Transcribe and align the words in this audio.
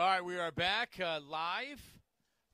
All 0.00 0.06
right, 0.06 0.24
we 0.24 0.38
are 0.38 0.50
back 0.50 0.92
uh, 0.98 1.20
live 1.28 1.78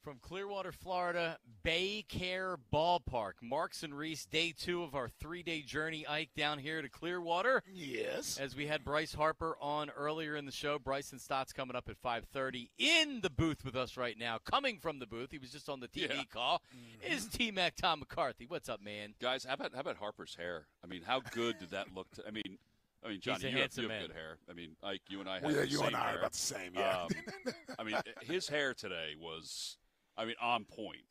from 0.03 0.19
Clearwater, 0.21 0.73
Florida, 0.73 1.39
BayCare 1.65 2.57
Ballpark. 2.75 3.35
Marks 3.41 3.85
and 3.85 3.97
Reese, 3.97 4.27
day 4.27 4.53
two 4.59 4.83
of 4.83 4.97
our 4.97 5.09
three-day 5.09 5.63
journey, 5.63 6.05
Ike, 6.09 6.31
down 6.37 6.59
here 6.59 6.83
to 6.83 6.89
Clearwater. 6.89 7.63
Yes. 7.73 8.37
As 8.41 8.57
we 8.57 8.67
had 8.67 8.85
Bryce 8.85 9.15
Harper 9.15 9.57
on 9.61 9.91
earlier 9.91 10.35
in 10.35 10.45
the 10.45 10.51
show, 10.51 10.81
Bryson 10.81 11.21
Stott's 11.21 11.53
coming 11.53 11.77
up 11.77 11.89
at 11.89 12.03
5:30 12.03 12.69
in 12.79 13.21
the 13.21 13.31
booth 13.31 13.65
with 13.65 13.77
us 13.77 13.97
right 13.97 14.19
now. 14.19 14.39
Coming 14.45 14.81
from 14.81 14.99
the 14.99 15.07
booth, 15.07 15.31
he 15.31 15.39
was 15.39 15.53
just 15.53 15.69
on 15.69 15.79
the 15.79 15.87
TV 15.87 16.17
Yeah. 16.17 16.23
call. 16.29 16.63
Mm-hmm. 16.77 17.13
Is 17.13 17.29
T 17.29 17.53
Mac 17.53 17.77
Tom 17.77 18.01
McCarthy? 18.01 18.47
What's 18.49 18.69
up, 18.69 18.83
man? 18.83 19.15
Guys, 19.23 19.45
how 19.45 19.55
about 19.55 19.73
how 19.73 19.83
about 19.83 19.99
Harper's 19.99 20.35
hair? 20.35 20.67
I 20.83 20.89
mean, 20.89 21.03
how 21.03 21.21
good 21.21 21.61
did 21.61 21.71
that 21.71 21.95
look? 21.95 22.11
To, 22.17 22.27
I 22.27 22.33
mean, 22.33 22.59
I 23.07 23.11
mean, 23.11 23.21
Johnny, 23.21 23.51
you 23.51 23.59
have, 23.59 23.77
you 23.77 23.89
have 23.89 24.01
good 24.03 24.13
hair. 24.13 24.39
I 24.51 24.53
mean, 24.53 24.71
Ike, 24.83 25.03
you 25.09 25.21
and 25.21 25.29
I 25.29 25.35
have 25.35 25.45
Well, 25.45 25.53
yeah, 25.55 25.61
the 25.63 25.69
you 25.69 25.77
same 25.79 25.87
and 25.89 25.97
I 25.97 26.13
are 26.15 26.19
about 26.19 26.33
the 26.33 26.39
same, 26.39 26.73
yeah. 26.75 27.03
Um, 27.03 27.09
I 27.79 27.85
mean, 27.85 27.97
his 28.23 28.49
hair 28.49 28.75
today 28.75 29.13
was, 29.21 29.77
I 30.17 30.25
mean, 30.25 30.35
on 30.41 30.65
point. 30.65 31.03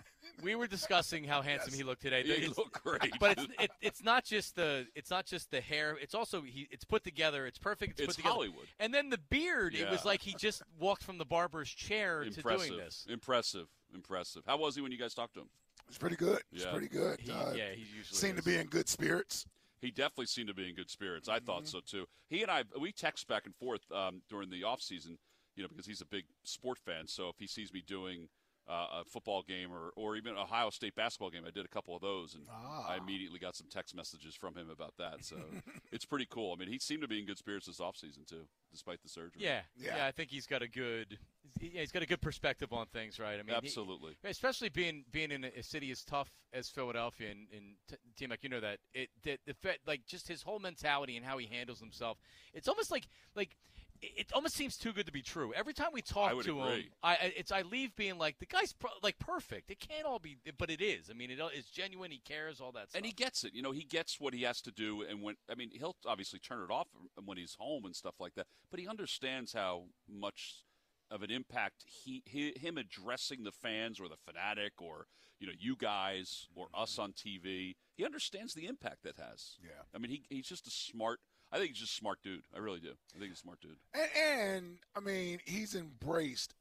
We 0.41 0.55
were 0.55 0.67
discussing 0.67 1.23
how 1.23 1.41
handsome 1.41 1.73
he 1.73 1.83
looked 1.83 2.01
today. 2.01 2.23
He 2.23 2.31
It's- 2.31 2.57
looked 2.57 2.83
great. 2.83 3.13
but 3.19 3.37
it's 3.37 3.47
it, 3.59 3.71
it's 3.81 4.03
not 4.03 4.25
just 4.25 4.55
the 4.55 4.87
it's 4.95 5.09
not 5.11 5.25
just 5.25 5.51
the 5.51 5.61
hair. 5.61 5.97
It's 6.01 6.15
also 6.15 6.41
he 6.41 6.67
it's 6.71 6.83
put 6.83 7.03
together. 7.03 7.45
It's 7.45 7.59
perfect. 7.59 7.91
It's, 7.91 8.01
It's 8.01 8.07
put 8.07 8.15
together. 8.17 8.33
Hollywood. 8.33 8.65
And 8.79 8.91
then 8.93 9.09
the 9.11 9.19
beard. 9.29 9.75
It 9.75 9.89
was 9.89 10.03
like 10.03 10.21
he 10.21 10.33
just 10.33 10.63
walked 10.79 11.03
from 11.03 11.19
the 11.19 11.25
barber's 11.25 11.69
chair 11.69 12.23
impressive, 12.23 12.61
to 12.63 12.67
doing 12.69 12.79
this. 12.83 13.05
impressive, 13.07 13.67
impressive. 13.93 14.41
How 14.47 14.57
was 14.57 14.75
he 14.75 14.81
when 14.81 14.91
you 14.91 14.97
guys 14.97 15.13
talked 15.13 15.35
to 15.35 15.41
him? 15.41 15.49
It's 15.87 15.99
pretty 15.99 16.15
good. 16.15 16.41
It's 16.51 16.65
Yeah. 16.65 16.71
pretty 16.71 16.87
good. 16.87 17.19
He- 17.19 17.31
Uh, 17.31 17.53
yeah, 17.53 17.69
he 17.71 17.81
usually 17.95 18.17
seemed 18.17 18.39
is. 18.39 18.43
to 18.43 18.49
be 18.49 18.57
in 18.57 18.65
good 18.65 18.89
spirits. 18.89 19.45
He 19.85 19.91
definitely 19.91 20.25
seemed 20.25 20.47
to 20.47 20.53
be 20.55 20.67
in 20.67 20.75
good 20.75 20.89
spirits. 20.89 21.29
I 21.29 21.37
Mm-hmm. 21.37 21.45
thought 21.45 21.67
so 21.67 21.79
too. 21.85 22.05
He 22.29 22.41
and 22.41 22.49
I 22.51 22.63
we 22.79 22.91
text 22.91 23.27
back 23.27 23.45
and 23.45 23.55
forth 23.55 23.81
um, 23.91 24.21
during 24.29 24.49
the 24.49 24.63
off 24.63 24.81
season, 24.81 25.17
you 25.55 25.61
know, 25.63 25.69
because 25.69 25.85
he's 25.85 26.01
a 26.01 26.05
big 26.05 26.25
sport 26.43 26.79
fan. 26.79 27.07
So 27.07 27.29
if 27.29 27.35
he 27.37 27.45
sees 27.47 27.71
me 27.71 27.83
doing 27.85 28.27
uh, 28.67 29.01
a 29.01 29.05
football 29.05 29.43
game 29.43 29.71
or, 29.71 29.91
or 29.95 30.15
even 30.15 30.35
Ohio 30.35 30.69
State 30.71 30.95
basketball 30.95 31.29
game, 31.29 31.43
I 31.47 31.51
did 31.51 31.65
a 31.65 31.67
couple 31.67 31.95
of 31.95 32.01
those, 32.01 32.33
and 32.35 32.43
Ah. 32.49 32.87
I 32.89 32.97
immediately 32.97 33.37
got 33.39 33.55
some 33.55 33.67
text 33.69 33.95
messages 33.95 34.33
from 34.35 34.55
him 34.55 34.69
about 34.69 34.93
that. 34.97 35.23
So 35.23 35.37
it's 35.91 36.05
pretty 36.05 36.25
cool. 36.29 36.53
I 36.53 36.59
mean, 36.59 36.69
he 36.69 36.79
seemed 36.79 37.01
to 37.01 37.07
be 37.07 37.19
in 37.19 37.25
good 37.25 37.37
spirits 37.37 37.67
this 37.67 37.79
off 37.79 37.95
season 37.97 38.23
too, 38.27 38.47
despite 38.71 39.01
the 39.03 39.09
surgery. 39.09 39.41
Yeah, 39.43 39.61
yeah, 39.77 39.97
Yeah. 39.97 40.05
I 40.07 40.11
think 40.11 40.31
he's 40.31 40.47
got 40.47 40.61
a 40.63 40.67
good, 40.67 41.19
he's 41.59 41.91
got 41.91 42.01
a 42.01 42.07
good 42.07 42.21
perspective 42.21 42.73
on 42.73 42.87
things, 42.87 43.19
right? 43.19 43.35
I 43.39 43.43
mean, 43.43 43.49
he- 43.61 43.67
absolutely. 43.67 44.15
especially 44.23 44.69
being 44.69 45.05
being 45.11 45.31
in 45.31 45.43
a, 45.43 45.51
a 45.59 45.63
city 45.63 45.91
as 45.91 46.03
tough 46.03 46.31
as 46.53 46.69
Philadelphia 46.69 47.29
and, 47.31 47.47
and 47.53 47.75
t- 47.87 47.95
T 48.17 48.27
Mac, 48.27 48.39
you 48.43 48.49
know 48.49 48.59
that 48.61 48.79
it 48.93 49.09
the, 49.23 49.37
the 49.45 49.53
Fed, 49.53 49.77
like 49.85 50.05
just 50.07 50.27
his 50.27 50.41
whole 50.41 50.59
mentality 50.59 51.17
and 51.17 51.25
how 51.25 51.37
he 51.37 51.45
handles 51.45 51.79
himself. 51.79 52.17
It's 52.53 52.67
almost 52.67 52.89
like 52.91 53.07
like 53.35 53.55
it 54.01 54.11
it 54.17 54.33
almost 54.33 54.55
seems 54.55 54.77
too 54.77 54.93
good 54.93 55.05
to 55.05 55.11
be 55.11 55.21
true. 55.21 55.53
Every 55.53 55.73
time 55.73 55.89
we 55.93 56.01
talk 56.01 56.31
to 56.43 56.51
him, 56.51 56.67
agree. 56.67 56.89
I 57.03 57.11
I- 57.13 57.33
it's 57.37 57.51
I 57.51 57.61
leave 57.61 57.95
being 57.95 58.17
like 58.17 58.39
the 58.39 58.45
guy's 58.45 58.73
pro- 58.73 58.91
like 59.03 59.19
perfect. 59.19 59.71
It 59.71 59.79
can't 59.79 60.05
all 60.05 60.19
be, 60.19 60.37
but 60.57 60.69
it 60.69 60.81
is. 60.81 61.09
I 61.09 61.13
mean, 61.13 61.31
it, 61.31 61.39
it's 61.53 61.69
genuine. 61.69 62.11
He 62.11 62.19
cares 62.19 62.61
all 62.61 62.71
that 62.73 62.89
stuff. 62.89 62.97
And 62.97 63.05
he 63.05 63.11
gets 63.11 63.43
it. 63.43 63.53
You 63.53 63.61
know, 63.61 63.71
he 63.71 63.83
gets 63.83 64.19
what 64.19 64.33
he 64.33 64.43
has 64.43 64.61
to 64.61 64.71
do. 64.71 65.03
And 65.03 65.21
when, 65.21 65.35
I 65.49 65.55
mean, 65.55 65.69
he'll 65.73 65.95
obviously 66.05 66.39
turn 66.39 66.63
it 66.63 66.71
off 66.71 66.87
when 67.23 67.37
he's 67.37 67.55
home 67.59 67.85
and 67.85 67.95
stuff 67.95 68.15
like 68.19 68.35
that. 68.35 68.47
But 68.71 68.79
he 68.79 68.87
understands 68.87 69.53
how 69.53 69.85
much 70.07 70.63
of 71.11 71.21
an 71.21 71.31
impact 71.31 71.85
he, 71.85 72.23
he 72.25 72.53
him 72.59 72.77
addressing 72.77 73.43
the 73.43 73.51
fans 73.51 73.99
or 73.99 74.07
the 74.07 74.17
fanatic 74.17 74.73
or 74.81 75.05
you 75.39 75.47
know 75.47 75.53
you 75.57 75.75
guys 75.75 76.47
or 76.55 76.67
us 76.73 76.93
mm-hmm. 76.93 77.03
on 77.03 77.13
TV. 77.13 77.75
He 77.95 78.05
understands 78.05 78.53
the 78.53 78.65
impact 78.65 79.03
that 79.03 79.17
has. 79.17 79.57
Yeah. 79.63 79.83
I 79.93 79.99
mean, 79.99 80.11
he, 80.11 80.23
he's 80.29 80.47
just 80.47 80.67
a 80.67 80.71
smart. 80.71 81.19
I 81.55 81.57
think 81.57 81.69
he's 81.71 81.79
just 81.79 81.93
a 81.93 81.95
smart 81.95 82.19
dude. 82.21 82.43
I 82.53 82.59
really 82.59 82.81
do. 82.81 82.91
I 83.15 83.19
think 83.19 83.31
he's 83.31 83.39
a 83.39 83.41
smart 83.41 83.61
dude. 83.61 83.77
And, 83.93 84.09
and 84.53 84.77
I 84.93 84.99
mean, 84.99 85.39
he's 85.45 85.73
embraced 85.73 86.53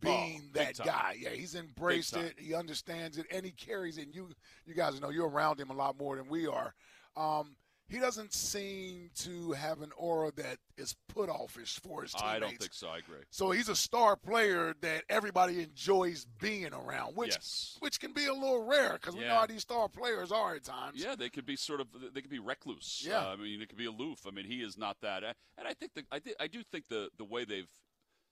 being 0.00 0.40
Oh, 0.44 0.50
that 0.54 0.74
time. 0.76 0.86
guy. 0.86 1.16
Yeah, 1.20 1.28
he's 1.30 1.54
embraced 1.54 2.16
it. 2.16 2.34
He 2.38 2.54
understands 2.54 3.18
it, 3.18 3.26
and 3.30 3.44
he 3.44 3.52
carries 3.52 3.98
it. 3.98 4.06
And 4.06 4.14
you, 4.14 4.30
you 4.66 4.72
guys 4.74 4.98
know 5.02 5.10
you're 5.10 5.28
around 5.28 5.60
him 5.60 5.68
a 5.68 5.74
lot 5.74 5.98
more 5.98 6.16
than 6.16 6.28
we 6.28 6.46
are. 6.46 6.74
Um, 7.14 7.56
he 7.92 7.98
doesn't 8.00 8.32
seem 8.32 9.10
to 9.16 9.52
have 9.52 9.82
an 9.82 9.90
aura 9.96 10.32
that 10.36 10.56
is 10.76 10.96
put 11.08 11.28
offish 11.28 11.78
for 11.80 12.02
his 12.02 12.12
teammates. 12.12 12.36
I 12.36 12.38
don't 12.40 12.58
think 12.58 12.72
so. 12.72 12.88
I 12.88 12.98
agree. 12.98 13.18
So 13.30 13.50
he's 13.50 13.68
a 13.68 13.76
star 13.76 14.16
player 14.16 14.74
that 14.80 15.04
everybody 15.08 15.62
enjoys 15.62 16.26
being 16.40 16.72
around, 16.72 17.14
which 17.16 17.32
Yes. 17.34 17.76
which 17.80 18.00
can 18.00 18.12
be 18.12 18.26
a 18.26 18.32
little 18.34 18.64
rare 18.64 18.94
because 18.94 19.14
we 19.14 19.20
know 19.22 19.34
how 19.34 19.46
these 19.46 19.62
star 19.62 19.88
players 19.88 20.32
are 20.32 20.54
at 20.56 20.64
times. 20.64 21.02
Yeah, 21.04 21.14
they 21.14 21.28
could 21.30 21.46
be 21.46 21.54
sort 21.56 21.80
of 21.80 21.86
they 22.14 22.20
could 22.22 22.30
be 22.30 22.38
recluse. 22.40 23.04
Yeah. 23.06 23.20
Uh, 23.26 23.32
I 23.34 23.36
mean, 23.36 23.60
it 23.62 23.68
could 23.68 23.78
be 23.78 23.86
aloof. 23.86 24.26
I 24.26 24.30
mean, 24.30 24.46
he 24.46 24.62
is 24.62 24.76
not 24.78 24.96
that. 25.02 25.22
Uh, 25.22 25.34
And 25.58 25.68
I 25.68 25.74
think 25.74 25.92
the, 25.94 26.04
I, 26.10 26.18
thi- 26.18 26.34
I 26.40 26.46
do 26.48 26.62
think 26.62 26.86
the 26.88 27.10
the 27.18 27.24
way 27.24 27.44
they've 27.44 27.68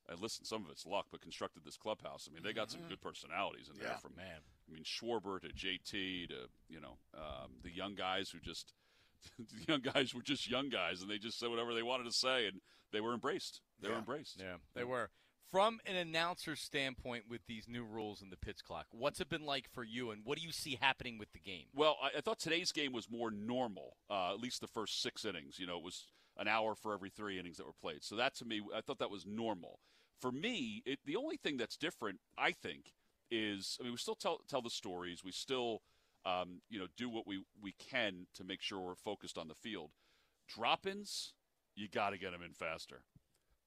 I 0.09 0.15
listen, 0.15 0.44
some 0.44 0.65
of 0.65 0.71
it's 0.72 0.87
luck, 0.87 1.06
but 1.12 1.21
constructed 1.21 1.62
this 1.65 1.77
clubhouse. 1.77 2.28
I 2.28 2.34
mean, 2.34 2.42
they 2.42 2.53
got 2.53 2.71
some 2.71 2.81
good 2.88 3.00
personalities 3.00 3.69
in 3.72 3.78
there. 3.78 3.91
Yeah. 3.91 3.98
From 3.98 4.16
man. 4.16 4.41
I 4.69 4.72
mean, 4.72 4.82
Schwarber 4.82 5.41
to 5.42 5.48
JT 5.48 6.28
to 6.28 6.48
you 6.69 6.81
know 6.81 6.97
um, 7.15 7.50
the 7.62 7.71
young 7.71 7.94
guys 7.94 8.31
who 8.31 8.41
just 8.41 8.72
the 9.38 9.72
young 9.72 9.81
guys 9.81 10.14
were 10.14 10.22
just 10.22 10.50
young 10.50 10.69
guys, 10.69 11.03
and 11.03 11.10
they 11.10 11.19
just 11.19 11.38
said 11.38 11.50
whatever 11.50 11.75
they 11.75 11.82
wanted 11.82 12.04
to 12.04 12.12
say, 12.12 12.47
and 12.47 12.60
they 12.92 13.00
were 13.00 13.12
embraced. 13.12 13.60
They 13.81 13.88
were 13.88 13.97
embraced. 13.97 14.41
Yeah, 14.41 14.56
they 14.75 14.84
were. 14.84 15.10
From 15.50 15.81
an 15.84 15.97
announcer 15.97 16.54
standpoint, 16.54 17.25
with 17.28 17.41
these 17.48 17.66
new 17.66 17.82
rules 17.82 18.22
in 18.22 18.30
the 18.30 18.36
pitch 18.36 18.62
clock, 18.64 18.86
what's 18.92 19.20
it 19.20 19.28
been 19.28 19.44
like 19.44 19.69
for 19.72 19.82
you, 19.82 20.12
and 20.12 20.22
what 20.25 20.38
do 20.38 20.44
you 20.44 20.53
see 20.53 20.78
happening 20.80 21.19
with 21.19 21.32
the 21.32 21.41
game? 21.41 21.66
Well, 21.75 21.97
I, 22.00 22.19
I 22.19 22.20
thought 22.20 22.38
today's 22.38 22.70
game 22.70 22.92
was 22.92 23.10
more 23.10 23.32
normal. 23.32 23.97
Uh, 24.09 24.32
at 24.32 24.41
least 24.41 24.60
the 24.60 24.69
first 24.69 25.03
six 25.03 25.25
innings. 25.25 25.59
You 25.59 25.66
know, 25.66 25.78
it 25.78 25.82
was 25.82 26.06
an 26.36 26.47
hour 26.47 26.75
for 26.76 26.94
every 26.94 27.10
three 27.10 27.38
innings 27.38 27.56
that 27.56 27.66
were 27.66 27.72
played. 27.80 28.04
So 28.04 28.14
that 28.16 28.36
to 28.36 28.44
me, 28.44 28.62
I 28.75 28.80
thought 28.80 29.00
that 29.00 29.10
was 29.10 29.26
normal. 29.26 29.80
For 30.20 30.30
me, 30.30 30.82
it, 30.86 31.00
the 31.04 31.16
only 31.16 31.36
thing 31.36 31.56
that's 31.56 31.76
different, 31.76 32.20
I 32.38 32.53
think, 32.53 32.92
is 33.30 33.76
I 33.80 33.84
mean, 33.84 33.92
we 33.92 33.98
still 33.98 34.14
tell 34.14 34.41
tell 34.48 34.62
the 34.62 34.70
stories. 34.70 35.25
We 35.25 35.32
still, 35.32 35.82
um, 36.25 36.60
you 36.69 36.78
know, 36.78 36.86
do 36.97 37.08
what 37.08 37.26
we 37.26 37.42
we 37.62 37.72
can 37.78 38.26
to 38.34 38.44
make 38.44 38.60
sure 38.62 38.81
we're 38.81 38.94
focused 38.94 39.38
on 39.38 39.48
the 39.48 39.54
field. 39.54 39.91
Drop-ins, 40.48 41.32
you 41.76 41.88
got 41.88 42.10
to 42.10 42.19
get 42.19 42.32
them 42.32 42.42
in 42.42 42.53
faster, 42.53 43.03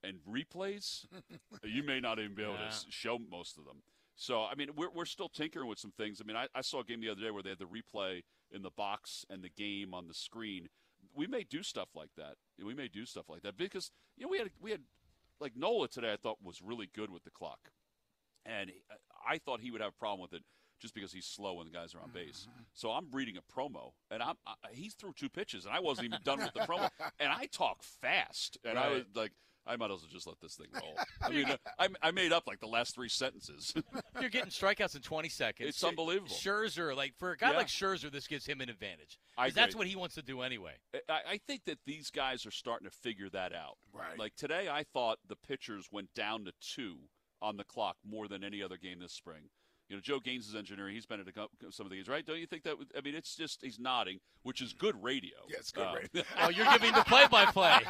and 0.04 0.18
replays, 0.30 1.06
you 1.64 1.84
may 1.84 2.00
not 2.00 2.20
even 2.20 2.36
be 2.36 2.44
able 2.44 2.54
Yeah. 2.56 2.70
to 2.70 2.86
show 2.92 3.18
most 3.18 3.58
of 3.58 3.66
them. 3.66 3.84
So, 4.16 4.44
I 4.44 4.54
mean, 4.56 4.70
we're, 4.76 4.92
we're 4.92 5.06
still 5.06 5.30
tinkering 5.30 5.68
with 5.68 5.80
some 5.80 5.92
things. 5.98 6.22
I 6.22 6.28
mean, 6.28 6.36
I, 6.38 6.48
I 6.54 6.62
saw 6.62 6.82
a 6.82 6.84
game 6.84 7.02
the 7.02 7.10
other 7.10 7.22
day 7.22 7.32
where 7.32 7.42
they 7.42 7.50
had 7.50 7.58
the 7.60 7.66
replay 7.66 8.22
in 8.52 8.62
the 8.62 8.70
box 8.70 9.26
and 9.30 9.42
the 9.44 9.50
game 9.50 9.94
on 9.94 10.08
the 10.08 10.14
screen. 10.14 10.68
We 11.16 11.26
may 11.26 11.44
do 11.44 11.64
stuff 11.64 11.90
like 11.96 12.12
that. 12.18 12.36
We 12.64 12.74
may 12.76 12.88
do 12.90 13.06
stuff 13.06 13.28
like 13.30 13.42
that 13.42 13.58
because 13.58 13.90
you 14.18 14.26
know 14.26 14.30
we 14.30 14.38
had 14.40 14.50
we 14.62 14.72
had 14.72 14.82
like 15.40 15.56
Nola 15.56 15.88
today. 15.88 16.14
I 16.14 16.18
thought 16.18 16.38
was 16.44 16.62
really 16.62 16.90
good 16.94 17.10
with 17.10 17.24
the 17.24 17.32
clock, 17.32 17.72
and 18.46 18.70
he- 18.70 18.82
I 19.28 19.38
thought 19.40 19.62
he 19.62 19.72
would 19.72 19.82
have 19.82 19.94
a 19.94 20.00
problem 20.00 20.22
with 20.22 20.34
it 20.34 20.44
just 20.80 20.94
because 20.94 21.12
he's 21.12 21.26
slow 21.26 21.54
when 21.56 21.66
the 21.66 21.72
guys 21.72 21.96
are 21.96 22.00
on 22.00 22.12
base. 22.14 22.48
Mm-hmm. 22.50 22.64
So 22.74 22.92
I'm 22.92 23.08
reading 23.12 23.36
a 23.38 23.42
promo, 23.42 23.92
and 24.12 24.22
I'm 24.22 24.36
I, 24.46 24.54
he 24.74 24.90
threw 24.90 25.14
two 25.14 25.30
pitches, 25.30 25.66
and 25.66 25.74
I 25.74 25.80
wasn't 25.80 26.06
even 26.08 26.20
done 26.24 26.40
with 26.40 26.54
the 26.54 26.62
promo, 26.62 26.90
and 27.20 27.32
I 27.32 27.48
talk 27.52 27.84
fast, 27.84 28.58
and 28.66 28.78
I 28.78 28.90
was 28.90 29.04
like. 29.16 29.32
I 29.66 29.78
might 29.78 29.86
as 29.92 30.02
well 30.02 30.10
just 30.12 30.28
let 30.28 30.42
this 30.42 30.56
thing 30.56 30.68
roll. 30.74 30.94
I 31.22 31.30
mean, 31.30 31.46
I, 31.80 31.88
I 32.02 32.12
made 32.12 32.34
up 32.34 32.44
like 32.48 32.60
the 32.60 32.68
last 32.68 32.94
three 32.96 33.08
sentences. 33.08 33.74
You're 34.20 34.30
getting 34.30 34.50
strikeouts 34.50 34.98
in 34.98 35.02
20 35.02 35.30
seconds. 35.30 35.70
It's 35.70 35.82
unbelievable. 35.86 36.36
Scherzer, 36.36 36.94
like 36.94 37.14
for 37.18 37.32
a 37.32 37.38
guy 37.38 37.52
Yeah. 37.52 37.58
like 37.60 37.68
Scherzer, 37.68 38.12
this 38.12 38.28
gives 38.28 38.46
him 38.46 38.60
an 38.60 38.68
advantage. 38.68 39.18
I 39.38 39.46
'Cause 39.48 39.54
that's 39.56 39.74
what 39.74 39.88
he 39.88 39.96
wants 39.96 40.16
to 40.16 40.22
do 40.22 40.42
anyway. 40.42 40.74
I, 41.08 41.20
I 41.30 41.40
think 41.48 41.64
that 41.64 41.78
these 41.86 42.10
guys 42.10 42.46
are 42.46 42.52
starting 42.52 42.90
to 42.90 42.94
figure 42.94 43.30
that 43.30 43.54
out. 43.54 43.78
Right. 43.94 44.20
Like 44.20 44.36
today, 44.36 44.68
I 44.70 44.84
thought 44.84 45.20
the 45.26 45.38
pitchers 45.38 45.88
went 45.90 46.14
down 46.14 46.44
to 46.44 46.52
two 46.60 46.98
on 47.42 47.56
the 47.56 47.64
clock 47.64 47.96
more 48.06 48.28
than 48.28 48.44
any 48.44 48.62
other 48.62 48.76
game 48.76 49.00
this 49.00 49.14
spring. 49.14 49.44
You 49.90 49.98
know, 49.98 50.02
Joe 50.02 50.20
Gaines 50.20 50.48
is 50.48 50.56
engineering. 50.56 50.96
He's 50.96 51.06
been 51.06 51.20
at 51.20 51.28
a, 51.28 51.32
co- 51.32 51.50
some 51.70 51.86
of 51.86 51.90
the 51.90 51.98
games, 51.98 52.08
right? 52.08 52.26
Don't 52.26 52.40
you 52.40 52.48
think 52.48 52.64
that? 52.64 52.76
I 52.98 53.02
mean, 53.02 53.16
it's 53.16 53.36
just 53.36 53.62
he's 53.62 53.80
nodding, 53.80 54.20
which 54.44 54.62
is 54.62 54.74
good 54.74 55.02
radio. 55.04 55.36
Yeah, 55.50 55.58
it's 55.60 55.72
good 55.72 55.88
Uh, 55.88 55.96
radio. 55.96 56.24
Oh, 56.42 56.50
you're 56.50 56.72
giving 56.72 56.94
the 56.94 57.04
play-by-play. 57.04 57.80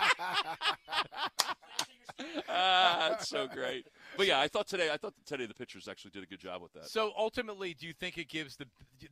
ah, 2.49 3.07
that's 3.09 3.27
so 3.29 3.47
great. 3.47 3.87
But 4.17 4.27
yeah, 4.27 4.39
I 4.39 4.47
thought 4.47 4.67
today. 4.67 4.89
I 4.91 4.97
thought 4.97 5.13
today 5.25 5.45
the 5.45 5.53
pitchers 5.53 5.87
actually 5.87 6.11
did 6.11 6.23
a 6.23 6.27
good 6.27 6.39
job 6.39 6.61
with 6.61 6.73
that. 6.73 6.87
So 6.89 7.11
ultimately, 7.17 7.73
do 7.73 7.87
you 7.87 7.93
think 7.93 8.17
it 8.17 8.29
gives 8.29 8.55
the 8.57 8.65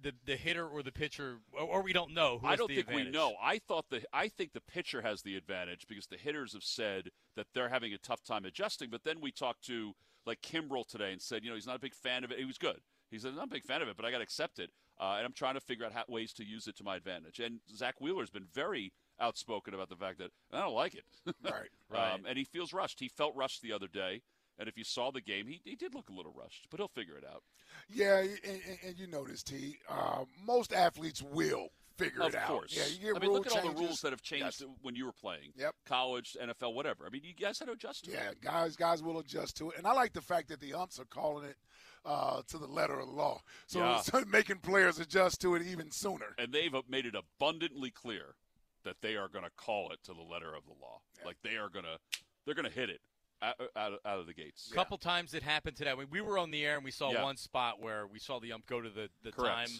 the 0.04 0.14
the 0.26 0.36
hitter 0.36 0.68
or 0.68 0.84
the 0.84 0.92
pitcher, 0.92 1.38
or, 1.54 1.62
or 1.62 1.82
we 1.84 1.94
don't 1.94 2.14
know. 2.14 2.40
Who 2.40 2.48
I 2.48 2.56
don't 2.56 2.68
the 2.68 2.76
think 2.76 2.88
advantage. 2.88 3.06
we 3.08 3.12
know. 3.12 3.34
I 3.42 3.60
thought 3.68 3.86
the 3.90 4.02
I 4.14 4.28
think 4.28 4.54
the 4.54 4.62
pitcher 4.62 5.02
has 5.02 5.22
the 5.22 5.36
advantage 5.36 5.86
because 5.88 6.08
the 6.08 6.18
hitters 6.18 6.54
have 6.54 6.64
said 6.64 7.10
that 7.36 7.48
they're 7.54 7.70
having 7.70 7.94
a 7.94 7.98
tough 7.98 8.24
time 8.24 8.46
adjusting. 8.46 8.90
But 8.90 9.04
then 9.04 9.22
we 9.22 9.32
talked 9.32 9.66
to 9.68 9.94
like 10.26 10.42
Kimbrel 10.42 10.88
today 10.88 11.12
and 11.12 11.22
said, 11.22 11.44
you 11.44 11.50
know, 11.50 11.56
he's 11.56 11.68
not 11.68 11.76
a 11.76 11.80
big 11.80 11.96
fan 11.96 12.24
of 12.24 12.32
it. 12.32 12.40
He 12.40 12.46
was 12.46 12.58
good. 12.58 12.80
He 13.10 13.20
said, 13.20 13.30
I'm 13.30 13.36
not 13.36 13.48
a 13.48 13.52
big 13.52 13.66
fan 13.66 13.82
of 13.82 13.90
it, 13.90 13.98
but 13.98 14.06
I 14.06 14.12
got 14.12 14.18
to 14.18 14.24
accept 14.24 14.60
it, 14.60 14.70
uh, 15.00 15.16
and 15.18 15.26
I'm 15.26 15.34
trying 15.34 15.56
to 15.56 15.60
figure 15.60 15.86
out 15.86 15.92
how, 15.92 16.04
ways 16.08 16.32
to 16.34 16.46
use 16.46 16.68
it 16.68 16.78
to 16.78 16.84
my 16.84 16.96
advantage. 16.96 17.40
And 17.40 17.60
Zack 17.76 18.00
Wheeler's 18.00 18.30
been 18.30 18.48
very 18.54 18.94
outspoken 19.20 19.74
about 19.74 19.90
the 19.90 19.96
fact 19.96 20.18
that 20.20 20.32
I 20.52 20.62
don't 20.62 20.74
like 20.74 20.96
it. 20.96 21.06
Right. 21.44 21.70
Right. 21.90 22.14
Um, 22.14 22.22
and 22.28 22.38
he 22.38 22.46
feels 22.46 22.72
rushed. 22.72 23.00
He 23.00 23.10
felt 23.10 23.36
rushed 23.36 23.62
the 23.62 23.74
other 23.74 23.88
day. 23.88 24.22
And 24.58 24.70
if 24.70 24.78
you 24.78 24.84
saw 24.84 25.12
the 25.12 25.22
game, 25.22 25.48
he, 25.48 25.60
he 25.64 25.76
did 25.76 25.96
look 25.96 26.10
a 26.10 26.14
little 26.14 26.34
rushed, 26.36 26.68
but 26.70 26.80
he'll 26.80 26.88
figure 26.88 27.18
it 27.18 27.26
out. 27.26 27.44
Yeah, 27.90 28.20
and, 28.20 28.40
and, 28.44 28.80
and 28.86 29.00
you 29.00 29.08
this, 29.26 29.44
T. 29.44 29.78
Uh, 29.90 30.26
most 30.46 30.72
athletes 30.72 31.22
will 31.22 31.70
figure 32.06 32.22
Of 32.24 32.34
it 32.34 32.40
out. 32.40 32.48
course. 32.48 32.76
Yeah, 32.76 32.86
you 32.88 33.00
get 33.00 33.16
I 33.16 33.20
mean, 33.20 33.30
rule 33.30 33.34
look 33.40 33.48
at 33.48 33.54
all 33.66 33.72
the 33.74 33.80
rules 33.80 34.02
that 34.02 34.12
have 34.12 34.22
changed 34.22 34.62
Yes. 34.62 34.70
when 34.82 34.96
you 34.96 35.06
were 35.06 35.12
playing. 35.14 35.54
Yep. 35.56 35.76
College, 35.86 36.36
NFL, 36.42 36.74
whatever. 36.74 37.06
I 37.06 37.10
mean, 37.10 37.22
you 37.24 37.34
guys 37.34 37.60
had 37.60 37.66
to 37.66 37.72
adjust 37.74 38.06
to 38.06 38.12
it. 38.12 38.16
Yeah, 38.16 38.32
guys, 38.42 38.76
guys 38.76 39.02
will 39.04 39.20
adjust 39.20 39.58
to 39.58 39.70
it, 39.72 39.78
and 39.78 39.86
I 39.88 39.94
like 39.94 40.14
the 40.14 40.22
fact 40.22 40.50
that 40.50 40.60
the 40.60 40.74
umps 40.74 41.00
are 41.00 41.06
calling 41.06 41.46
it 41.46 41.58
uh, 42.06 42.42
to 42.48 42.58
the 42.58 42.68
letter 42.68 43.00
of 43.00 43.08
the 43.08 43.14
law, 43.14 43.42
so, 43.68 43.80
Yeah. 43.80 44.00
so 44.02 44.24
making 44.28 44.58
players 44.58 45.00
adjust 45.00 45.40
to 45.42 45.56
it 45.56 45.62
even 45.62 45.92
sooner. 45.92 46.34
And 46.38 46.52
they've 46.52 46.74
made 46.90 47.06
it 47.06 47.16
abundantly 47.16 47.92
clear 47.92 48.36
that 48.84 48.96
they 49.02 49.16
are 49.16 49.28
going 49.28 49.46
to 49.46 49.52
call 49.56 49.92
it 49.92 50.00
to 50.06 50.14
the 50.14 50.24
letter 50.24 50.56
of 50.56 50.66
the 50.66 50.74
law. 50.82 51.02
Like 51.24 51.38
they 51.44 51.58
are 51.58 51.70
going 51.70 51.86
to, 51.86 52.00
they're 52.46 52.56
going 52.56 52.68
to 52.68 52.74
hit 52.74 52.90
it 52.90 53.00
out, 53.44 53.54
out, 53.76 54.00
out 54.04 54.20
of 54.20 54.26
the 54.26 54.34
gates. 54.34 54.70
A 54.72 54.74
couple 54.74 54.98
times 54.98 55.36
it 55.36 55.44
happened 55.44 55.78
today. 55.78 55.94
When 55.94 56.08
we 56.10 56.22
were 56.22 56.40
on 56.40 56.50
the 56.50 56.66
air 56.66 56.76
and 56.78 56.84
we 56.84 56.90
saw 56.90 57.12
Yeah. 57.12 57.22
one 57.24 57.38
spot 57.38 57.80
where 57.80 58.08
we 58.08 58.18
saw 58.18 58.40
the 58.40 58.52
ump 58.52 58.66
go 58.66 58.82
to 58.82 58.90
the, 58.90 59.10
the 59.24 59.32
Correct. 59.32 59.56
time. 59.56 59.80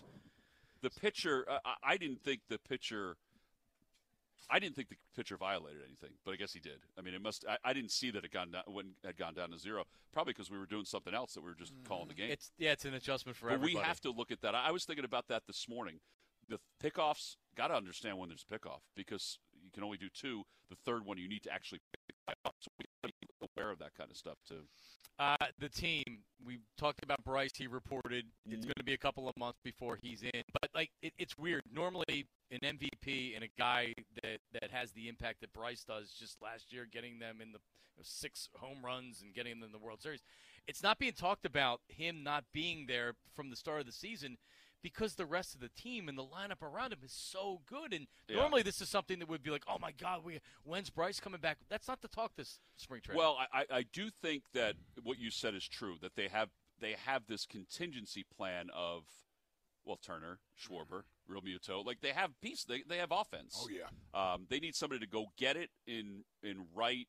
The 0.82 0.90
pitcher, 0.90 1.46
uh, 1.50 1.60
I- 1.84 1.98
didn't 1.98 2.22
think 2.24 2.42
the 2.50 2.58
pitcher. 2.58 3.18
I 4.50 4.60
didn't 4.60 4.76
think 4.76 4.90
the 4.90 4.98
pitcher 5.16 5.38
violated 5.38 5.82
anything, 5.86 6.18
but 6.26 6.32
I 6.34 6.36
guess 6.36 6.52
he 6.52 6.60
did. 6.60 6.80
I 6.98 7.02
mean, 7.02 7.14
it 7.14 7.22
must. 7.22 7.46
I, 7.48 7.58
I 7.64 7.74
didn't 7.74 7.92
see 7.92 8.12
that 8.12 8.26
it 8.26 8.32
gone 8.32 8.52
down 8.52 8.64
when 8.68 8.96
had 9.06 9.16
gone 9.16 9.34
down 9.34 9.52
to 9.52 9.58
zero. 9.58 9.86
Probably 10.12 10.34
because 10.34 10.52
we 10.52 10.58
were 10.58 10.66
doing 10.66 10.84
something 10.84 11.14
else 11.14 11.34
that 11.36 11.42
we 11.42 11.50
were 11.50 11.56
just 11.56 11.74
calling 11.88 12.10
the 12.10 12.14
game. 12.14 12.32
It's 12.32 12.52
yeah, 12.58 12.72
it's 12.72 12.84
an 12.84 12.94
adjustment 12.94 13.38
for 13.38 13.48
but 13.48 13.54
everybody. 13.54 13.76
we 13.76 13.82
have 13.82 14.02
to 14.02 14.12
look 14.12 14.32
at 14.32 14.42
that. 14.42 14.54
I 14.56 14.68
I 14.68 14.72
was 14.72 14.84
thinking 14.84 15.06
about 15.06 15.28
that 15.30 15.44
this 15.48 15.70
morning. 15.70 16.00
The 16.50 16.60
pickoffs 16.84 17.36
got 17.56 17.68
to 17.68 17.76
understand 17.76 18.18
when 18.18 18.28
there's 18.28 18.44
a 18.50 18.54
pickoff 18.54 18.82
because 18.96 19.40
you 19.64 19.70
can 19.72 19.84
only 19.84 19.98
do 19.98 20.10
two. 20.14 20.44
The 20.70 20.76
third 20.76 21.06
one 21.06 21.18
you 21.18 21.30
need 21.30 21.44
to 21.44 21.54
actually 21.54 21.80
pick 21.94 22.36
up. 22.44 22.56
So 22.60 22.72
we 22.80 22.86
got 23.02 23.08
to 23.10 23.14
be 23.22 23.28
aware 23.56 23.72
of 23.72 23.80
that 23.80 23.94
kind 23.96 24.10
of 24.12 24.18
stuff 24.18 24.38
too. 24.48 24.64
Uh, 25.22 25.36
the 25.60 25.70
team 25.70 26.04
we 26.44 26.58
talked 26.80 27.04
about 27.04 27.24
Bryce. 27.24 27.52
He 27.56 27.68
reported 27.68 28.26
it's 28.48 28.56
Mhm. 28.66 28.70
going 28.70 28.74
to 28.78 28.84
be 28.84 28.94
a 28.94 28.98
couple 28.98 29.30
of 29.30 29.38
months 29.38 29.60
before 29.64 30.00
he's 30.02 30.24
in. 30.24 30.44
But 30.60 30.74
like 30.74 30.90
it, 31.04 31.14
it's 31.20 31.38
weird. 31.38 31.62
Normally, 31.72 32.28
an 32.50 32.60
MVP 32.64 33.36
and 33.36 33.44
a 33.44 33.48
guy 33.50 33.94
that 34.24 34.42
that 34.54 34.72
has 34.72 34.92
the 34.94 35.08
impact 35.08 35.42
that 35.42 35.54
Bryce 35.54 35.84
does, 35.84 36.12
just 36.12 36.42
last 36.42 36.74
year 36.74 36.88
getting 36.88 37.20
them 37.20 37.40
in 37.40 37.52
the 37.52 37.60
you 37.60 37.98
know, 37.98 38.04
six 38.04 38.50
home 38.56 38.84
runs 38.84 39.22
and 39.22 39.32
getting 39.36 39.60
them 39.60 39.64
in 39.64 39.72
the 39.72 39.78
World 39.78 40.02
Series. 40.02 40.24
It's 40.68 40.82
not 40.82 40.98
being 40.98 41.14
talked 41.14 41.46
about 41.46 41.82
him 41.88 42.24
not 42.24 42.52
being 42.52 42.88
there 42.88 43.16
from 43.36 43.52
the 43.52 43.56
start 43.56 43.82
of 43.82 43.86
the 43.86 43.92
season 43.92 44.40
because 44.82 45.16
the 45.16 45.26
rest 45.26 45.54
of 45.54 45.62
the 45.62 45.70
team 45.70 46.10
and 46.10 46.18
the 46.18 46.24
lineup 46.24 46.62
around 46.62 46.94
him 46.94 47.00
is 47.04 47.12
so 47.14 47.62
good. 47.68 47.94
And 47.94 48.08
Yeah. 48.28 48.38
normally, 48.38 48.64
this 48.64 48.82
is 48.82 48.90
something 48.90 49.20
that 49.20 49.28
would 49.30 49.44
be 49.44 49.52
like, 49.52 49.64
oh 49.68 49.78
my 49.80 49.92
God, 49.92 50.24
we, 50.24 50.40
when's 50.64 50.90
Bryce 50.90 51.20
coming 51.20 51.40
back? 51.42 51.58
That's 51.70 51.88
not 51.88 52.02
the 52.02 52.08
talk 52.08 52.36
this 52.36 52.60
spring 52.78 53.02
training. 53.02 53.18
Well, 53.20 53.38
I, 53.40 53.62
I- 53.62 53.78
I 53.78 53.84
do 53.84 54.10
think 54.10 54.44
that 54.54 54.76
what 55.04 55.18
you 55.20 55.32
said 55.32 55.54
is 55.56 55.68
true. 55.68 55.98
That 56.02 56.16
they 56.16 56.28
have 56.28 56.50
they 56.80 56.94
have 57.06 57.28
this 57.28 57.46
contingency 57.46 58.24
plan 58.36 58.70
of 58.74 59.04
well 59.86 59.98
Turner, 59.98 60.40
Schwarber, 60.60 61.04
Realmuto. 61.30 61.86
Like 61.86 62.02
they 62.02 62.10
have 62.12 62.40
piece. 62.42 62.64
They 62.64 62.82
they 62.88 62.98
have 62.98 63.12
offense. 63.12 63.56
Oh 63.60 63.70
yeah, 63.70 63.90
Um, 64.14 64.46
they 64.50 64.60
need 64.60 64.76
somebody 64.76 65.00
to 65.00 65.08
go 65.08 65.28
get 65.38 65.58
it 65.58 65.70
in 65.86 66.24
in 66.44 66.66
right, 66.74 67.08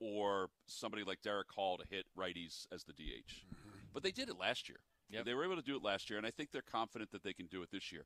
or 0.00 0.50
somebody 0.66 1.02
like 1.04 1.20
Darick 1.22 1.50
Hall 1.54 1.78
to 1.78 1.84
hit 1.88 2.06
righties 2.16 2.66
as 2.72 2.84
the 2.84 2.92
DH. 2.92 3.44
But 3.92 4.02
they 4.02 4.12
did 4.12 4.28
it 4.28 4.38
last 4.38 4.68
year. 4.68 4.80
Yep. 5.10 5.24
They 5.24 5.34
were 5.34 5.44
able 5.44 5.56
to 5.56 5.62
do 5.62 5.76
it 5.76 5.82
last 5.82 6.08
year, 6.10 6.18
and 6.18 6.26
I 6.26 6.30
think 6.30 6.50
they're 6.52 6.62
confident 6.62 7.10
that 7.12 7.22
they 7.24 7.32
can 7.32 7.46
do 7.46 7.62
it 7.62 7.70
this 7.70 7.90
year. 7.92 8.04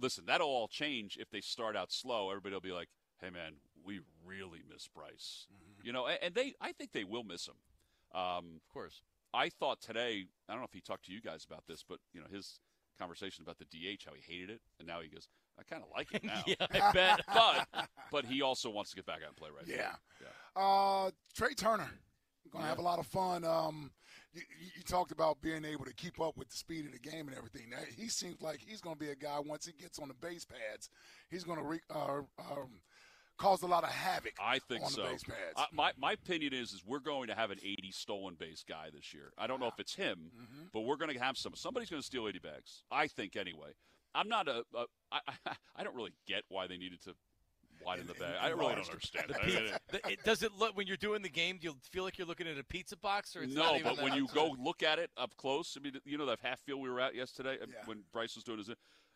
Listen, 0.00 0.24
that'll 0.26 0.46
all 0.48 0.68
change 0.68 1.16
if 1.20 1.30
they 1.30 1.40
start 1.40 1.76
out 1.76 1.90
slow. 1.92 2.30
Everybody 2.30 2.54
will 2.54 2.60
be 2.60 2.72
like, 2.72 2.88
"Hey, 3.20 3.30
man, 3.30 3.54
we 3.84 4.00
really 4.24 4.62
miss 4.68 4.86
Bryce," 4.88 5.46
you 5.82 5.92
know, 5.92 6.06
and, 6.06 6.34
they. 6.34 6.54
I 6.60 6.72
think 6.72 6.92
they 6.92 7.04
will 7.04 7.24
miss 7.24 7.46
him. 7.48 7.54
Um, 8.18 8.60
of 8.62 8.68
course. 8.72 9.02
I 9.34 9.48
thought 9.50 9.80
today. 9.82 10.26
I 10.48 10.52
don't 10.52 10.60
know 10.60 10.66
if 10.66 10.72
he 10.72 10.80
talked 10.80 11.04
to 11.06 11.12
you 11.12 11.20
guys 11.20 11.44
about 11.44 11.64
this, 11.66 11.82
but 11.86 11.98
you 12.14 12.20
know 12.20 12.26
his 12.32 12.60
conversation 12.98 13.42
about 13.42 13.58
the 13.58 13.64
DH, 13.66 14.04
how 14.06 14.12
he 14.14 14.22
hated 14.22 14.50
it, 14.50 14.60
and 14.78 14.86
now 14.88 15.00
he 15.00 15.08
goes, 15.08 15.28
"I 15.58 15.64
kind 15.64 15.82
of 15.82 15.88
like 15.94 16.12
it 16.14 16.22
now." 16.24 16.42
yeah, 16.46 16.54
I 16.60 16.92
bet. 16.94 17.20
but 17.26 17.88
but 18.12 18.24
he 18.24 18.40
also 18.42 18.70
wants 18.70 18.90
to 18.90 18.96
get 18.96 19.04
back 19.06 19.22
out 19.22 19.28
and 19.28 19.36
play 19.36 19.50
right. 19.54 19.66
yeah. 19.66 19.96
yeah. 20.20 20.62
Uh, 20.62 21.10
Trea 21.36 21.54
Turner, 21.54 21.90
gonna 22.52 22.64
Yeah. 22.64 22.68
have 22.68 22.78
a 22.78 22.82
lot 22.82 22.98
of 23.00 23.06
fun. 23.06 23.44
Um, 23.44 23.90
you, 24.32 24.42
you 24.76 24.82
talked 24.82 25.10
about 25.12 25.40
being 25.40 25.64
able 25.64 25.84
to 25.84 25.94
keep 25.94 26.20
up 26.20 26.36
with 26.36 26.48
the 26.50 26.56
speed 26.56 26.86
of 26.86 26.92
the 26.92 26.98
game 26.98 27.28
and 27.28 27.36
everything. 27.36 27.70
That- 27.70 27.86
He 27.96 28.08
seems 28.08 28.40
like 28.42 28.60
he's 28.66 28.80
gonna 28.80 28.96
be 28.96 29.10
a 29.10 29.14
guy 29.16 29.38
once 29.40 29.66
he 29.66 29.72
gets 29.72 29.98
on 29.98 30.08
the 30.08 30.14
base 30.14 30.44
pads, 30.44 30.90
he's 31.30 31.44
gonna 31.44 31.62
re, 31.62 31.80
uh, 31.94 32.18
um, 32.38 32.80
cause 33.38 33.62
a 33.62 33.66
lot 33.66 33.84
of 33.84 33.90
havoc. 33.90 34.32
I 34.40 34.58
think 34.58 34.84
on 34.84 34.90
so. 34.90 35.02
the 35.02 35.08
base 35.10 35.22
pads. 35.24 35.54
I, 35.56 35.66
my 35.72 35.92
my 35.96 36.12
opinion 36.12 36.52
is 36.52 36.72
is 36.72 36.82
we're 36.84 36.98
going 37.00 37.28
to 37.28 37.34
have 37.34 37.50
an 37.50 37.58
80 37.62 37.90
stolen 37.92 38.34
base 38.34 38.64
guy 38.68 38.88
this 38.92 39.14
year. 39.14 39.32
I 39.38 39.46
don't 39.46 39.60
know 39.60 39.68
if 39.68 39.78
it's 39.78 39.94
him, 39.94 40.30
Mm-hmm. 40.36 40.64
but 40.72 40.80
we're 40.80 40.96
going 40.96 41.12
to 41.12 41.18
have 41.18 41.36
some. 41.38 41.54
Somebody's 41.54 41.88
going 41.90 42.02
to 42.02 42.06
steal 42.06 42.26
80 42.28 42.38
bags. 42.40 42.82
I 42.90 43.06
think 43.06 43.36
anyway. 43.36 43.70
I'm 44.14 44.28
not 44.28 44.48
a. 44.48 44.64
a 44.74 44.84
I, 45.12 45.20
I, 45.46 45.52
I 45.76 45.84
don't 45.84 45.94
really 45.94 46.12
get 46.26 46.42
why 46.48 46.66
they 46.66 46.76
needed 46.78 47.02
to 47.04 47.14
widen 47.84 48.06
the 48.06 48.14
bag. 48.14 48.34
I 48.40 48.48
really 48.48 48.74
don't 48.74 48.86
understand. 48.90 49.26
The 49.28 49.32
that. 49.34 49.42
Pizza, 49.42 49.80
the, 49.90 50.08
it, 50.12 50.24
does 50.24 50.42
it 50.42 50.52
look 50.58 50.76
when 50.76 50.86
you're 50.86 50.96
doing 50.96 51.22
the 51.22 51.28
game? 51.28 51.58
Do 51.60 51.68
you 51.68 51.74
feel 51.90 52.04
like 52.04 52.18
you're 52.18 52.26
looking 52.26 52.46
at 52.46 52.58
a 52.58 52.64
pizza 52.64 52.96
box, 52.96 53.34
or 53.36 53.42
it's 53.42 53.54
no, 53.54 53.62
not 53.62 53.80
even 53.80 53.94
but 53.94 54.02
when 54.02 54.14
you 54.14 54.24
outside? 54.24 54.34
go 54.34 54.56
look 54.58 54.82
at 54.82 54.98
it 54.98 55.10
up 55.16 55.36
close, 55.36 55.76
I 55.78 55.82
mean, 55.82 55.94
you 56.04 56.18
know 56.18 56.26
that 56.26 56.38
half 56.42 56.60
field 56.60 56.80
we 56.80 56.90
were 56.90 57.00
at 57.00 57.14
yesterday 57.14 57.56
Yeah. 57.60 57.66
when 57.86 58.02
Bryce 58.12 58.34
was 58.34 58.44
doing 58.44 58.58
his. 58.58 58.70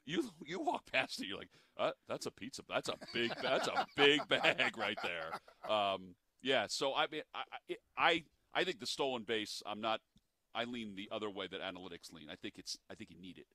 You 0.05 0.31
you 0.45 0.61
walk 0.61 0.91
past 0.91 1.21
it, 1.21 1.27
you're 1.29 1.39
like, 1.39 1.51
uh, 1.79 1.93
that's 2.09 2.27
a 2.27 2.31
pizza. 2.31 2.63
That's 2.69 2.89
a 2.89 2.95
big. 3.15 3.33
that's 3.41 3.69
a 3.69 3.87
big 3.97 4.27
bag 4.29 4.77
right 4.77 4.99
there. 5.03 5.73
Um, 5.73 6.15
yeah. 6.43 6.67
So 6.69 6.95
I 6.95 7.07
mean, 7.11 7.23
I, 7.35 7.43
I 7.71 7.77
I 7.97 8.25
I 8.55 8.65
think 8.65 8.81
the 8.81 8.87
stolen 8.87 9.23
base. 9.23 9.63
I'm 9.65 9.81
not. 9.81 10.01
I 10.55 10.65
lean 10.65 10.95
the 10.97 11.09
other 11.11 11.31
way 11.31 11.47
that 11.47 11.61
analytics 11.63 12.13
lean. 12.13 12.29
I 12.31 12.35
think 12.37 12.55
it's. 12.59 12.77
I 12.91 12.95
think 12.95 13.11
you 13.11 13.19
need 13.21 13.39
it. 13.39 13.47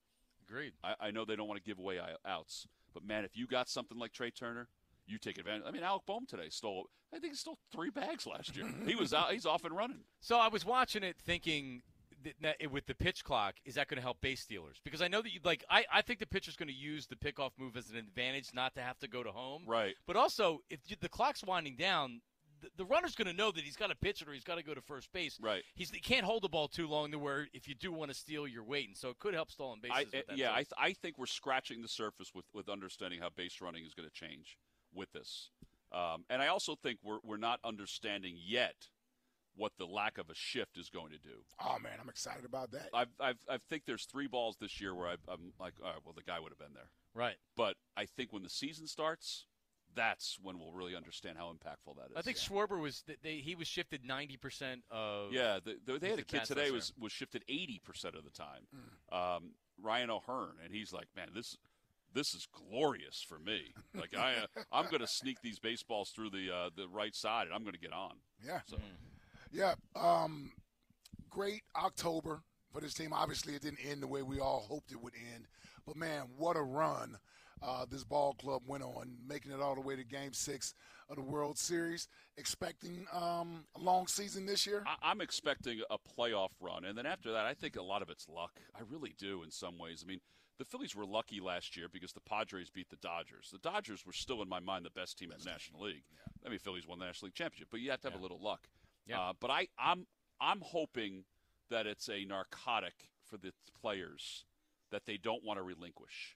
agreed. 0.50 0.74
I, 0.84 0.96
I 1.00 1.12
know 1.12 1.26
they 1.26 1.36
don't 1.36 1.48
want 1.48 1.62
to 1.64 1.70
give 1.70 1.78
away 1.80 2.00
outs, 2.26 2.66
but 2.94 3.06
man, 3.06 3.24
if 3.26 3.36
you 3.38 3.46
got 3.46 3.70
something 3.70 3.98
like 4.00 4.14
Trea 4.14 4.32
Turner, 4.32 4.68
you 5.08 5.18
take 5.18 5.38
advantage. 5.38 5.64
I 5.68 5.72
mean, 5.72 5.84
Alec 5.84 6.04
Bohm 6.06 6.26
today 6.28 6.50
stole. 6.50 6.86
I 7.14 7.20
think 7.20 7.34
he 7.34 7.38
stole 7.38 7.58
three 7.72 7.90
bags 7.90 8.28
last 8.28 8.56
year. 8.56 8.68
he 8.86 8.96
was 8.96 9.14
out. 9.14 9.32
He's 9.32 9.46
off 9.46 9.64
and 9.64 9.76
running. 9.76 10.00
So 10.20 10.38
I 10.38 10.50
was 10.50 10.66
watching 10.66 11.04
it, 11.04 11.16
thinking 11.18 11.82
that, 12.24 12.34
that 12.42 12.56
it- 12.60 12.72
with 12.72 12.86
the 12.86 12.96
pitch 12.96 13.24
clock, 13.24 13.56
is 13.66 13.76
that 13.76 13.88
going 13.88 13.98
to 13.98 14.02
help 14.02 14.20
base 14.20 14.42
stealers? 14.42 14.78
Because 14.84 15.02
I 15.02 15.08
know 15.08 15.22
that 15.22 15.32
you 15.34 15.40
like. 15.44 15.64
I, 15.70 15.86
I 15.92 16.02
think 16.02 16.20
the 16.20 16.26
pitcher's 16.28 16.56
going 16.58 16.68
to 16.68 16.76
use 16.76 17.08
the 17.08 17.16
pickoff 17.16 17.52
move 17.58 17.78
as 17.78 17.90
an 17.90 17.96
advantage, 17.98 18.50
not 18.54 18.76
to 18.76 18.82
have 18.82 19.00
to 19.00 19.08
go 19.08 19.24
to 19.24 19.32
home. 19.32 19.64
Right. 19.66 19.96
But 20.06 20.16
also, 20.18 20.60
if 20.70 20.80
you, 20.88 20.98
the 21.00 21.08
clock's 21.10 21.44
winding 21.44 21.78
down, 21.78 22.22
the, 22.62 22.70
the 22.78 22.86
runner's 22.86 23.16
going 23.16 23.28
to 23.28 23.34
know 23.34 23.52
that 23.52 23.64
he's 23.64 23.76
got 23.78 23.88
to 23.88 23.96
pitch 23.96 24.22
it 24.22 24.28
or 24.28 24.34
he's 24.34 24.44
got 24.44 24.56
to 24.56 24.64
go 24.64 24.74
to 24.74 24.82
first 24.82 25.12
base. 25.14 25.38
Right. 25.42 25.64
He's 25.76 25.92
he 25.92 26.00
can't 26.00 26.26
hold 26.26 26.44
the 26.44 26.50
ball 26.50 26.68
too 26.68 26.88
long 26.88 27.12
to 27.12 27.20
where 27.20 27.48
if 27.54 27.68
you 27.68 27.76
do 27.76 27.92
want 27.94 28.12
to 28.12 28.18
steal, 28.18 28.48
you're 28.48 28.64
waiting. 28.66 28.96
So 28.96 29.10
it 29.10 29.20
could 29.20 29.34
help 29.34 29.52
stolen 29.52 29.80
bases. 29.82 30.10
I, 30.14 30.18
eh, 30.18 30.22
that 30.28 30.38
yeah. 30.38 30.52
I, 30.52 30.56
th- 30.58 30.74
I 30.78 30.94
think 30.94 31.18
we're 31.18 31.26
scratching 31.28 31.82
the 31.84 31.88
surface 31.88 32.32
with, 32.34 32.46
with 32.54 32.68
understanding 32.68 33.20
how 33.22 33.30
base 33.30 33.62
running 33.62 33.86
is 33.86 33.94
going 33.94 34.10
to 34.10 34.14
change 34.14 34.58
with 34.98 35.12
this. 35.14 35.52
Um, 35.94 36.26
and 36.30 36.42
I 36.42 36.48
also 36.48 36.76
think 36.76 37.00
we're, 37.04 37.20
we're 37.24 37.38
not 37.38 37.60
understanding 37.64 38.36
yet 38.38 38.76
what 39.56 39.72
the 39.80 39.86
lack 39.86 40.18
of 40.18 40.30
a 40.30 40.36
shift 40.36 40.78
is 40.78 40.90
going 40.90 41.12
to 41.12 41.18
do. 41.18 41.44
oh 41.64 41.78
man, 41.82 41.94
I'm 42.02 42.10
excited 42.10 42.46
about 42.46 42.72
that. 42.72 42.90
I've, 42.94 43.08
I've, 43.20 43.38
I 43.50 43.58
think 43.70 43.84
there's 43.86 44.06
three 44.06 44.28
balls 44.28 44.58
this 44.60 44.80
year 44.82 44.94
where 44.94 45.08
I, 45.08 45.16
I'm 45.28 45.54
like, 45.60 45.74
all 45.82 45.90
right, 45.90 46.00
well, 46.06 46.14
the 46.16 46.24
guy 46.24 46.40
would 46.40 46.52
have 46.52 46.60
been 46.60 46.76
there. 46.76 46.90
right. 47.16 47.38
But 47.56 47.76
I 47.96 48.06
think 48.06 48.34
when 48.34 48.44
the 48.44 48.50
season 48.50 48.86
starts, 48.86 49.46
that's 49.96 50.38
when 50.44 50.60
we'll 50.60 50.74
really 50.74 50.96
understand 50.96 51.38
how 51.40 51.48
impactful 51.52 51.96
that 51.96 52.12
is. 52.12 52.18
I 52.18 52.22
think 52.22 52.38
Schwarber 52.38 52.80
was 52.80 53.02
th- 53.02 53.18
they, 53.24 53.38
he 53.38 53.56
was 53.56 53.68
shifted 53.68 54.06
ninety 54.06 54.38
percent 54.38 54.82
of 54.92 55.34
Yeah, 55.34 55.58
the, 55.64 55.78
the, 55.86 55.98
they 55.98 56.10
had 56.10 56.20
a 56.20 56.24
kid 56.24 56.44
today 56.44 56.70
was 56.70 56.94
was 57.00 57.12
shifted 57.12 57.44
eighty 57.48 57.82
percent 57.84 58.14
of 58.16 58.24
the 58.24 58.30
time. 58.30 58.68
Um, 59.12 59.54
Ryan 59.82 60.12
O'Hearn, 60.12 60.56
and 60.64 60.72
he's 60.74 60.94
like, 60.94 61.08
man, 61.16 61.30
this 61.34 61.58
this 62.18 62.34
is 62.34 62.48
glorious 62.52 63.24
for 63.28 63.38
me. 63.38 63.74
Like 63.96 64.18
I 64.18 64.34
uh, 64.34 64.64
I'm 64.72 64.86
going 64.86 65.02
to 65.02 65.08
sneak 65.08 65.42
these 65.42 65.60
baseballs 65.60 66.10
through 66.10 66.32
the 66.32 66.54
uh, 66.54 66.70
the 66.76 66.88
right 66.88 67.16
side, 67.16 67.46
and 67.46 67.54
I'm 67.56 67.62
going 67.62 67.76
to 67.76 67.80
get 67.80 67.94
on. 67.94 68.14
yeah, 68.46 68.60
So 68.68 68.78
yeah. 69.52 69.76
Um, 69.96 70.52
great 71.30 71.62
October 71.76 72.42
for 72.72 72.82
this 72.82 72.94
team. 72.94 73.14
Obviously, 73.14 73.54
it 73.54 73.62
didn't 73.62 73.80
end 73.88 74.02
the 74.02 74.08
way 74.08 74.24
we 74.24 74.40
all 74.40 74.66
hoped 74.68 74.92
it 74.92 75.02
would 75.02 75.14
end, 75.34 75.46
but 75.86 75.96
man, 75.96 76.24
what 76.36 76.58
a 76.58 76.62
run! 76.62 77.18
Uh, 77.62 77.86
this 77.90 78.04
ball 78.04 78.36
club 78.40 78.62
went 78.68 78.84
on, 78.84 79.18
making 79.28 79.52
it 79.52 79.60
all 79.60 79.76
the 79.76 79.82
way 79.82 79.96
to 79.96 80.04
Game 80.04 80.34
Six 80.34 80.74
of 81.10 81.16
the 81.16 81.24
World 81.24 81.58
Series. 81.58 82.08
Expecting 82.38 83.06
um, 83.14 83.66
a 83.76 83.80
long 83.80 84.08
season 84.08 84.46
this 84.46 84.66
year. 84.68 84.84
I, 84.86 85.12
I'm 85.12 85.22
expecting 85.22 85.82
a 85.90 85.98
playoff 85.98 86.50
run, 86.60 86.86
and 86.86 86.98
then 86.98 87.06
after 87.06 87.32
that, 87.32 87.46
I 87.46 87.54
think 87.54 87.76
a 87.76 87.82
lot 87.82 88.02
of 88.02 88.10
it's 88.10 88.28
luck. 88.28 88.60
I 88.76 88.82
really 88.88 89.14
do 89.18 89.44
in 89.44 89.50
some 89.52 89.78
ways. 89.80 90.04
I 90.06 90.08
mean, 90.08 90.20
the 90.58 90.66
Phillies 90.66 90.96
were 90.96 91.06
lucky 91.06 91.40
last 91.40 91.78
year 91.78 91.88
because 91.92 92.14
the 92.14 92.20
Padres 92.22 92.70
beat 92.70 92.90
the 92.90 92.96
Dodgers. 92.98 93.50
The 93.52 93.60
Dodgers 93.60 94.06
were 94.06 94.14
still, 94.14 94.42
in 94.42 94.50
my 94.50 94.60
mind, 94.60 94.86
the 94.86 94.90
best 94.90 95.18
team 95.18 95.32
in 95.32 95.38
the 95.44 95.50
National 95.50 95.82
League. 95.82 96.04
I 96.46 96.50
mean, 96.50 96.60
Phillies 96.60 96.88
won 96.88 97.00
the 97.00 97.06
National 97.06 97.28
League 97.28 97.36
championship, 97.36 97.68
but 97.72 97.80
you 97.80 97.92
have 97.92 98.02
to 98.02 98.08
have 98.08 98.16
Yeah. 98.16 98.22
a 98.22 98.24
little 98.24 98.40
luck. 98.42 98.68
Yeah. 99.06 99.20
Uh, 99.22 99.34
but 99.40 99.50
I, 99.52 99.68
I'm 99.80 100.08
I'm 100.42 100.62
hoping 100.62 101.24
that 101.70 101.86
it's 101.88 102.10
a 102.10 102.26
narcotic 102.26 103.10
for 103.24 103.38
the 103.38 103.52
players 103.82 104.46
that 104.92 105.06
they 105.06 105.18
don't 105.18 105.44
want 105.44 105.58
to 105.60 105.64
relinquish 105.64 106.36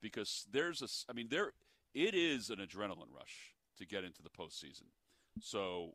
because 0.00 0.46
there's 0.52 0.82
a 0.82 0.88
I 1.10 1.14
mean 1.14 1.28
there 1.30 1.52
it 1.94 2.14
is 2.14 2.50
an 2.50 2.56
adrenaline 2.58 3.12
rush 3.14 3.54
to 3.78 3.86
get 3.86 4.04
into 4.04 4.22
the 4.22 4.30
postseason. 4.30 4.88
So 5.40 5.94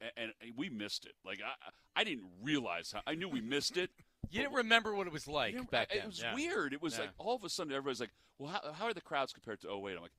and, 0.00 0.32
and 0.42 0.52
we 0.56 0.68
missed 0.68 1.06
it. 1.06 1.12
Like 1.24 1.40
I 1.44 1.70
I 2.00 2.04
didn't 2.04 2.26
realize 2.42 2.92
how 2.92 3.00
I 3.06 3.14
knew 3.14 3.28
we 3.28 3.40
missed 3.40 3.76
it. 3.76 3.90
You 4.30 4.42
didn't 4.42 4.54
remember 4.54 4.94
what 4.94 5.06
it 5.06 5.12
was 5.12 5.26
like 5.26 5.54
You 5.54 5.64
back 5.64 5.88
then. 5.90 5.98
It 5.98 6.06
was 6.06 6.20
Yeah. 6.20 6.34
weird. 6.34 6.72
It 6.72 6.82
was 6.82 6.94
Yeah. 6.94 7.02
like 7.02 7.10
all 7.18 7.36
of 7.36 7.44
a 7.44 7.48
sudden 7.48 7.72
everybody's 7.72 8.00
like, 8.00 8.12
"Well, 8.38 8.50
how, 8.50 8.72
how 8.72 8.84
are 8.86 8.94
the 8.94 9.00
crowds 9.00 9.32
compared 9.32 9.60
to 9.62 9.70
08? 9.70 9.96
I'm 9.96 10.02
like, 10.02 10.12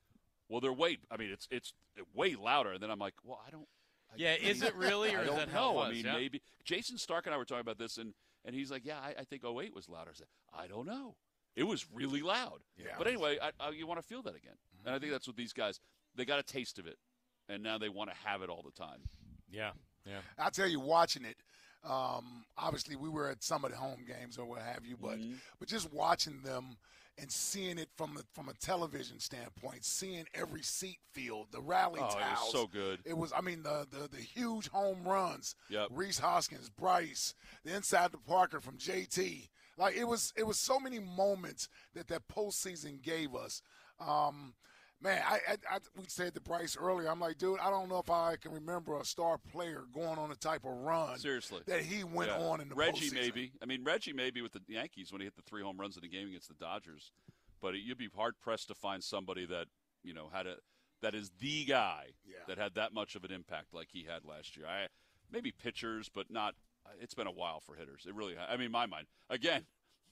"Well, 0.50 0.62
they're 0.62 0.74
way. 0.74 0.98
I 1.12 1.18
mean, 1.18 1.32
it's 1.32 1.48
it's 1.52 1.74
way 2.14 2.36
louder." 2.36 2.74
And 2.74 2.82
then 2.84 2.90
I'm 2.92 3.00
like, 3.00 3.16
"Well, 3.24 3.42
I 3.46 3.50
don't." 3.50 3.68
I 4.12 4.16
Yeah, 4.18 4.34
is 4.36 4.62
it 4.62 4.76
really, 4.76 5.14
or 5.16 5.20
I 5.20 5.22
is 5.24 5.28
don't 5.28 5.38
that 5.38 5.50
how 5.50 5.72
it 5.72 5.74
know. 5.74 5.82
I 5.82 5.92
mean, 5.92 6.06
Yeah. 6.06 6.14
maybe 6.14 6.42
Jayson 6.64 6.98
Stark 6.98 7.26
and 7.26 7.34
I 7.34 7.38
were 7.38 7.46
talking 7.46 7.62
about 7.62 7.78
this, 7.78 7.98
and 7.98 8.14
and 8.44 8.54
he's 8.56 8.70
like, 8.72 8.86
"Yeah, 8.86 9.00
I, 9.00 9.16
I 9.20 9.24
think 9.24 9.44
08 9.44 9.74
was 9.74 9.90
louder." 9.90 10.12
I 10.12 10.14
said, 10.14 10.28
"I 10.54 10.68
don't 10.68 10.86
know. 10.86 11.16
It 11.56 11.64
was 11.64 11.90
really 11.92 12.22
loud." 12.22 12.64
Yeah. 12.78 12.96
But 12.98 13.08
anyway, 13.08 13.40
I, 13.42 13.52
I, 13.60 13.70
you 13.70 13.88
want 13.88 14.00
to 14.00 14.06
feel 14.08 14.22
that 14.24 14.36
again, 14.36 14.58
and 14.86 14.94
I 14.94 15.00
think 15.00 15.12
that's 15.12 15.28
what 15.28 15.36
these 15.36 15.54
guys 15.54 15.80
they 16.14 16.26
got 16.26 16.40
a 16.40 16.44
taste 16.44 16.78
of 16.80 16.86
it, 16.88 17.00
and 17.50 17.64
now 17.64 17.78
they 17.78 17.90
want 17.90 18.10
to 18.12 18.16
have 18.18 18.42
it 18.42 18.50
all 18.50 18.62
the 18.62 18.72
time. 18.72 19.02
Yeah, 19.50 19.72
yeah. 20.06 20.22
I 20.38 20.50
tell 20.50 20.68
you, 20.68 20.80
watching 20.80 21.26
it, 21.26 21.38
um, 21.86 22.46
obviously 22.58 22.96
we 22.96 23.10
were 23.10 23.30
at 23.30 23.44
some 23.44 23.64
of 23.66 23.72
the 23.72 23.78
home 23.78 24.06
games 24.08 24.38
or 24.38 24.46
what 24.46 24.62
have 24.62 24.86
you, 24.86 24.98
but 25.02 25.20
Mm-hmm. 25.20 25.34
but 25.60 25.68
just 25.68 25.92
watching 25.94 26.42
them 26.44 26.78
and 27.18 27.32
seeing 27.32 27.78
it 27.78 27.88
from 27.96 28.18
a, 28.18 28.22
from 28.34 28.50
a 28.50 28.54
television 28.56 29.20
standpoint, 29.20 29.86
seeing 29.86 30.26
every 30.34 30.62
seat 30.62 30.98
filled, 31.14 31.48
the 31.52 31.62
rally 31.62 32.02
Oh, 32.02 32.06
it 32.06 32.08
was 32.08 32.16
towels, 32.16 32.52
so 32.52 32.68
good. 32.68 33.00
It 33.06 33.18
was, 33.18 33.32
I 33.32 33.40
mean, 33.42 33.64
the 33.64 33.88
the, 33.90 34.10
the 34.10 34.22
huge 34.22 34.68
home 34.70 35.04
runs. 35.06 35.56
Yep. 35.70 35.88
Rhys 35.92 36.20
Hoskins, 36.20 36.70
Bryce, 36.70 37.34
the 37.64 37.74
inside 37.76 38.12
the 38.12 38.18
Parker 38.18 38.60
from 38.60 38.78
JT. 38.78 39.48
Like 39.78 39.96
it 39.96 40.06
was, 40.06 40.34
it 40.36 40.46
was 40.48 40.58
so 40.58 40.80
many 40.80 41.00
moments 41.00 41.68
that 41.94 42.08
that 42.08 42.28
postseason 42.28 43.02
gave 43.02 43.34
us. 43.36 43.62
Um, 44.00 44.54
man, 45.06 45.22
I, 45.26 45.40
I, 45.48 45.76
I 45.76 45.78
we 45.96 46.04
said 46.08 46.34
to 46.36 46.42
Bryce 46.42 46.76
earlier. 46.80 47.10
I'm 47.10 47.20
like, 47.20 47.38
dude, 47.38 47.60
I 47.60 47.70
don't 47.70 47.88
know 47.90 48.00
if 48.00 48.10
I 48.10 48.36
can 48.36 48.52
remember 48.52 49.00
a 49.00 49.06
star 49.06 49.38
player 49.38 49.84
going 49.94 50.18
on 50.20 50.30
the 50.30 50.36
type 50.36 50.66
of 50.66 50.72
run 50.72 51.18
Seriously. 51.20 51.62
that 51.68 51.82
he 51.82 52.04
went 52.04 52.30
Yeah. 52.32 52.40
on 52.46 52.60
in 52.62 52.68
the 52.70 52.76
Reggie 52.76 53.10
postseason. 53.10 53.14
maybe. 53.14 53.52
I 53.62 53.66
mean 53.66 53.84
Reggie 53.84 54.14
maybe 54.14 54.42
with 54.42 54.52
the 54.54 54.62
Yankees 54.68 55.12
when 55.12 55.22
he 55.22 55.26
hit 55.26 55.36
the 55.36 55.42
three 55.44 55.62
home 55.62 55.78
runs 55.80 55.96
in 55.96 56.02
the 56.02 56.10
game 56.10 56.28
against 56.28 56.50
the 56.50 56.56
Dodgers, 56.56 57.12
but 57.62 57.76
you'd 57.76 57.98
be 57.98 58.10
hard 58.16 58.34
pressed 58.42 58.68
to 58.68 58.76
find 58.76 59.04
somebody 59.04 59.46
that 59.46 59.68
you 60.04 60.14
know 60.14 60.30
had 60.34 60.48
a 60.48 60.56
that 61.02 61.14
is 61.16 61.30
the 61.40 61.66
guy 61.66 62.08
Yeah. 62.26 62.38
that 62.48 62.58
had 62.58 62.74
that 62.76 62.94
much 62.94 63.16
of 63.16 63.24
an 63.24 63.32
impact 63.32 63.74
like 63.74 63.90
he 63.92 64.04
had 64.04 64.26
last 64.26 64.58
year. 64.58 64.66
I 64.68 64.88
maybe 65.32 65.52
pitchers, 65.52 66.10
but 66.14 66.30
not. 66.32 66.56
It's 67.02 67.16
been 67.16 67.26
a 67.28 67.32
while 67.32 67.60
for 67.62 67.76
hitters. 67.76 68.06
It 68.08 68.14
really. 68.14 68.36
I 68.38 68.58
mean, 68.58 68.72
my 68.72 68.86
mind 68.86 69.08
again. 69.30 69.66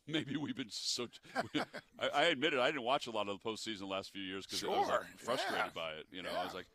Maybe 0.07 0.35
we've 0.35 0.55
been 0.55 0.67
so. 0.69 1.07
I, 1.99 2.09
I 2.13 2.23
admit 2.23 2.53
it. 2.53 2.59
I 2.59 2.67
didn't 2.67 2.83
watch 2.83 3.07
a 3.07 3.11
lot 3.11 3.29
of 3.29 3.39
the 3.41 3.49
postseason 3.49 3.79
the 3.79 3.85
last 3.85 4.11
few 4.11 4.21
years 4.21 4.45
because 4.45 4.63
I 4.63 4.67
was 4.67 4.89
like, 4.89 5.01
frustrated 5.17 5.65
yeah. 5.65 5.71
by 5.73 5.91
it. 5.91 6.05
You 6.11 6.23
know, 6.23 6.29
I 6.37 6.43
was 6.43 6.53
like, 6.53 6.65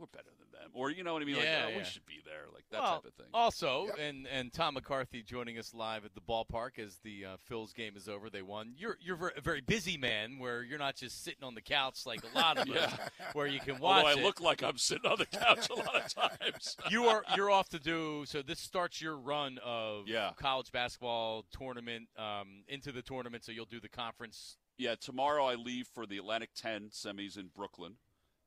we're 0.00 0.06
better 0.06 0.30
than 0.38 0.50
them, 0.60 0.70
or 0.74 0.90
you 0.90 1.04
know 1.04 1.12
what 1.12 1.22
I 1.22 1.26
mean? 1.26 1.36
Yeah, 1.36 1.42
like, 1.42 1.64
oh, 1.66 1.70
yeah. 1.72 1.78
we 1.78 1.84
should 1.84 2.06
be 2.06 2.20
there, 2.24 2.46
like 2.52 2.64
that 2.72 2.80
well, 2.82 2.94
type 2.96 3.04
of 3.04 3.14
thing. 3.14 3.26
Also, 3.34 3.86
Yep. 3.88 3.96
and 4.00 4.26
and 4.26 4.52
Tom 4.52 4.74
McCarthy 4.74 5.22
joining 5.22 5.58
us 5.58 5.74
live 5.74 6.04
at 6.04 6.14
the 6.14 6.20
ballpark 6.20 6.78
as 6.78 6.98
the 7.04 7.24
uh, 7.24 7.36
Phil's 7.46 7.72
game 7.72 7.96
is 7.96 8.08
over. 8.08 8.30
They 8.30 8.42
won. 8.42 8.72
You're 8.76 8.96
you're 9.00 9.32
a 9.36 9.40
very 9.40 9.60
busy 9.60 9.96
man, 9.96 10.38
where 10.38 10.62
you're 10.62 10.78
not 10.78 10.96
just 10.96 11.22
sitting 11.22 11.44
on 11.44 11.54
the 11.54 11.60
couch 11.60 12.06
like 12.06 12.20
a 12.24 12.36
lot 12.38 12.58
of 12.58 12.68
us, 12.76 12.92
where 13.34 13.46
you 13.46 13.60
can 13.60 13.78
watch 13.78 14.04
Although 14.04 14.18
I 14.18 14.20
it. 14.22 14.24
look 14.24 14.40
like 14.40 14.62
I'm 14.62 14.78
sitting 14.78 15.10
on 15.10 15.18
the 15.18 15.26
couch 15.26 15.68
a 15.70 15.74
lot 15.74 15.96
of 15.96 16.14
times. 16.40 16.76
you 16.90 17.04
are 17.04 17.22
you're 17.36 17.50
off 17.50 17.68
to 17.70 17.78
do 17.78 18.24
so. 18.26 18.42
This 18.42 18.58
starts 18.60 19.00
your 19.02 19.16
run 19.18 19.58
of 19.64 20.08
Yeah. 20.08 20.30
college 20.36 20.72
basketball 20.72 21.44
tournament 21.52 22.08
um, 22.16 22.64
into 22.68 22.90
the 22.92 23.02
tournament. 23.02 23.44
So 23.44 23.52
you'll 23.52 23.66
do 23.66 23.80
the 23.80 23.88
conference. 23.88 24.56
yeah, 24.78 24.94
tomorrow 24.98 25.44
I 25.44 25.54
leave 25.56 25.86
for 25.94 26.06
the 26.06 26.16
Atlantic 26.18 26.50
10 26.56 26.88
semis 26.90 27.36
in 27.38 27.48
Brooklyn. 27.54 27.96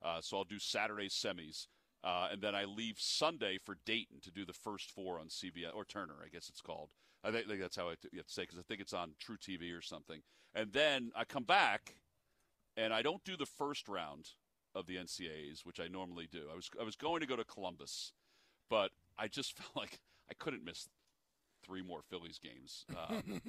Uh, 0.04 0.22
so 0.22 0.38
I'll 0.38 0.44
do 0.44 0.60
Saturday 0.60 1.10
semis. 1.10 1.68
Uh, 2.04 2.28
and 2.32 2.42
then 2.42 2.54
I 2.54 2.66
leave 2.66 2.98
Sunday 3.00 3.58
for 3.64 3.78
Dayton 3.86 4.20
to 4.24 4.32
do 4.32 4.46
the 4.46 4.54
first 4.54 4.92
four 4.92 5.20
on 5.20 5.28
CBS, 5.28 5.74
or 5.74 5.86
Turner, 5.86 6.16
I 6.24 6.28
guess 6.28 6.50
it's 6.50 6.60
called. 6.60 6.90
I 7.24 7.32
think, 7.32 7.48
think 7.48 7.62
that's 7.62 7.78
how 7.78 7.90
I 7.90 7.94
t- 7.94 8.10
you 8.12 8.20
have 8.20 8.28
to 8.28 8.34
say 8.34 8.44
because 8.44 8.60
I 8.60 8.64
think 8.64 8.82
it's 8.82 8.94
on 8.94 9.14
truTV 9.26 9.78
or 9.78 9.82
something. 9.82 10.22
And 10.54 10.74
then 10.74 11.12
I 11.16 11.24
come 11.24 11.46
back, 11.46 11.96
and 12.76 12.94
I 12.94 13.02
don't 13.02 13.24
do 13.24 13.38
the 13.38 13.46
first 13.46 13.88
round 13.88 14.32
of 14.76 14.88
the 14.88 14.98
NCAAs, 14.98 15.66
which 15.66 15.80
I 15.80 15.88
normally 15.88 16.28
do. 16.30 16.48
I 16.52 16.56
was 16.56 16.70
I 16.80 16.84
was 16.84 16.98
going 16.98 17.22
to 17.22 17.28
go 17.28 17.38
to 17.38 17.46
Columbus, 17.46 18.12
but 18.70 18.92
I 19.18 19.30
just 19.30 19.54
felt 19.58 19.76
like 19.76 20.00
I 20.30 20.34
couldn't 20.34 20.66
miss 20.66 20.90
three 21.66 21.82
more 21.82 22.02
Phillies 22.10 22.40
games. 22.40 22.86
Um, 22.98 23.42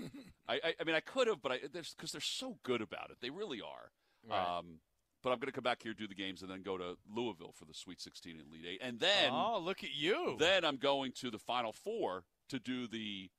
I, 0.49 0.54
I, 0.62 0.75
I 0.80 0.84
mean, 0.84 0.94
I 0.94 1.00
could 1.00 1.26
have, 1.26 1.42
but 1.42 1.52
I 1.52 1.58
because 1.73 2.12
they're 2.12 2.20
so 2.20 2.58
good 2.62 2.80
about 2.80 3.11
it, 3.11 3.16
they 3.20 3.30
really 3.30 3.61
are. 3.61 3.90
Right. 4.28 4.58
Um, 4.58 4.78
but 5.24 5.32
I'm 5.32 5.38
going 5.38 5.46
to 5.46 5.52
come 5.52 5.64
back 5.64 5.82
here, 5.82 5.94
do 5.94 6.06
the 6.06 6.14
games, 6.14 6.42
and 6.42 6.50
then 6.50 6.62
go 6.62 6.76
to 6.76 6.96
Louisville 7.12 7.54
for 7.58 7.64
the 7.64 7.74
Sweet 7.74 8.00
16 8.00 8.36
and 8.38 8.42
Elite 8.52 8.66
Eight, 8.74 8.80
and 8.82 9.00
then 9.00 9.32
oh, 9.32 9.58
look 9.58 9.82
at 9.82 9.94
you! 9.96 10.36
then 10.38 10.64
I'm 10.64 10.76
going 10.76 11.12
to 11.12 11.30
the 11.30 11.38
Final 11.38 11.72
Four 11.72 12.24
to 12.50 12.60
do 12.60 12.86
the 12.86 13.30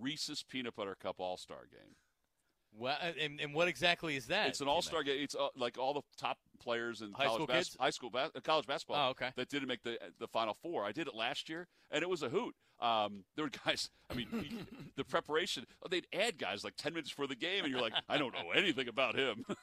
Reese's 0.00 0.42
Peanut 0.42 0.74
Butter 0.74 0.96
Cup 1.00 1.16
All 1.18 1.36
Star 1.36 1.68
Game. 1.70 1.94
Well, 2.76 2.96
and, 3.20 3.40
and 3.40 3.54
what 3.54 3.68
exactly 3.68 4.16
is 4.16 4.26
that? 4.26 4.48
It's 4.48 4.60
an 4.60 4.68
All 4.68 4.82
Star 4.82 5.02
game. 5.02 5.22
It's 5.22 5.34
uh, 5.34 5.48
like 5.56 5.78
all 5.78 5.94
the 5.94 6.02
top 6.16 6.38
players 6.60 7.00
in 7.02 7.12
High 7.12 7.24
college 7.26 7.36
school 7.42 7.46
bas- 7.46 7.76
high 7.80 7.90
school 7.90 8.10
bas- 8.10 8.30
uh, 8.34 8.40
college 8.40 8.66
basketball. 8.66 9.06
Oh, 9.08 9.10
okay. 9.10 9.30
That 9.36 9.48
didn't 9.48 9.68
make 9.68 9.82
the 9.82 9.98
the 10.18 10.28
Final 10.28 10.54
Four. 10.62 10.84
I 10.84 10.92
did 10.92 11.06
it 11.08 11.14
last 11.14 11.48
year, 11.48 11.66
and 11.90 12.02
it 12.02 12.08
was 12.08 12.22
a 12.22 12.28
hoot. 12.28 12.54
Um, 12.80 13.24
there 13.34 13.44
were 13.44 13.50
guys. 13.66 13.90
I 14.10 14.14
mean, 14.14 14.66
the 14.96 15.04
preparation. 15.04 15.64
They'd 15.90 16.06
add 16.12 16.38
guys 16.38 16.62
like 16.64 16.74
ten 16.76 16.92
minutes 16.92 17.10
before 17.10 17.26
the 17.26 17.34
game, 17.36 17.64
and 17.64 17.72
you're 17.72 17.80
like, 17.82 17.94
I 18.08 18.18
don't 18.18 18.32
know 18.32 18.50
anything 18.54 18.88
about 18.88 19.16
him. 19.16 19.44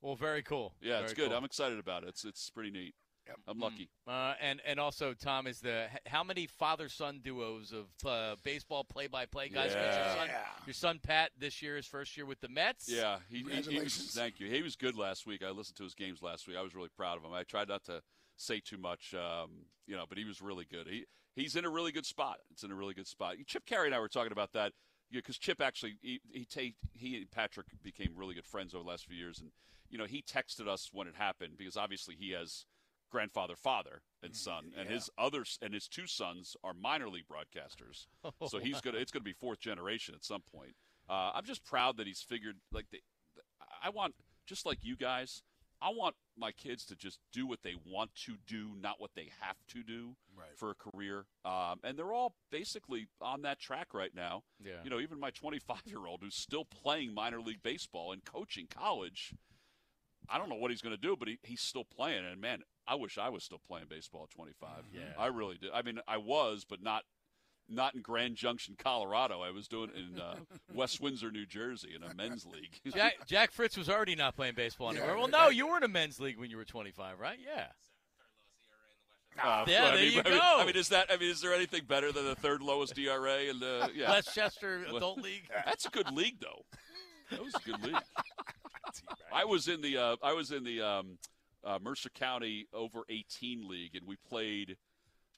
Well, 0.00 0.14
very 0.14 0.42
cool. 0.44 0.74
yeah, 0.80 1.00
it's 1.00 1.12
good. 1.12 1.28
cool. 1.28 1.36
I'm 1.36 1.44
excited 1.44 1.78
about 1.78 2.04
it. 2.04 2.10
It's 2.10 2.24
it's 2.24 2.50
pretty 2.50 2.70
neat. 2.70 2.94
Yep. 3.28 3.36
I'm 3.46 3.58
lucky. 3.60 3.88
Uh, 4.06 4.34
and 4.40 4.60
and 4.66 4.80
also, 4.80 5.12
Tom 5.14 5.46
is 5.46 5.60
the 5.60 5.86
how 6.06 6.24
many 6.24 6.46
father 6.46 6.88
son 6.88 7.20
duos 7.22 7.72
of 7.72 7.86
uh, 8.08 8.36
baseball 8.42 8.84
play 8.84 9.06
by 9.06 9.26
play 9.26 9.48
guys? 9.48 9.74
'Cause 9.74 9.74
Your 9.74 9.82
Yeah. 9.84 10.14
son, 10.14 10.28
Yeah. 10.28 10.46
your 10.66 10.74
son 10.74 10.98
Pat 10.98 11.32
this 11.38 11.60
year, 11.60 11.76
his 11.76 11.86
first 11.86 12.16
year 12.16 12.24
with 12.26 12.40
the 12.40 12.48
Mets. 12.48 12.88
Yeah, 12.88 13.18
he, 13.28 13.38
he, 13.38 13.42
he 13.42 13.44
was, 13.44 13.52
Congratulations. 13.54 14.14
thank 14.14 14.40
you. 14.40 14.48
He 14.48 14.62
was 14.62 14.76
good 14.76 14.96
last 14.96 15.26
week. 15.26 15.42
I 15.42 15.50
listened 15.50 15.76
to 15.76 15.84
his 15.84 15.94
games 15.94 16.22
last 16.22 16.46
week. 16.48 16.56
I 16.56 16.62
was 16.62 16.74
really 16.74 16.88
proud 16.88 17.18
of 17.18 17.24
him. 17.24 17.32
I 17.32 17.44
tried 17.44 17.68
not 17.68 17.84
to 17.84 18.02
say 18.36 18.60
too 18.60 18.78
much, 18.78 19.14
um, 19.14 19.66
you 19.86 19.94
know, 19.96 20.06
but 20.08 20.16
he 20.16 20.24
was 20.24 20.40
really 20.40 20.64
good. 20.64 20.86
He 20.86 21.04
he's 21.36 21.54
in 21.54 21.64
a 21.64 21.70
really 21.70 21.92
good 21.92 22.06
spot. 22.06 22.38
It's 22.50 22.62
in 22.64 22.70
a 22.70 22.74
really 22.74 22.94
good 22.94 23.06
spot. 23.06 23.36
Chip 23.46 23.66
Caray 23.66 23.86
and 23.86 23.94
I 23.94 23.98
were 24.00 24.08
talking 24.08 24.32
about 24.32 24.52
that 24.54 24.72
because 25.10 25.36
Chip 25.38 25.60
actually 25.60 25.98
he 26.00 26.20
he, 26.32 26.44
ta- 26.46 26.74
he 26.94 27.16
and 27.18 27.30
Patrick 27.30 27.66
became 27.82 28.12
really 28.16 28.34
good 28.34 28.46
friends 28.46 28.74
over 28.74 28.82
the 28.84 28.88
last 28.90 29.06
few 29.06 29.16
years, 29.16 29.38
and 29.40 29.50
you 29.90 29.98
know 29.98 30.04
he 30.06 30.22
texted 30.22 30.66
us 30.68 30.90
when 30.92 31.06
it 31.08 31.14
happened 31.16 31.54
because 31.58 31.76
obviously 31.76 32.14
he 32.14 32.30
has 32.30 32.64
grandfather, 33.10 33.56
father, 33.56 34.02
and 34.22 34.34
son, 34.36 34.72
and 34.76 34.88
Yeah. 34.88 34.94
his 34.96 35.10
others 35.18 35.58
and 35.62 35.72
his 35.74 35.88
two 35.88 36.06
sons 36.06 36.56
are 36.62 36.74
minor 36.74 37.08
league 37.08 37.26
broadcasters. 37.28 38.06
so 38.48 38.58
he's 38.58 38.80
gonna 38.80 38.98
it's 38.98 39.10
gonna 39.12 39.22
be 39.22 39.32
fourth 39.32 39.60
generation 39.60 40.14
at 40.14 40.24
some 40.24 40.42
point. 40.42 40.74
Uh, 41.08 41.32
I'm 41.34 41.44
just 41.44 41.64
proud 41.64 41.96
that 41.96 42.06
he's 42.06 42.20
figured 42.22 42.56
like 42.72 42.86
the, 42.90 43.00
I 43.82 43.90
want 43.90 44.14
just 44.46 44.66
like 44.66 44.78
you 44.82 44.96
guys. 44.96 45.42
I 45.80 45.90
want 45.90 46.16
my 46.36 46.50
kids 46.50 46.84
to 46.86 46.96
just 46.96 47.20
do 47.32 47.46
what 47.46 47.62
they 47.62 47.76
want 47.86 48.12
to 48.26 48.36
do, 48.48 48.74
not 48.80 49.00
what 49.00 49.12
they 49.14 49.30
have 49.40 49.56
to 49.68 49.84
do 49.84 50.16
Right. 50.36 50.56
for 50.56 50.70
a 50.72 50.74
career. 50.74 51.26
Um, 51.44 51.78
and 51.84 51.96
they're 51.96 52.12
all 52.12 52.34
basically 52.50 53.06
on 53.20 53.42
that 53.42 53.60
track 53.60 53.94
right 53.94 54.12
now. 54.12 54.42
Yeah. 54.60 54.82
You 54.82 54.90
know, 54.90 54.98
even 54.98 55.20
my 55.20 55.30
25 55.30 55.82
year 55.86 56.04
old 56.04 56.20
who's 56.22 56.34
still 56.34 56.64
playing 56.64 57.14
minor 57.14 57.40
league 57.40 57.62
baseball 57.62 58.10
and 58.10 58.24
coaching 58.24 58.66
college. 58.68 59.34
I 60.28 60.36
don't 60.36 60.48
know 60.48 60.56
what 60.56 60.72
he's 60.72 60.82
going 60.82 60.96
to 60.96 61.00
do, 61.00 61.14
but 61.16 61.28
he, 61.28 61.38
he's 61.44 61.60
still 61.62 61.84
playing. 61.84 62.24
And 62.26 62.40
man, 62.40 62.62
I 62.88 62.94
wish 62.94 63.18
I 63.18 63.28
was 63.28 63.44
still 63.44 63.60
playing 63.66 63.86
baseball 63.90 64.24
at 64.24 64.30
25. 64.30 64.68
Yeah. 64.92 65.00
I 65.18 65.26
really 65.26 65.58
did. 65.60 65.70
I 65.74 65.82
mean, 65.82 66.00
I 66.08 66.16
was, 66.16 66.64
but 66.68 66.82
not 66.82 67.02
not 67.68 67.94
in 67.94 68.00
Grand 68.00 68.34
Junction, 68.34 68.76
Colorado. 68.78 69.42
I 69.42 69.50
was 69.50 69.68
doing 69.68 69.90
it 69.94 69.98
in 69.98 70.18
uh, 70.20 70.36
West 70.74 71.02
Windsor, 71.02 71.30
New 71.30 71.44
Jersey, 71.44 71.90
in 71.94 72.02
a 72.02 72.14
men's 72.14 72.46
league. 72.46 72.80
Jack, 72.94 73.26
Jack 73.26 73.52
Fritz 73.52 73.76
was 73.76 73.90
already 73.90 74.14
not 74.16 74.34
playing 74.34 74.54
baseball 74.54 74.90
anymore. 74.90 75.18
Well, 75.18 75.28
no, 75.28 75.48
you 75.50 75.68
were 75.68 75.76
in 75.76 75.82
a 75.82 75.88
men's 75.88 76.18
league 76.18 76.38
when 76.38 76.50
you 76.50 76.56
were 76.56 76.64
25, 76.64 77.20
right? 77.20 77.38
Yeah. 77.44 77.66
Uh, 79.42 79.64
Yeah, 79.68 79.84
I 79.84 79.90
there 79.90 79.96
mean, 79.96 80.12
you 80.14 80.20
I 80.24 80.28
mean, 80.30 80.38
go. 80.38 80.56
I 80.60 80.64
mean, 80.64 80.76
is 80.76 80.88
that? 80.88 81.08
I 81.10 81.18
mean, 81.18 81.30
is 81.30 81.40
there 81.42 81.52
anything 81.54 81.82
better 81.86 82.10
than 82.10 82.24
the 82.24 82.34
third 82.34 82.62
lowest 82.62 82.94
DRA? 82.94 83.42
in 83.42 83.60
the 83.60 83.90
yeah, 83.94 84.10
Westchester 84.10 84.84
Adult 84.88 85.18
League. 85.18 85.48
that's 85.66 85.84
a 85.84 85.90
good 85.90 86.10
league, 86.10 86.40
though. 86.40 86.64
That 87.30 87.44
was 87.44 87.54
a 87.54 87.60
good 87.60 87.84
league. 87.84 88.02
I 89.32 89.44
was 89.44 89.68
in 89.68 89.82
the 89.82 89.98
uh, 89.98 90.16
I 90.22 90.32
was 90.32 90.50
in 90.50 90.64
the 90.64 90.80
um, 90.80 91.18
uh, 91.64 91.78
Mercer 91.82 92.10
County 92.10 92.66
over 92.72 93.00
18 93.08 93.68
league, 93.68 93.94
and 93.96 94.06
we 94.06 94.16
played 94.28 94.76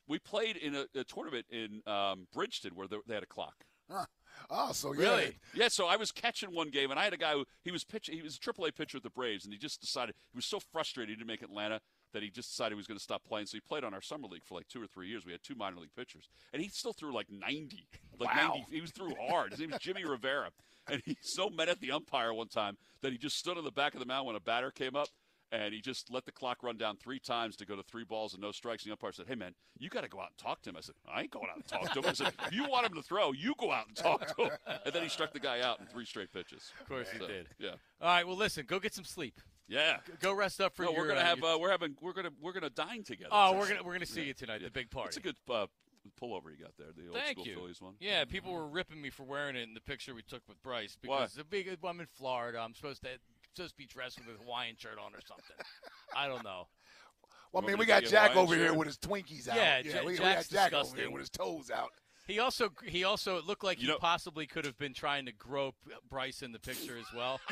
we 0.09 0.19
played 0.19 0.57
in 0.57 0.75
a, 0.75 0.87
a 0.97 1.05
tournament 1.05 1.47
in 1.51 1.83
um, 1.87 2.27
Bridgeton 2.35 2.73
where 2.75 2.89
they, 2.89 2.97
they 3.07 3.15
had 3.15 3.23
a 3.23 3.27
clock. 3.27 3.55
Huh. 3.91 4.07
Oh, 4.51 4.73
so 4.73 4.93
yeah. 4.93 5.01
Really? 5.01 5.37
Yeah, 5.55 5.69
so 5.69 5.87
I 5.87 5.97
was 5.97 6.11
catching 6.13 6.51
one 6.55 6.71
game, 6.71 6.91
and 6.91 6.99
I 6.99 7.05
had 7.05 7.13
a 7.13 7.17
guy 7.17 7.33
who 7.33 7.45
he 7.63 7.71
was 7.71 7.85
pitching. 7.85 8.17
He 8.17 8.23
was 8.23 8.37
a 8.37 8.41
AAA 8.41 8.75
pitcher 8.75 8.97
at 8.97 9.03
the 9.03 9.11
Braves, 9.11 9.45
and 9.45 9.53
he 9.53 9.59
just 9.59 9.81
decided 9.81 10.15
he 10.33 10.37
was 10.37 10.47
so 10.47 10.59
frustrated 10.73 11.11
he 11.11 11.17
didn't 11.17 11.27
make 11.29 11.43
Atlanta 11.43 11.81
that 12.13 12.23
he 12.25 12.31
just 12.31 12.51
decided 12.51 12.73
he 12.73 12.77
was 12.77 12.87
going 12.89 12.99
to 12.99 13.03
stop 13.03 13.23
playing. 13.25 13.47
So 13.47 13.57
he 13.57 13.61
played 13.61 13.85
on 13.85 13.95
our 13.95 14.01
summer 14.01 14.27
league 14.27 14.45
for 14.45 14.55
like 14.57 14.67
two 14.69 14.83
or 14.83 14.87
three 14.87 15.09
years. 15.09 15.25
We 15.25 15.33
had 15.33 15.43
two 15.45 15.55
minor 15.55 15.77
league 15.79 15.95
pitchers, 15.97 16.29
and 16.53 16.61
he 16.63 16.69
still 16.69 16.93
threw 16.93 17.13
like 17.15 17.27
ninety, 17.31 17.87
like 18.19 18.35
Wow. 18.35 18.55
ninety. 18.55 18.67
He 18.71 18.81
was 18.81 18.91
threw 18.91 19.13
hard. 19.29 19.51
His 19.53 19.61
name 19.61 19.71
was 19.71 19.81
Jimmy 19.81 20.05
Rivera, 20.05 20.51
and 20.89 21.03
he 21.05 21.17
so 21.21 21.51
mad 21.51 21.69
at 21.69 21.81
the 21.81 21.93
umpire 21.93 22.33
one 22.35 22.49
time 22.49 22.77
that 23.03 23.13
he 23.13 23.19
just 23.19 23.37
stood 23.37 23.59
on 23.59 23.65
the 23.65 23.71
back 23.73 23.95
of 23.95 24.01
the 24.01 24.07
mound 24.07 24.27
when 24.27 24.37
a 24.37 24.41
batter 24.41 24.71
came 24.71 24.97
up. 24.97 25.09
And 25.53 25.75
he 25.75 25.81
just 25.81 26.13
let 26.13 26.25
the 26.27 26.31
clock 26.33 26.63
run 26.63 26.77
down 26.77 26.97
three 26.97 27.19
times 27.19 27.57
to 27.57 27.67
go 27.67 27.75
to 27.75 27.83
three 27.83 28.05
balls 28.05 28.35
and 28.35 28.41
no 28.43 28.53
strikes. 28.53 28.85
And 28.85 28.91
the 28.91 28.95
umpire 28.95 29.11
said, 29.11 29.27
"Hey 29.27 29.35
man, 29.35 29.55
you 29.79 29.89
got 29.89 30.03
to 30.03 30.09
go 30.09 30.21
out 30.21 30.29
and 30.29 30.39
talk 30.39 30.63
to 30.63 30.71
him." 30.71 30.77
I 30.77 30.81
said, 30.81 30.95
"I 31.13 31.23
ain't 31.23 31.33
going 31.33 31.47
out 31.51 31.57
and 31.57 31.67
talk 31.67 31.93
to 31.93 31.99
him." 31.99 32.05
I 32.07 32.13
said, 32.13 32.33
"If 32.47 32.53
you 32.53 32.69
want 32.69 32.87
him 32.87 32.95
to 32.95 33.03
throw, 33.03 33.33
you 33.33 33.55
go 33.59 33.73
out 33.73 33.89
and 33.89 33.97
talk 33.97 34.37
to 34.37 34.45
him." 34.45 34.51
And 34.85 34.95
then 34.95 35.03
he 35.03 35.09
struck 35.09 35.33
the 35.33 35.41
guy 35.41 35.61
out 35.61 35.81
in 35.81 35.87
three 35.87 36.05
straight 36.05 36.33
pitches. 36.33 36.71
Of 36.81 36.89
course 36.89 37.09
he 37.11 37.19
did. 37.19 37.49
Yeah, 37.59 37.71
All 38.01 38.09
right. 38.09 38.25
Well, 38.27 38.37
listen. 38.37 38.65
Go 38.67 38.79
get 38.79 38.95
some 38.95 39.05
sleep. 39.05 39.41
yeah. 39.67 39.97
Go 40.21 40.33
rest 40.33 40.61
up 40.61 40.75
for 40.77 40.85
No, 40.85 40.93
your. 40.93 41.01
we're 41.01 41.09
gonna 41.09 41.21
uh, 41.21 41.25
have 41.25 41.43
uh, 41.43 41.59
we're 41.61 41.71
having 41.71 41.97
we're 42.01 42.13
gonna 42.13 42.31
we're 42.41 42.53
gonna 42.53 42.71
dine 42.71 43.03
together. 43.03 43.31
oh, 43.33 43.59
we're 43.59 43.69
gonna 43.69 43.83
we're 43.83 43.93
gonna 43.95 44.07
see 44.07 44.21
yeah, 44.21 44.27
you 44.29 44.35
tonight. 44.35 44.61
yeah. 44.61 44.69
The 44.69 44.73
big 44.73 44.91
party. 44.91 45.09
It's 45.09 45.17
a 45.17 45.21
good 45.21 45.37
uh, 45.51 45.67
pullover 46.21 46.51
you 46.57 46.63
got 46.63 46.77
there. 46.79 46.89
The 46.97 47.09
old 47.09 47.17
Thank 47.17 47.33
school 47.33 47.47
you. 47.47 47.55
Phillies 47.57 47.81
one. 47.81 47.95
Yeah, 47.99 48.25
people 48.25 48.53
were 48.53 48.69
ripping 48.69 49.03
me 49.03 49.11
for 49.11 49.25
wearing 49.25 49.57
it 49.57 49.63
in 49.63 49.75
the 49.75 49.81
picture 49.81 50.15
we 50.15 50.23
took 50.23 50.43
with 50.49 50.63
Bryce 50.63 50.97
Why? 51.05 51.17
because 51.19 51.35
the 51.35 51.45
big. 51.45 51.77
I'm 51.85 51.99
in 52.01 52.07
Florida. 52.07 52.59
I'm 52.61 52.75
supposed 52.75 53.03
to 53.03 53.09
supposed 53.55 53.73
to 53.75 53.77
be 53.79 53.87
dressed 53.87 54.19
with 54.19 54.37
a 54.37 54.43
Hawaiian 54.43 54.77
shirt 54.79 54.99
on 55.05 55.13
or 55.15 55.21
something. 55.27 55.57
I 56.17 56.27
don't 56.29 56.45
know. 56.45 56.69
Well, 57.53 57.65
I 57.65 57.67
mean, 57.67 57.79
we 57.79 57.87
got 57.87 58.03
get 58.03 58.13
you 58.13 58.17
a 58.17 58.21
Jack 58.21 58.31
Hawaiian 58.33 58.49
over 58.49 58.57
here 58.57 58.75
with 58.75 58.87
his 58.87 58.99
Twinkies 58.99 59.49
out. 59.49 59.57
Yeah, 59.57 59.81
yeah 59.85 59.95
Ja- 59.97 60.01
we, 60.05 60.13
we 60.13 60.19
Jack's 60.19 60.49
got 60.49 60.55
Jack 60.57 60.73
over 60.73 60.83
disgusting. 60.83 60.99
here 61.05 61.11
with 61.11 61.21
his 61.21 61.31
toes 61.31 61.71
out. 61.71 61.91
He 62.29 62.39
also 62.39 62.69
he 62.85 63.03
also 63.03 63.39
it 63.39 63.45
looked 63.45 63.65
like 63.65 63.79
You 63.81 63.87
he 63.89 63.93
know- 63.93 63.99
possibly 63.99 64.47
could 64.47 64.65
have 64.65 64.79
been 64.79 64.95
trying 64.95 65.27
to 65.27 65.33
grope 65.33 65.75
Bryce 66.09 66.43
in 66.43 66.53
the 66.53 66.61
picture 66.61 66.97
as 66.97 67.07
well. 67.17 67.41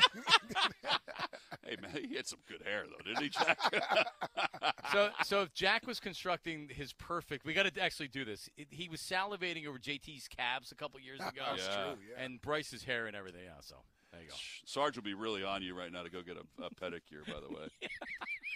Hey 1.65 1.75
man, 1.81 1.91
he 2.09 2.15
had 2.15 2.25
some 2.25 2.39
good 2.47 2.63
hair 2.63 2.85
though, 2.87 3.03
didn't 3.05 3.21
he, 3.23 3.29
Jack? 3.29 3.59
so 4.91 5.09
so 5.23 5.41
if 5.43 5.53
Jack 5.53 5.85
was 5.85 5.99
constructing 5.99 6.67
his 6.69 6.93
perfect, 6.93 7.45
we 7.45 7.53
got 7.53 7.71
to 7.71 7.81
actually 7.81 8.07
do 8.07 8.25
this. 8.25 8.49
It, 8.57 8.67
he 8.71 8.89
was 8.89 9.01
salivating 9.01 9.67
over 9.67 9.77
JT's 9.77 10.27
calves 10.27 10.71
a 10.71 10.75
couple 10.75 10.99
years 10.99 11.19
ago, 11.27 11.43
That's 11.51 11.67
Yeah. 11.67 11.75
true. 11.83 11.93
Yeah. 12.17 12.23
and 12.23 12.41
Bryce's 12.41 12.83
hair 12.85 13.05
and 13.05 13.15
everything 13.15 13.41
else. 13.53 13.67
So 13.67 13.75
there 14.11 14.21
you 14.21 14.27
go. 14.29 14.35
Sarge 14.65 14.95
will 14.95 15.03
be 15.03 15.13
really 15.13 15.43
on 15.43 15.61
you 15.61 15.77
right 15.77 15.91
now 15.91 16.03
to 16.03 16.09
go 16.09 16.21
get 16.21 16.37
a, 16.37 16.63
a 16.63 16.69
pedicure. 16.71 17.25
By 17.27 17.39
the 17.45 17.53
way, 17.53 17.67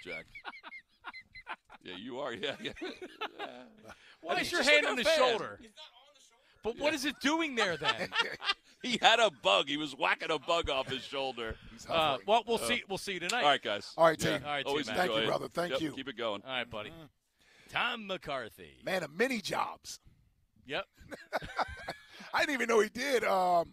Jack. 0.03 0.25
Yeah, 1.83 1.95
you 1.97 2.19
are. 2.19 2.33
Yeah, 2.33 2.55
yeah. 2.61 2.71
Why 4.21 4.39
is 4.39 4.51
your 4.51 4.61
just 4.61 4.69
hand 4.69 4.85
like 4.85 4.91
on 4.93 4.99
a 4.99 5.01
his 5.01 5.07
fan. 5.07 5.17
shoulder? 5.17 5.59
But 6.63 6.79
what 6.79 6.93
is 6.93 7.03
it 7.05 7.15
doing 7.21 7.55
there 7.55 7.77
then? 7.77 8.09
He 8.83 8.99
had 9.01 9.17
a 9.21 9.31
bug. 9.41 9.69
He 9.69 9.77
was 9.77 9.93
whacking 9.93 10.29
a 10.29 10.37
bug 10.37 10.69
off 10.69 10.89
his 10.89 11.03
shoulder. 11.03 11.55
Uh, 11.89 12.17
well, 12.27 12.43
we'll 12.45 12.57
see. 12.57 12.83
We'll 12.89 12.97
see 12.97 13.13
you 13.13 13.21
tonight. 13.21 13.41
All 13.41 13.47
right, 13.49 13.61
guys. 13.61 13.93
All 13.95 14.07
right, 14.07 14.21
Yeah. 14.21 14.39
team. 14.39 14.45
All 14.45 14.51
right, 14.51 14.65
Always 14.65 14.87
team, 14.87 14.95
Thank 14.97 15.15
you, 15.15 15.25
brother. 15.25 15.47
Thank 15.47 15.71
Yep, 15.71 15.81
you. 15.81 15.91
Keep 15.93 16.09
it 16.09 16.17
going. 16.17 16.41
All 16.45 16.51
right, 16.51 16.69
buddy. 16.69 16.91
Tom 17.71 18.07
McCarthy. 18.07 18.71
Man 18.83 19.03
of 19.03 19.13
many 19.17 19.39
jobs. 19.39 20.01
Yep. 20.65 20.83
I 22.33 22.41
didn't 22.41 22.55
even 22.55 22.67
know 22.67 22.81
he 22.81 22.89
did. 22.89 23.23
Um, 23.23 23.71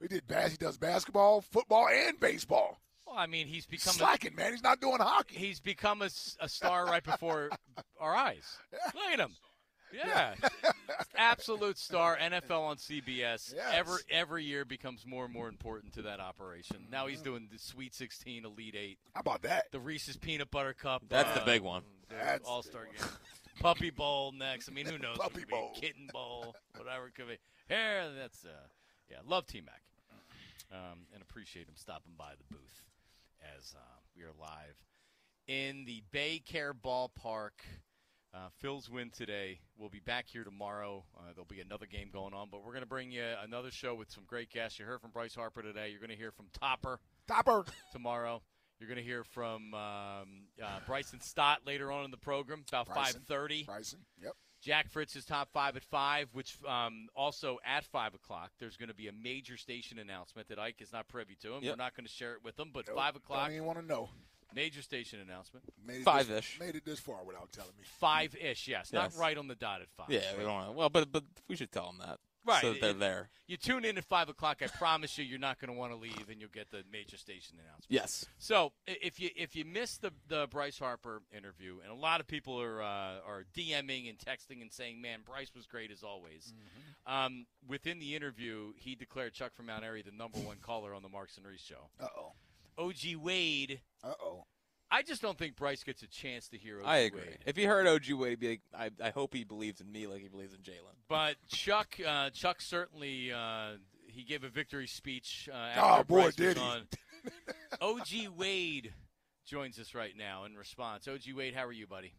he 0.00 0.08
did 0.08 0.26
bas- 0.26 0.52
He 0.52 0.56
does 0.56 0.76
basketball, 0.78 1.40
football, 1.40 1.88
and 1.88 2.18
baseball. 2.20 2.78
Well, 3.06 3.16
I 3.16 3.26
mean, 3.26 3.46
he's 3.46 3.64
become 3.66 3.90
a, 3.94 3.98
Slacking, 3.98 4.34
man. 4.34 4.52
He's 4.52 4.62
not 4.62 4.80
doing 4.80 4.98
hockey. 5.00 5.36
he's 5.36 5.60
become 5.60 6.02
a, 6.02 6.06
s- 6.06 6.36
a 6.40 6.48
star 6.48 6.84
right 6.86 7.02
before 7.02 7.50
our 8.00 8.14
eyes. 8.14 8.58
Look 8.94 9.04
at 9.12 9.18
him. 9.20 9.34
Yeah. 9.90 10.34
Absolute 11.16 11.78
star. 11.78 12.18
NFL 12.18 12.60
on 12.60 12.76
CBS. 12.76 13.54
Yes. 13.54 13.54
Every 13.72 13.98
every 14.10 14.44
year 14.44 14.64
becomes 14.66 15.06
more 15.06 15.24
and 15.24 15.32
more 15.32 15.48
important 15.48 15.94
to 15.94 16.02
that 16.02 16.20
operation. 16.20 16.86
Now 16.90 17.06
he's 17.06 17.22
doing 17.22 17.48
the 17.50 17.58
Sweet 17.58 17.94
16, 17.94 18.44
Elite 18.44 18.74
Eight, 18.78 18.98
How 19.14 19.20
about 19.20 19.42
that? 19.42 19.66
the 19.72 19.80
Reese's 19.80 20.16
Peanut 20.18 20.50
Butter 20.50 20.74
Cup. 20.74 21.04
That's 21.08 21.32
the 21.38 21.44
big 21.44 21.62
one. 21.62 21.82
That's 22.10 22.46
All 22.46 22.62
Star 22.62 22.84
game. 22.84 23.08
Puppy 23.60 23.90
Bowl 23.90 24.32
next. 24.32 24.68
I 24.68 24.72
mean, 24.72 24.86
who 24.86 24.98
knows? 24.98 25.16
Puppy 25.18 25.40
it 25.40 25.40
could 25.40 25.48
be. 25.48 25.52
Bowl. 25.52 25.72
Kitten 25.74 26.08
Bowl, 26.12 26.54
whatever 26.76 27.06
it 27.08 27.14
could 27.14 27.28
be. 27.28 27.38
Yeah, 27.70 28.08
that's 28.16 28.44
uh, 28.44 28.48
yeah. 29.10 29.16
Love 29.26 29.46
T 29.46 29.60
Mac, 29.60 29.80
um, 30.72 31.06
and 31.12 31.22
appreciate 31.22 31.66
him 31.68 31.76
stopping 31.76 32.12
by 32.16 32.32
the 32.38 32.54
booth 32.54 32.82
as 33.56 33.74
uh, 33.76 33.80
we 34.16 34.22
are 34.22 34.32
live 34.38 34.76
in 35.46 35.84
the 35.86 36.02
BayCare 36.14 36.72
Ballpark. 36.72 37.50
Uh, 38.34 38.48
Phil's 38.58 38.90
win 38.90 39.10
today. 39.10 39.58
We'll 39.78 39.88
be 39.88 40.00
back 40.00 40.26
here 40.28 40.44
tomorrow. 40.44 41.02
Uh, 41.16 41.32
there'll 41.34 41.46
be 41.46 41.60
another 41.60 41.86
game 41.86 42.10
going 42.12 42.34
on, 42.34 42.48
but 42.50 42.62
we're 42.62 42.72
going 42.72 42.82
to 42.82 42.88
bring 42.88 43.10
you 43.10 43.24
another 43.42 43.70
show 43.70 43.94
with 43.94 44.10
some 44.10 44.24
great 44.26 44.50
guests. 44.50 44.78
You 44.78 44.84
heard 44.84 45.00
from 45.00 45.10
Bryce 45.10 45.34
Harper 45.34 45.62
today. 45.62 45.88
You're 45.88 46.00
going 46.00 46.10
to 46.10 46.16
hear 46.16 46.30
from 46.30 46.46
Topper 46.52 47.00
Topper. 47.26 47.64
tomorrow. 47.90 48.42
You're 48.78 48.88
going 48.88 48.98
to 48.98 49.04
hear 49.04 49.24
from 49.24 49.74
um, 49.74 50.46
uh, 50.62 50.80
Bryson 50.86 51.20
Stott 51.20 51.60
later 51.66 51.90
on 51.90 52.04
in 52.04 52.10
the 52.10 52.16
program, 52.18 52.64
about 52.68 52.86
Bryson. 52.86 53.22
5:30. 53.28 53.66
Bryson. 53.66 54.00
Yep. 54.22 54.34
Jack 54.60 54.88
Fritz's 54.90 55.24
top 55.24 55.50
five 55.52 55.76
at 55.76 55.84
five, 55.84 56.28
which 56.32 56.56
um, 56.66 57.06
also 57.14 57.58
at 57.64 57.84
five 57.84 58.14
o'clock, 58.14 58.50
there's 58.58 58.76
going 58.76 58.88
to 58.88 58.94
be 58.94 59.08
a 59.08 59.12
major 59.12 59.56
station 59.56 59.98
announcement 59.98 60.48
that 60.48 60.58
Ike 60.58 60.80
is 60.80 60.92
not 60.92 61.06
privy 61.08 61.36
to, 61.42 61.54
and 61.54 61.62
Yep. 61.62 61.72
we're 61.72 61.84
not 61.84 61.94
going 61.96 62.06
to 62.06 62.12
share 62.12 62.32
it 62.34 62.42
with 62.42 62.58
him. 62.58 62.70
But 62.72 62.86
Nope. 62.88 62.96
five 62.96 63.14
o'clock, 63.16 63.44
Don't 63.46 63.54
even 63.54 63.66
want 63.66 63.78
to 63.78 63.84
know. 63.86 64.10
major 64.54 64.82
station 64.82 65.20
announcement, 65.20 65.64
Made 65.86 66.00
it 66.00 66.04
Five-ish. 66.04 66.58
This, 66.58 66.60
made 66.66 66.74
it 66.74 66.84
this 66.84 66.98
far 66.98 67.22
without 67.24 67.52
telling 67.52 67.70
me. 67.78 67.84
five 68.00 68.34
ish. 68.34 68.66
Yes, 68.66 68.92
not 68.92 69.14
right 69.16 69.36
on 69.38 69.46
the 69.46 69.54
dot 69.54 69.80
at 69.82 69.88
five. 69.96 70.06
Yeah, 70.10 70.22
we 70.36 70.42
don't 70.42 70.52
want 70.54 70.66
to. 70.66 70.72
Well, 70.72 70.88
but 70.90 71.12
but 71.12 71.22
we 71.48 71.54
should 71.56 71.70
tell 71.70 71.86
them 71.86 71.98
that. 72.04 72.18
Right, 72.48 72.62
So 72.62 72.72
they're 72.74 72.90
it- 72.90 72.98
there. 72.98 73.28
You 73.46 73.56
tune 73.56 73.84
in 73.84 73.96
at 73.96 74.04
five 74.04 74.28
o'clock. 74.28 74.58
I 74.62 74.66
promise 74.66 75.16
you, 75.16 75.24
you're 75.24 75.38
not 75.38 75.58
going 75.58 75.72
to 75.72 75.78
want 75.78 75.92
to 75.92 75.96
leave, 75.96 76.28
and 76.30 76.38
you'll 76.40 76.50
get 76.50 76.70
the 76.70 76.82
major 76.92 77.16
station 77.16 77.56
announcement. 77.58 77.86
Yes. 77.88 78.26
So 78.38 78.72
if 78.86 79.18
you 79.20 79.30
if 79.36 79.56
you 79.56 79.64
missed 79.64 80.02
the 80.02 80.12
the 80.28 80.46
Bryce 80.50 80.78
Harper 80.78 81.22
interview, 81.34 81.76
and 81.82 81.90
a 81.90 81.94
lot 81.94 82.20
of 82.20 82.26
people 82.26 82.60
are 82.60 82.82
uh, 82.82 83.20
are 83.26 83.44
DMing 83.56 84.08
and 84.10 84.18
texting 84.18 84.60
and 84.60 84.70
saying, 84.72 85.00
"Man, 85.00 85.20
Bryce 85.24 85.54
was 85.54 85.66
great 85.66 85.90
as 85.90 86.02
always." 86.02 86.52
Um, 87.06 87.46
within 87.66 87.98
the 87.98 88.14
interview, 88.14 88.72
he 88.76 88.94
declared 88.94 89.32
Chuck 89.32 89.54
from 89.54 89.66
Mount 89.66 89.82
Airy 89.84 90.02
the 90.02 90.10
number 90.12 90.38
one 90.38 90.58
caller 90.60 90.92
on 90.94 91.02
the 91.02 91.08
Marks 91.08 91.36
and 91.38 91.46
Reese 91.46 91.62
show. 91.62 91.88
Uh 92.00 92.08
oh. 92.18 92.32
OG 92.76 93.16
Wade, 93.16 93.80
Uh 94.04 94.12
oh. 94.22 94.44
I 94.90 95.02
just 95.02 95.20
don't 95.20 95.36
think 95.36 95.56
Bryce 95.56 95.84
gets 95.84 96.02
a 96.02 96.06
chance 96.06 96.48
to 96.48 96.56
hear 96.58 96.80
OG 96.80 96.86
I 96.86 96.96
agree. 96.98 97.20
Wade. 97.20 97.38
If 97.44 97.56
he 97.56 97.64
heard 97.64 97.86
OG 97.86 98.10
Wade, 98.12 98.30
he'd 98.30 98.40
be 98.40 98.48
like, 98.48 98.60
I, 99.02 99.06
I 99.06 99.10
hope 99.10 99.34
he 99.34 99.44
believes 99.44 99.80
in 99.80 99.90
me 99.92 100.06
like 100.06 100.22
he 100.22 100.28
believes 100.28 100.54
in 100.54 100.60
Jalen. 100.60 100.94
But 101.08 101.36
Chuck, 101.48 101.96
uh, 102.06 102.30
Chuck 102.30 102.60
certainly 102.62 103.30
uh, 103.32 103.72
he 104.06 104.22
gave 104.24 104.44
a 104.44 104.48
victory 104.48 104.86
speech 104.86 105.48
uh, 105.52 105.72
Oh, 105.76 106.04
boy, 106.04 106.22
Bryce 106.22 106.34
did 106.36 106.56
was 106.56 106.56
he. 106.56 106.62
on. 106.62 106.82
OG 108.30 108.38
Wade 108.38 108.94
joins 109.44 109.78
us 109.78 109.94
right 109.94 110.16
now 110.16 110.44
in 110.44 110.54
response. 110.54 111.06
OG 111.06 111.34
Wade, 111.36 111.54
how 111.54 111.66
are 111.66 111.72
you, 111.72 111.86
buddy? 111.86 112.14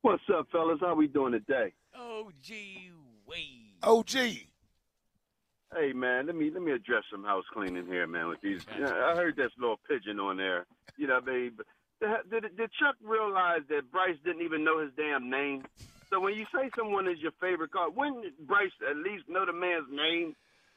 What's 0.00 0.22
up, 0.34 0.46
fellas? 0.50 0.78
How 0.80 0.94
we 0.94 1.08
doing 1.08 1.32
today? 1.32 1.72
OG 1.94 2.34
Wade. 3.26 3.74
OG. 3.82 4.10
Hey, 5.74 5.92
man, 5.94 6.26
let 6.26 6.34
me 6.36 6.50
let 6.52 6.62
me 6.62 6.72
address 6.72 7.02
some 7.10 7.24
house 7.24 7.44
cleaning 7.52 7.86
here, 7.86 8.06
man. 8.06 8.28
With 8.28 8.40
these, 8.42 8.60
you 8.76 8.84
know, 8.84 8.90
I 8.90 9.14
heard 9.14 9.36
this 9.36 9.50
little 9.58 9.78
pigeon 9.88 10.18
on 10.20 10.36
there. 10.38 10.66
You 10.96 11.06
know, 11.06 11.20
babe. 11.20 11.60
Did, 12.30 12.56
did 12.56 12.70
Chuck 12.78 12.96
realize 13.02 13.62
that 13.68 13.90
Bryce 13.92 14.16
didn't 14.24 14.42
even 14.42 14.64
know 14.64 14.80
his 14.80 14.90
damn 14.96 15.30
name? 15.30 15.64
So 16.10 16.20
when 16.20 16.34
you 16.34 16.44
say 16.54 16.68
someone 16.76 17.08
is 17.08 17.18
your 17.20 17.32
favorite 17.40 17.72
car, 17.72 17.88
wouldn't 17.90 18.46
Bryce 18.46 18.72
at 18.88 18.96
least 18.96 19.24
know 19.28 19.46
the 19.46 19.52
man's 19.52 19.86
name? 19.90 20.34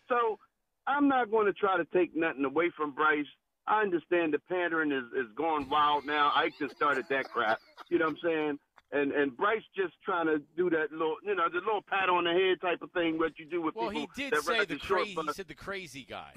So 0.07 0.39
I'm 0.87 1.07
not 1.07 1.31
going 1.31 1.47
to 1.47 1.53
try 1.53 1.77
to 1.77 1.85
take 1.85 2.15
nothing 2.15 2.45
away 2.45 2.71
from 2.75 2.91
Bryce. 2.91 3.25
I 3.67 3.81
understand 3.81 4.33
the 4.33 4.39
pandering 4.39 4.91
is 4.91 5.05
is 5.17 5.31
going 5.35 5.67
wild 5.67 6.05
now. 6.05 6.31
Ike 6.35 6.53
just 6.59 6.75
started 6.75 7.05
that 7.09 7.25
crap. 7.31 7.59
You 7.89 7.97
know 7.97 8.05
what 8.05 8.11
I'm 8.11 8.19
saying? 8.23 8.59
And 8.91 9.11
and 9.11 9.35
Bryce 9.35 9.63
just 9.75 9.93
trying 10.05 10.27
to 10.27 10.41
do 10.55 10.69
that 10.69 10.91
little, 10.91 11.15
you 11.23 11.33
know, 11.33 11.49
the 11.51 11.59
little 11.59 11.81
pat 11.81 12.07
on 12.07 12.25
the 12.25 12.31
head 12.31 12.61
type 12.61 12.83
of 12.83 12.91
thing 12.91 13.17
what 13.17 13.39
you 13.39 13.45
do 13.45 13.61
with 13.61 13.75
Well, 13.75 13.89
people. 13.89 14.07
Well, 14.07 14.11
he 14.15 14.29
did 14.29 14.43
say 14.43 14.65
the 14.65 14.77
crazy. 14.77 15.15
He 15.15 15.33
said 15.33 15.47
the 15.47 15.55
crazy 15.55 16.05
guy. 16.07 16.33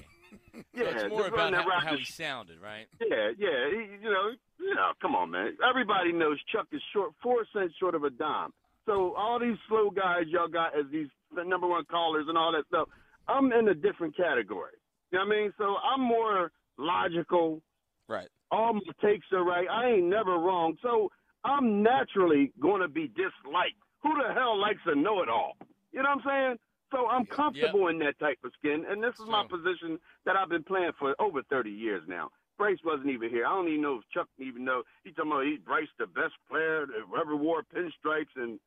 So 0.54 0.62
yeah, 0.74 0.90
it's 0.90 1.08
more 1.08 1.26
about 1.26 1.54
how, 1.54 1.80
how 1.80 1.96
he 1.96 2.04
sounded, 2.04 2.60
right? 2.60 2.86
yeah, 3.00 3.30
yeah. 3.38 3.70
He, 3.70 4.04
you 4.04 4.10
know, 4.10 4.30
yeah. 4.60 4.92
Come 5.00 5.14
on, 5.14 5.30
man. 5.30 5.56
Everybody 5.68 6.12
knows 6.12 6.38
Chuck 6.52 6.66
is 6.72 6.82
short, 6.92 7.12
four 7.22 7.44
cents 7.52 7.74
short 7.80 7.94
of 7.94 8.04
a 8.04 8.10
dime. 8.10 8.50
So 8.86 9.14
all 9.16 9.38
these 9.38 9.56
slow 9.68 9.90
guys 9.90 10.24
y'all 10.28 10.48
got 10.48 10.78
as 10.78 10.86
these 10.90 11.08
the 11.34 11.44
number 11.44 11.66
one 11.66 11.84
callers 11.84 12.26
and 12.28 12.38
all 12.38 12.52
that 12.52 12.66
stuff. 12.68 12.88
I'm 13.28 13.52
in 13.52 13.68
a 13.68 13.74
different 13.74 14.16
category. 14.16 14.72
You 15.12 15.18
know 15.18 15.26
what 15.26 15.34
I 15.34 15.40
mean? 15.40 15.52
So 15.58 15.76
I'm 15.76 16.00
more 16.00 16.50
logical. 16.78 17.62
Right. 18.08 18.28
All 18.50 18.72
my 18.72 18.80
takes 19.02 19.26
are 19.32 19.44
right. 19.44 19.66
I 19.70 19.90
ain't 19.90 20.06
never 20.06 20.38
wrong. 20.38 20.76
So 20.82 21.10
I'm 21.44 21.82
naturally 21.82 22.52
going 22.60 22.80
to 22.80 22.88
be 22.88 23.08
disliked. 23.08 23.76
Who 24.02 24.10
the 24.14 24.32
hell 24.32 24.58
likes 24.58 24.80
a 24.86 24.94
know-it-all? 24.94 25.56
You 25.92 26.02
know 26.02 26.10
what 26.14 26.24
I'm 26.24 26.48
saying? 26.48 26.58
So 26.90 27.06
I'm 27.06 27.26
comfortable 27.26 27.88
in 27.88 27.98
that 27.98 28.18
type 28.18 28.38
of 28.44 28.52
skin, 28.58 28.84
and 28.88 29.02
this 29.02 29.14
is 29.18 29.26
my 29.26 29.44
position 29.44 29.98
that 30.24 30.36
I've 30.36 30.48
been 30.48 30.64
playing 30.64 30.92
for 30.98 31.14
over 31.18 31.42
30 31.42 31.70
years 31.70 32.02
now. 32.08 32.30
Bryce 32.56 32.78
wasn't 32.84 33.10
even 33.10 33.30
here. 33.30 33.46
I 33.46 33.50
don't 33.50 33.68
even 33.68 33.82
know 33.82 33.98
if 33.98 34.04
Chuck 34.12 34.26
even 34.38 34.64
know. 34.64 34.82
He 35.04 35.12
talking 35.12 35.30
about 35.30 35.44
he 35.44 35.58
Bryce 35.58 35.88
the 35.98 36.06
best 36.06 36.34
player 36.50 36.86
that 36.86 37.20
ever 37.20 37.36
wore 37.36 37.62
pinstripes, 37.62 38.34
and 38.36 38.58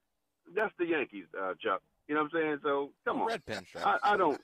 that's 0.55 0.73
the 0.79 0.85
Yankees, 0.85 1.25
uh, 1.39 1.53
Chuck. 1.61 1.81
You 2.07 2.15
know 2.15 2.23
what 2.23 2.31
I'm 2.35 2.41
saying? 2.41 2.57
So 2.63 2.91
come 3.05 3.21
on. 3.21 3.27
Red 3.27 3.45
pinstripe. 3.45 3.85
I, 3.85 4.13
I 4.13 4.17
don't. 4.17 4.39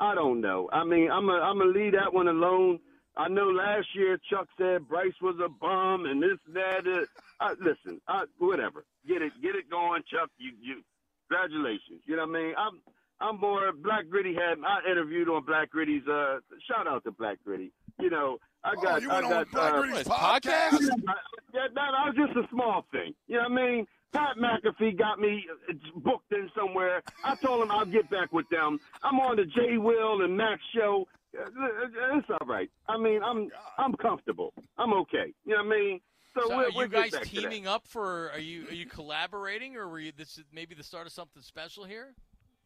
I 0.00 0.14
don't 0.14 0.40
know. 0.40 0.68
I 0.72 0.84
mean, 0.84 1.10
I'm 1.10 1.28
a, 1.28 1.34
I'm 1.34 1.58
gonna 1.58 1.70
leave 1.70 1.92
that 1.92 2.12
one 2.12 2.28
alone. 2.28 2.78
I 3.16 3.28
know 3.28 3.46
last 3.46 3.86
year 3.94 4.18
Chuck 4.30 4.48
said 4.58 4.88
Bryce 4.88 5.14
was 5.22 5.36
a 5.44 5.48
bum 5.48 6.06
and 6.06 6.22
this 6.22 6.38
that. 6.52 6.86
Uh, 6.86 7.04
I, 7.40 7.50
listen, 7.60 8.00
I, 8.08 8.24
whatever. 8.38 8.84
Get 9.06 9.22
it, 9.22 9.32
get 9.42 9.54
it 9.54 9.70
going, 9.70 10.02
Chuck. 10.10 10.30
You 10.38 10.52
you, 10.60 10.82
congratulations. 11.28 12.02
You 12.06 12.16
know 12.16 12.26
what 12.26 12.36
I 12.38 12.42
mean? 12.42 12.54
I'm 12.56 12.80
I'm 13.24 13.40
more 13.40 13.72
Black 13.72 14.08
Gritty 14.10 14.34
had 14.34 14.58
I 14.66 14.90
interviewed 14.90 15.28
on 15.28 15.44
Black 15.44 15.70
Gritty's. 15.70 16.06
Uh, 16.06 16.38
shout 16.68 16.86
out 16.86 17.04
to 17.04 17.10
Black 17.12 17.38
Gritty. 17.44 17.72
You 18.00 18.10
know, 18.10 18.38
I 18.62 18.72
Oh, 18.76 18.82
got 18.82 19.02
you 19.02 19.10
I 19.10 19.14
went 19.20 19.28
got 19.28 19.36
on 19.38 19.46
Black 19.52 19.72
uh, 19.72 19.80
Gritty's 19.82 20.08
podcast? 20.08 20.70
podcast? 20.70 20.78
that, 20.88 21.16
that, 21.52 21.74
that 21.74 21.90
was 22.06 22.14
just 22.16 22.36
a 22.36 22.48
small 22.50 22.84
thing. 22.92 23.14
You 23.28 23.36
know 23.36 23.48
what 23.48 23.52
I 23.52 23.70
mean? 23.70 23.86
Pat 24.12 24.36
McAfee 24.36 24.96
got 24.98 25.18
me 25.18 25.44
uh, 25.68 25.72
booked 25.96 26.32
in 26.32 26.48
somewhere. 26.56 27.02
I 27.24 27.34
told 27.36 27.62
him 27.62 27.70
I'll 27.70 27.84
get 27.86 28.08
back 28.10 28.32
with 28.32 28.48
them. 28.48 28.78
I'm 29.02 29.18
on 29.20 29.36
the 29.36 29.44
J. 29.44 29.78
Will 29.78 30.22
and 30.22 30.36
Max 30.36 30.60
show. 30.74 31.06
Uh, 31.36 31.46
It's 32.16 32.28
all 32.30 32.46
right. 32.46 32.70
I 32.88 32.96
mean, 32.96 33.22
I'm 33.24 33.48
I'm 33.78 33.92
comfortable. 33.94 34.52
I'm 34.78 34.92
okay. 34.92 35.32
You 35.44 35.54
know 35.56 35.64
what 35.64 35.74
I 35.74 35.78
mean? 35.80 36.00
So, 36.36 36.48
So 36.48 36.56
we're, 36.56 36.64
are 36.64 36.70
we're 36.76 36.82
you 36.84 36.88
guys 36.88 37.10
that. 37.12 37.24
teaming 37.24 37.66
up 37.66 37.86
for? 37.88 38.30
Are 38.32 38.38
you 38.38 38.68
are 38.68 38.74
you 38.74 38.86
collaborating, 38.86 39.74
or 39.76 39.88
were 39.88 39.98
you 39.98 40.12
this 40.16 40.38
is 40.38 40.44
maybe 40.52 40.74
the 40.76 40.84
start 40.84 41.06
of 41.06 41.12
something 41.12 41.42
special 41.42 41.84
here? 41.84 42.14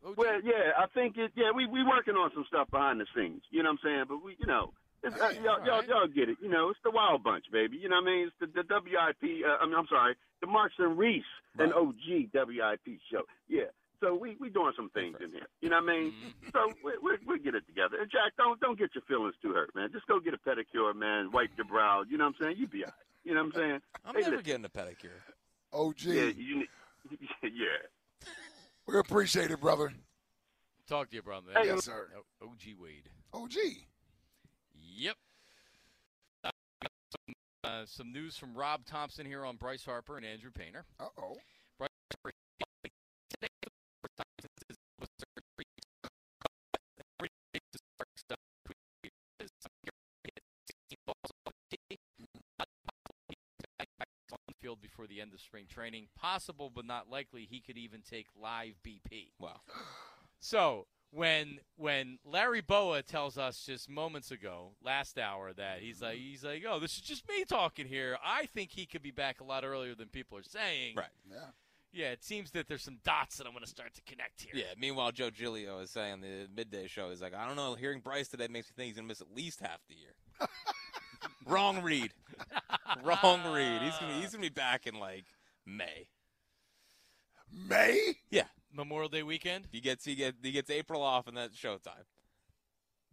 OG? 0.07 0.17
Well, 0.17 0.41
yeah, 0.43 0.73
I 0.79 0.87
think 0.95 1.17
it. 1.17 1.33
Yeah, 1.35 1.51
we 1.55 1.67
we 1.67 1.83
working 1.85 2.15
on 2.15 2.31
some 2.35 2.45
stuff 2.49 2.71
behind 2.71 3.01
the 3.01 3.07
scenes. 3.15 3.43
You 3.51 3.63
know 3.63 3.71
what 3.71 3.81
I'm 3.85 3.89
saying? 3.91 4.05
But 4.09 4.23
we, 4.25 4.37
you 4.39 4.47
know, 4.47 4.73
it's, 5.03 5.15
uh, 5.21 5.29
Hey, 5.31 5.37
y'all, 5.37 5.59
y'all 5.65 5.83
alright. 5.83 5.89
y'all 5.89 6.07
get 6.07 6.29
it. 6.29 6.39
You 6.41 6.49
know, 6.49 6.71
it's 6.71 6.79
the 6.85 6.91
Wild 6.91 7.23
Bunch, 7.25 7.45
baby. 7.53 7.77
You 7.79 7.89
know 7.89 7.97
what 8.01 8.09
I 8.11 8.15
mean? 8.15 8.31
It's 8.31 8.37
the, 8.55 8.63
the 8.63 8.65
WIP. 8.69 9.45
Uh, 9.45 9.57
I 9.63 9.67
mean, 9.67 9.75
I'm 9.75 9.87
sorry, 9.89 10.15
the 10.41 10.47
Marks 10.47 10.75
and 10.79 10.97
Reese 10.99 11.25
and 11.59 11.73
OG 11.75 12.31
WIP 12.33 12.99
show. 13.11 13.23
Yeah. 13.49 13.71
So 14.01 14.15
we 14.15 14.37
we 14.39 14.49
doing 14.49 14.73
some 14.77 14.91
things 14.91 15.17
in 15.21 15.31
here. 15.33 15.49
You 15.61 15.71
know 15.71 15.81
what 15.83 15.91
I 15.91 15.99
mean? 15.99 16.13
Mm-hmm. 16.13 16.49
So 16.55 16.73
we 16.85 16.93
we 17.03 17.19
we 17.27 17.39
get 17.41 17.57
it 17.57 17.67
together. 17.67 17.97
And 18.01 18.09
Jack, 18.11 18.33
don't 18.39 18.61
don't 18.61 18.79
get 18.79 18.95
your 18.95 19.03
feelings 19.09 19.35
too 19.43 19.53
hurt, 19.53 19.75
man. 19.75 19.91
Just 19.93 20.07
go 20.07 20.21
get 20.21 20.35
a 20.35 20.39
pedicure, 20.39 20.95
man. 20.95 21.33
Wipe 21.33 21.51
your 21.57 21.67
brow. 21.67 22.05
You 22.09 22.17
know 22.17 22.27
what 22.27 22.37
I'm 22.39 22.45
saying? 22.47 22.57
You 22.59 22.69
be 22.69 22.85
all 22.85 22.91
right. 22.91 22.95
You 23.25 23.35
know 23.35 23.43
what 23.43 23.57
I'm 23.57 23.61
saying? 23.61 23.81
I'm 24.07 24.15
Hey, 24.15 24.21
never 24.21 24.37
listen. 24.37 24.45
getting 24.47 24.65
a 24.65 24.69
pedicure. 24.69 25.19
OG, 25.73 25.95
Yeah, 26.03 26.23
you. 26.37 26.57
ne- 26.61 26.69
Yeah. 27.43 27.83
We 28.89 28.99
appreciate 28.99 29.51
it, 29.51 29.61
brother. 29.61 29.93
Talk 30.89 31.11
to 31.11 31.17
you, 31.17 31.23
brother. 31.23 31.49
Hey, 31.55 31.67
Yes, 31.67 31.85
sir. 31.85 32.09
OG 32.43 32.75
Wade. 32.81 33.11
OG. 33.35 33.53
Yep. 34.97 35.17
Uh, 36.43 36.51
some, 37.11 37.35
uh, 37.65 37.83
some 37.85 38.13
news 38.13 38.39
from 38.39 38.55
Rob 38.57 38.87
Thomson 38.87 39.27
here 39.27 39.45
on 39.45 39.57
Bryce 39.57 39.85
Harper 39.85 40.17
and 40.17 40.25
Andrew 40.25 40.51
Painter. 40.51 40.87
Uh 40.99 41.09
oh. 41.21 41.37
Field 54.69 54.83
before 54.83 55.07
the 55.07 55.23
end 55.23 55.33
of 55.33 55.41
spring 55.41 55.65
training. 55.67 56.09
Possible, 56.15 56.71
but 56.75 56.85
not 56.85 57.09
likely. 57.09 57.49
He 57.51 57.61
could 57.61 57.79
even 57.79 58.03
take 58.03 58.27
live 58.41 58.75
BP. 58.87 59.31
Wow. 59.41 59.61
So 60.41 60.87
when 61.11 61.59
when 61.79 62.21
Larry 62.25 62.61
Bowa 62.61 63.03
tells 63.03 63.37
us 63.37 63.65
just 63.67 63.91
moments 63.91 64.31
ago, 64.31 64.75
last 64.85 65.19
hour, 65.19 65.53
that 65.55 65.81
he's 65.81 65.97
mm-hmm. 65.97 66.05
like 66.05 66.19
he's 66.19 66.45
like, 66.45 66.63
oh, 66.69 66.79
this 66.79 66.95
is 66.95 67.01
just 67.01 67.29
me 67.29 67.45
talking 67.45 67.87
here. 67.87 68.19
I 68.25 68.47
think 68.47 68.71
he 68.71 68.87
could 68.87 69.03
be 69.03 69.11
back 69.11 69.41
a 69.41 69.45
lot 69.45 69.65
earlier 69.65 69.97
than 69.97 70.07
people 70.07 70.39
are 70.39 70.45
saying. 70.45 70.95
Right. 70.97 71.09
Yeah. 71.29 71.39
Yeah, 71.93 72.11
it 72.11 72.23
seems 72.23 72.53
that 72.53 72.69
there's 72.69 72.85
some 72.85 72.99
dots 73.03 73.39
that 73.39 73.49
I'm 73.49 73.53
going 73.53 73.65
to 73.65 73.69
start 73.69 73.95
to 73.95 74.03
connect 74.03 74.43
here. 74.43 74.53
Yeah. 74.55 74.75
Meanwhile, 74.79 75.11
Joe 75.11 75.31
Giglio 75.31 75.81
is 75.81 75.91
saying 75.91 76.13
on 76.13 76.21
the 76.21 76.47
midday 76.55 76.87
show, 76.87 77.11
he's 77.11 77.21
like, 77.21 77.35
I 77.35 77.49
don't 77.49 77.57
know. 77.57 77.75
Hearing 77.75 77.99
Bryce 77.99 78.29
today 78.29 78.47
makes 78.49 78.69
me 78.69 78.75
think 78.77 78.87
he's 78.87 78.97
gonna 78.97 79.09
miss 79.09 79.21
at 79.21 79.35
least 79.35 79.59
half 79.59 79.81
the 79.89 79.97
year. 79.97 80.15
Wrong 81.47 81.83
read. 81.83 82.13
Wrong 83.05 83.53
read. 83.53 83.83
He's 83.83 83.97
gonna 83.99 84.15
he's 84.15 84.31
gonna 84.31 84.43
be 84.43 84.49
back 84.49 84.87
in 84.87 84.99
like 84.99 85.25
May. 85.67 86.09
May? 87.69 88.15
Yeah. 88.31 88.45
Memorial 88.73 89.09
Day 89.09 89.23
weekend. 89.23 89.67
He 89.73 89.81
gets 89.81 90.05
he 90.05 90.15
gets 90.15 90.37
he 90.43 90.53
gets 90.53 90.71
April 90.71 91.03
off, 91.03 91.27
and 91.27 91.37
that's 91.37 91.57
showtime. 91.57 92.05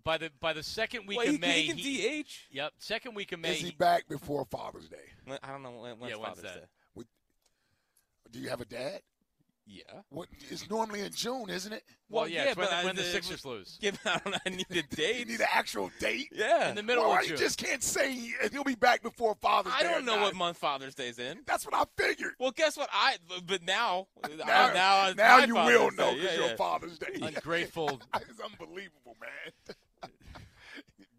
By 0.04 0.18
the 0.18 0.30
by 0.40 0.54
the 0.54 0.64
second 0.64 1.08
week 1.08 1.18
Well, 1.18 1.28
of 1.28 1.34
he, 1.34 1.38
May, 1.40 1.62
he 1.62 1.68
can 1.68 1.78
he- 1.78 2.24
DH. 2.24 2.28
Yep, 2.52 2.74
second 2.78 3.16
week 3.16 3.32
of 3.32 3.40
May. 3.40 3.54
Is 3.54 3.60
he 3.60 3.66
he- 3.68 3.72
back 3.76 4.08
before 4.08 4.46
Father's 4.46 4.88
Day? 4.90 4.98
When- 5.26 5.40
I 5.42 5.48
don't 5.52 5.64
know 5.64 5.72
when, 5.72 6.00
when's 6.00 6.12
Yeah, 6.12 6.18
when's 6.18 6.36
Father's 6.38 6.44
that? 6.44 6.62
Day. 6.62 6.68
Do 8.32 8.40
you 8.40 8.50
have 8.50 8.60
a 8.60 8.66
dad? 8.66 9.02
Yeah. 9.68 9.82
What? 10.10 10.28
It's 10.52 10.70
normally 10.70 11.02
in 11.02 11.12
June, 11.12 11.50
isn't 11.50 11.74
it? 11.74 11.84
well, 12.08 12.22
Well, 12.24 12.30
yeah, 12.30 12.44
yeah, 12.44 12.50
it's 12.50 12.58
when, 12.58 12.68
but 12.68 12.80
the, 12.82 12.86
when 12.86 12.96
the 12.96 13.02
I- 13.02 13.06
Sixers 13.06 13.46
lose. 13.46 13.78
Give 13.82 13.98
I 14.06 14.20
don't. 14.24 14.36
I 14.46 14.50
need 14.50 14.66
a 14.70 14.76
You 14.76 14.82
date. 14.84 15.28
need 15.28 15.40
an 15.40 15.48
actual 15.52 15.90
date. 16.00 16.30
yeah. 16.32 16.70
In 16.70 16.76
the 16.76 16.84
middle 16.84 17.04
Well, 17.10 17.16
of 17.18 17.24
you 17.24 17.30
June. 17.30 17.38
just 17.38 17.58
can't 17.58 17.82
say 17.82 18.12
he- 18.12 18.34
he'll 18.52 18.64
be 18.64 18.76
back 18.76 19.02
before 19.02 19.36
Father's 19.42 19.74
I 19.76 19.82
Day. 19.82 19.90
don't 19.90 20.06
know 20.06 20.16
not. 20.18 20.22
what 20.22 20.36
month 20.36 20.58
Father's 20.58 20.94
Day's 20.94 21.18
in. 21.18 21.40
That's 21.48 21.66
what 21.66 21.74
I 21.74 21.84
figured. 21.98 22.34
Well, 22.40 22.52
guess 22.52 22.78
what? 22.78 22.90
I 22.94 23.16
but 23.48 23.64
now 23.64 24.08
Now, 24.24 24.68
uh, 24.70 24.74
now, 24.74 25.14
now 25.18 25.38
you 25.46 25.56
Father's 25.56 25.80
will 25.80 25.90
Day. 25.90 25.96
know 25.96 26.14
because 26.16 26.38
yeah. 26.40 26.46
your 26.48 26.58
Father's 26.58 27.00
Day. 27.00 27.08
Ungrateful. 27.22 28.02
it's 28.16 28.40
unbelievable, 28.40 29.16
man. 29.20 30.12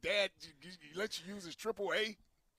Dad 0.03 0.31
you, 0.63 0.71
you 0.71 0.99
let 1.01 1.19
you 1.21 1.35
use 1.35 1.45
his 1.45 1.57
triple 1.57 1.93
A. 1.97 2.17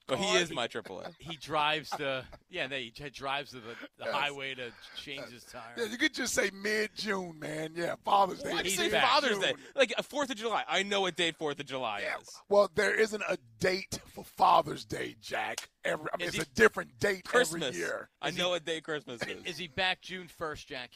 But 0.08 0.20
he 0.20 0.38
is 0.38 0.52
my 0.54 0.67
AAA. 0.70 1.13
he 1.20 1.36
drives 1.36 1.89
the 1.89 2.24
yeah. 2.50 2.67
They, 2.67 2.91
he 2.96 3.10
drives 3.10 3.52
the, 3.52 3.60
the 3.60 4.06
Yes. 4.06 4.13
highway 4.13 4.56
to 4.56 4.72
change 4.96 5.26
his 5.30 5.43
tire. 5.43 5.62
Yeah, 5.78 5.86
you 5.86 5.98
could 5.98 6.13
just 6.13 6.34
say 6.34 6.50
mid 6.54 6.91
June, 6.96 7.38
man. 7.39 7.74
Yeah, 7.76 7.96
Father's 8.06 8.41
Day. 8.41 8.52
Why 8.52 8.62
do 8.63 8.70
you 8.70 8.76
He's 8.78 8.80
say 8.80 8.89
back. 8.89 9.04
Father's 9.10 9.32
June. 9.32 9.41
Day? 9.41 9.54
Like 9.76 9.93
Fourth 10.04 10.30
of 10.30 10.38
July. 10.38 10.63
I 10.67 10.84
know 10.84 11.02
what 11.02 11.15
date 11.17 11.36
Fourth 11.38 11.60
of 11.60 11.65
July 11.65 12.02
Yeah, 12.04 12.22
is. 12.22 12.30
well, 12.48 12.72
there 12.74 12.93
isn't 12.98 13.22
a 13.28 13.38
date 13.60 14.00
for 14.13 14.24
Father's 14.24 14.86
Day, 14.86 15.15
Jack. 15.22 15.67
Every, 15.84 16.08
I 16.13 16.17
mean, 16.17 16.28
Is 16.30 16.36
it's 16.36 16.46
he- 16.46 16.52
a 16.52 16.56
different 16.56 17.00
date 17.00 17.26
Christmas. 17.26 17.63
every 17.70 17.80
year. 17.80 18.10
I 18.22 18.32
know 18.32 18.50
what 18.50 18.63
day 18.65 18.80
Christmas 18.80 19.22
is. 19.24 19.43
Is 19.46 19.58
he 19.58 19.67
back 19.67 20.02
June 20.02 20.28
first, 20.30 20.67
Jack? 20.70 20.91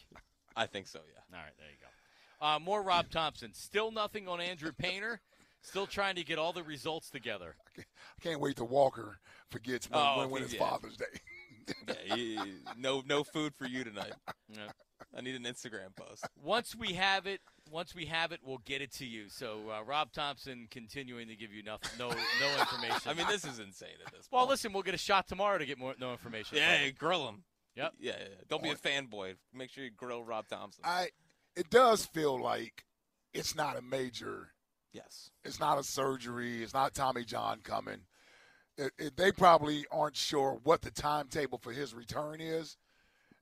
I 0.55 0.67
think 0.67 0.87
so. 0.87 0.99
Yeah. 1.13 1.37
All 1.37 1.43
right, 1.43 1.51
there 1.57 1.67
you 1.67 1.75
go. 1.81 2.45
Uh, 2.45 2.59
more 2.59 2.81
Rob 2.81 3.09
Thomson. 3.09 3.53
Still 3.53 3.91
nothing 3.91 4.27
on 4.27 4.39
Andrew 4.41 4.71
Painter. 4.71 5.19
Still 5.61 5.85
trying 5.87 6.15
to 6.15 6.23
get 6.23 6.39
all 6.39 6.53
the 6.53 6.63
results 6.63 7.09
together. 7.09 7.55
I 7.77 7.83
can't 8.21 8.39
wait 8.39 8.55
till 8.57 8.67
Walker 8.67 9.19
forgets 9.49 9.89
when, 9.89 9.99
Oh, 10.01 10.19
when, 10.19 10.29
when 10.31 10.43
it's 10.43 10.53
yeah. 10.53 10.59
Father's 10.59 10.97
Day. 10.97 11.05
Yeah. 11.87 12.15
he- 12.15 12.39
no 12.75 13.03
no 13.07 13.23
food 13.23 13.53
for 13.55 13.65
you 13.65 13.83
tonight. 13.83 14.13
Yeah. 14.49 14.71
I 15.15 15.21
need 15.21 15.35
an 15.35 15.43
Instagram 15.43 15.95
post. 15.95 16.25
Once 16.43 16.75
we 16.75 16.93
have 16.93 17.27
it, 17.27 17.39
once 17.69 17.93
we 17.93 18.05
have 18.05 18.31
it, 18.31 18.39
we'll 18.43 18.61
get 18.65 18.81
it 18.81 18.91
to 18.93 19.05
you. 19.05 19.29
So 19.29 19.59
uh, 19.71 19.83
Rob 19.83 20.11
Thomson 20.11 20.67
continuing 20.71 21.27
to 21.27 21.35
give 21.35 21.53
you 21.53 21.61
no 21.63 21.77
no, 21.99 22.09
no 22.09 22.59
information. 22.59 23.01
I 23.05 23.13
mean, 23.13 23.27
this 23.27 23.45
is 23.45 23.59
insane 23.59 23.89
at 24.05 24.11
this. 24.11 24.27
well, 24.31 24.47
listen, 24.47 24.73
we'll 24.73 24.83
get 24.83 24.95
a 24.95 24.97
shot 24.99 25.27
tomorrow 25.27 25.59
to 25.59 25.65
get 25.65 25.77
more 25.77 25.93
no 25.99 26.11
information. 26.11 26.57
Yeah, 26.57 26.75
from 26.77 26.85
yeah, 26.85 26.91
grill 26.91 27.29
him. 27.29 27.43
Yep. 27.75 27.93
Yeah, 27.99 28.13
yeah. 28.19 28.25
Don't 28.49 28.63
be 28.63 28.71
a 28.71 28.75
fanboy. 28.75 29.35
Make 29.53 29.69
sure 29.69 29.83
you 29.83 29.91
grill 29.91 30.23
Rob 30.23 30.47
Thomson. 30.49 30.81
I. 30.83 31.09
It 31.55 31.69
does 31.69 32.05
feel 32.05 32.41
like 32.41 32.85
it's 33.33 33.55
not 33.55 33.77
a 33.77 33.81
major. 33.81 34.49
Yes. 34.91 35.31
It's 35.43 35.59
not 35.59 35.79
a 35.79 35.83
surgery. 35.83 36.63
It's 36.63 36.73
not 36.73 36.93
Tommy 36.93 37.23
John 37.23 37.59
coming. 37.63 38.01
It, 38.77 38.91
it, 38.97 39.17
they 39.17 39.31
probably 39.31 39.85
aren't 39.91 40.15
sure 40.15 40.59
what 40.63 40.81
the 40.81 40.91
timetable 40.91 41.57
for 41.57 41.71
his 41.71 41.93
return 41.93 42.39
is, 42.39 42.77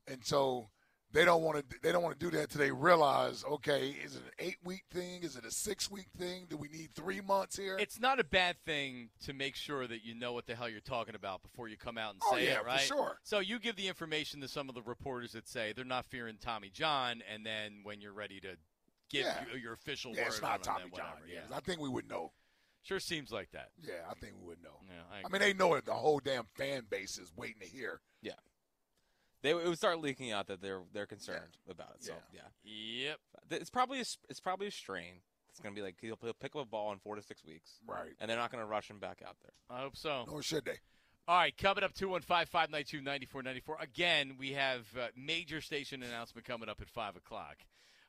and 0.08 0.26
so 0.26 0.70
they 1.12 1.24
don't 1.24 1.44
want 1.44 1.58
to. 1.70 1.80
They 1.82 1.92
don't 1.92 2.02
want 2.04 2.20
to 2.20 2.26
do 2.26 2.36
that 2.36 2.44
until 2.44 2.60
they 2.62 2.72
realize. 2.72 3.44
Okay, 3.50 3.96
is 4.04 4.16
it 4.16 4.24
an 4.24 4.32
eight 4.40 4.58
week 4.64 4.84
thing? 4.92 5.22
Is 5.24 5.36
it 5.36 5.46
a 5.46 5.52
six 5.52 5.90
week 5.90 6.08
thing? 6.18 6.48
Do 6.50 6.58
we 6.58 6.68
need 6.68 6.94
three 6.94 7.22
months 7.22 7.58
here? 7.58 7.78
It's 7.80 8.00
not 8.00 8.20
a 8.20 8.24
bad 8.24 8.58
thing 8.66 9.10
to 9.26 9.34
make 9.34 9.56
sure 9.56 9.88
that 9.88 10.04
you 10.04 10.16
know 10.16 10.34
what 10.34 10.48
the 10.48 10.56
hell 10.56 10.68
you're 10.68 10.82
talking 10.82 11.16
about 11.16 11.42
before 11.44 11.68
you 11.68 11.78
come 11.78 11.98
out 11.98 12.14
and 12.14 12.22
Oh, 12.26 12.36
say 12.36 12.46
yeah, 12.46 12.54
it, 12.54 12.60
for 12.62 12.66
right? 12.66 12.80
sure. 12.82 13.20
So 13.24 13.40
you 13.40 13.60
give 13.60 13.76
the 13.76 13.88
information 13.88 14.42
to 14.42 14.48
some 14.48 14.68
of 14.68 14.76
the 14.76 14.82
reporters 14.82 15.32
that 15.34 15.48
say 15.48 15.74
they're 15.76 15.86
not 15.86 16.06
fearing 16.08 16.38
Tommy 16.42 16.70
John, 16.74 17.22
and 17.32 17.46
then 17.46 17.80
when 17.84 18.02
you're 18.02 18.14
ready 18.14 18.40
to 18.42 18.50
give 19.10 19.26
Yeah. 19.26 19.44
your, 19.50 19.58
your 19.58 19.74
official 19.74 20.14
yeah, 20.16 20.24
word, 20.24 20.28
it's 20.28 20.42
not 20.42 20.60
it, 20.60 20.64
Tommy 20.64 20.86
John. 20.96 21.06
Yeah, 21.28 21.42
yeah. 21.50 21.56
I 21.58 21.60
think 21.60 21.80
we 21.82 21.90
would 21.90 22.10
know. 22.10 22.32
Sure 22.84 23.00
seems 23.00 23.32
like 23.32 23.52
that. 23.52 23.70
Yeah, 23.82 23.94
I 24.10 24.14
think 24.16 24.34
we 24.40 24.48
would 24.48 24.64
know. 24.64 24.80
Yeah, 24.84 25.02
I, 25.12 25.18
I 25.26 25.30
mean, 25.30 25.42
they 25.42 25.54
know 25.54 25.74
it. 25.76 25.86
The 25.86 25.94
whole 25.94 26.20
damn 26.24 26.46
fan 26.56 26.84
base 26.90 27.18
is 27.18 27.32
waiting 27.36 27.60
to 27.62 27.68
hear. 27.68 28.00
Yeah. 28.22 28.34
They 29.42 29.52
it 29.52 29.66
would 29.68 29.78
start 29.78 30.00
leaking 30.02 30.32
out 30.32 30.48
that 30.48 30.62
they're 30.62 30.82
they're 30.94 31.06
concerned 31.06 31.58
about 31.70 31.92
it. 31.96 32.04
So 32.04 32.14
yeah. 32.34 32.42
Yep. 32.64 33.18
it's 33.62 33.70
probably 33.70 33.98
a, 34.00 34.02
s- 34.02 34.18
it's 34.30 34.40
probably 34.40 34.68
a 34.68 34.72
strain. 34.72 35.22
It's 35.50 35.60
gonna 35.60 35.76
be 35.76 35.82
like 35.82 35.96
he'll, 36.00 36.18
he'll 36.22 36.34
pick 36.34 36.56
up 36.56 36.62
a 36.62 36.66
ball 36.66 36.92
in 36.94 37.00
four 37.00 37.16
to 37.16 37.22
six 37.22 37.44
weeks, 37.46 37.72
Right. 37.88 38.12
and 38.20 38.30
they're 38.30 38.38
not 38.38 38.52
gonna 38.52 38.66
rush 38.66 38.90
him 38.90 39.00
back 39.00 39.22
out 39.26 39.36
there. 39.42 39.52
I 39.70 39.82
hope 39.82 39.96
so. 39.98 40.26
Nor 40.28 40.42
should 40.42 40.66
they. 40.66 40.78
All 41.28 41.38
right, 41.38 41.56
coming 41.58 41.84
up 41.84 41.94
215-592-9494. 41.94 43.82
Again, 43.82 44.34
we 44.40 44.54
have 44.54 44.86
uh, 45.00 45.08
major 45.16 45.62
station 45.62 46.02
announcement 46.02 46.46
coming 46.48 46.70
up 46.70 46.82
at 46.82 46.90
5 46.90 47.18
o'clock. 47.18 47.58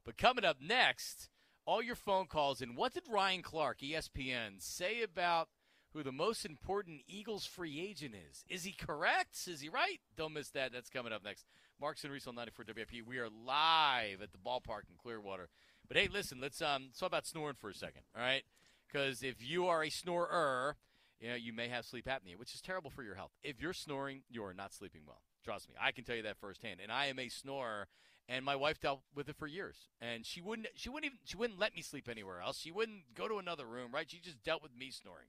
But 0.04 0.16
coming 0.16 0.44
up 0.44 0.58
next, 0.60 1.28
all 1.66 1.82
your 1.82 1.96
phone 1.96 2.26
calls 2.26 2.60
and 2.60 2.76
what 2.76 2.94
did 2.94 3.04
Ryan 3.08 3.42
Clark, 3.42 3.78
ESPN, 3.80 4.60
say 4.60 5.02
about 5.02 5.48
who 5.92 6.02
the 6.02 6.12
most 6.12 6.44
important 6.44 7.02
Eagles 7.06 7.46
free 7.46 7.80
agent 7.80 8.14
is? 8.14 8.44
Is 8.48 8.64
he 8.64 8.72
correct? 8.72 9.36
Is 9.46 9.60
he 9.60 9.68
right? 9.68 10.00
Don't 10.16 10.34
miss 10.34 10.50
that. 10.50 10.72
That's 10.72 10.88
coming 10.88 11.12
up 11.12 11.24
next. 11.24 11.44
Reese 11.80 12.26
on 12.26 12.34
94 12.34 12.66
WIP. 12.76 13.06
We 13.06 13.18
are 13.18 13.28
live 13.28 14.22
at 14.22 14.32
the 14.32 14.38
ballpark 14.38 14.88
in 14.88 14.96
Clearwater. 15.02 15.48
But 15.88 15.96
hey, 15.96 16.08
listen, 16.12 16.38
let's 16.40 16.62
um 16.62 16.90
talk 16.98 17.08
about 17.08 17.26
snoring 17.26 17.56
for 17.58 17.70
a 17.70 17.74
second, 17.74 18.02
all 18.14 18.22
right? 18.22 18.42
Because 18.86 19.22
if 19.22 19.36
you 19.38 19.66
are 19.66 19.82
a 19.82 19.90
snorer, 19.90 20.76
you 21.20 21.28
know, 21.28 21.34
you 21.34 21.52
may 21.52 21.68
have 21.68 21.84
sleep 21.84 22.06
apnea, 22.06 22.36
which 22.36 22.54
is 22.54 22.60
terrible 22.60 22.90
for 22.90 23.02
your 23.02 23.14
health. 23.14 23.32
If 23.42 23.60
you're 23.60 23.72
snoring, 23.72 24.22
you 24.28 24.44
are 24.44 24.54
not 24.54 24.72
sleeping 24.72 25.02
well. 25.06 25.22
Trust 25.44 25.68
me, 25.68 25.74
I 25.80 25.92
can 25.92 26.04
tell 26.04 26.16
you 26.16 26.22
that 26.22 26.36
firsthand. 26.38 26.80
And 26.82 26.92
I 26.92 27.06
am 27.06 27.18
a 27.18 27.28
snorer, 27.28 27.88
and 28.30 28.44
my 28.44 28.54
wife 28.54 28.80
dealt 28.80 29.00
with 29.14 29.28
it 29.28 29.36
for 29.36 29.48
years. 29.48 29.76
And 30.00 30.24
she 30.24 30.40
wouldn't 30.40 30.68
she 30.76 30.88
wouldn't 30.88 31.06
even 31.06 31.18
she 31.24 31.36
wouldn't 31.36 31.58
let 31.58 31.74
me 31.74 31.82
sleep 31.82 32.08
anywhere 32.08 32.40
else. 32.40 32.58
She 32.58 32.70
wouldn't 32.70 33.14
go 33.14 33.28
to 33.28 33.38
another 33.38 33.66
room, 33.66 33.90
right? 33.92 34.08
She 34.08 34.20
just 34.20 34.42
dealt 34.44 34.62
with 34.62 34.74
me 34.74 34.90
snoring, 34.90 35.26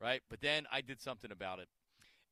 right? 0.00 0.20
But 0.28 0.42
then 0.42 0.66
I 0.70 0.82
did 0.82 1.00
something 1.00 1.32
about 1.32 1.58
it 1.58 1.68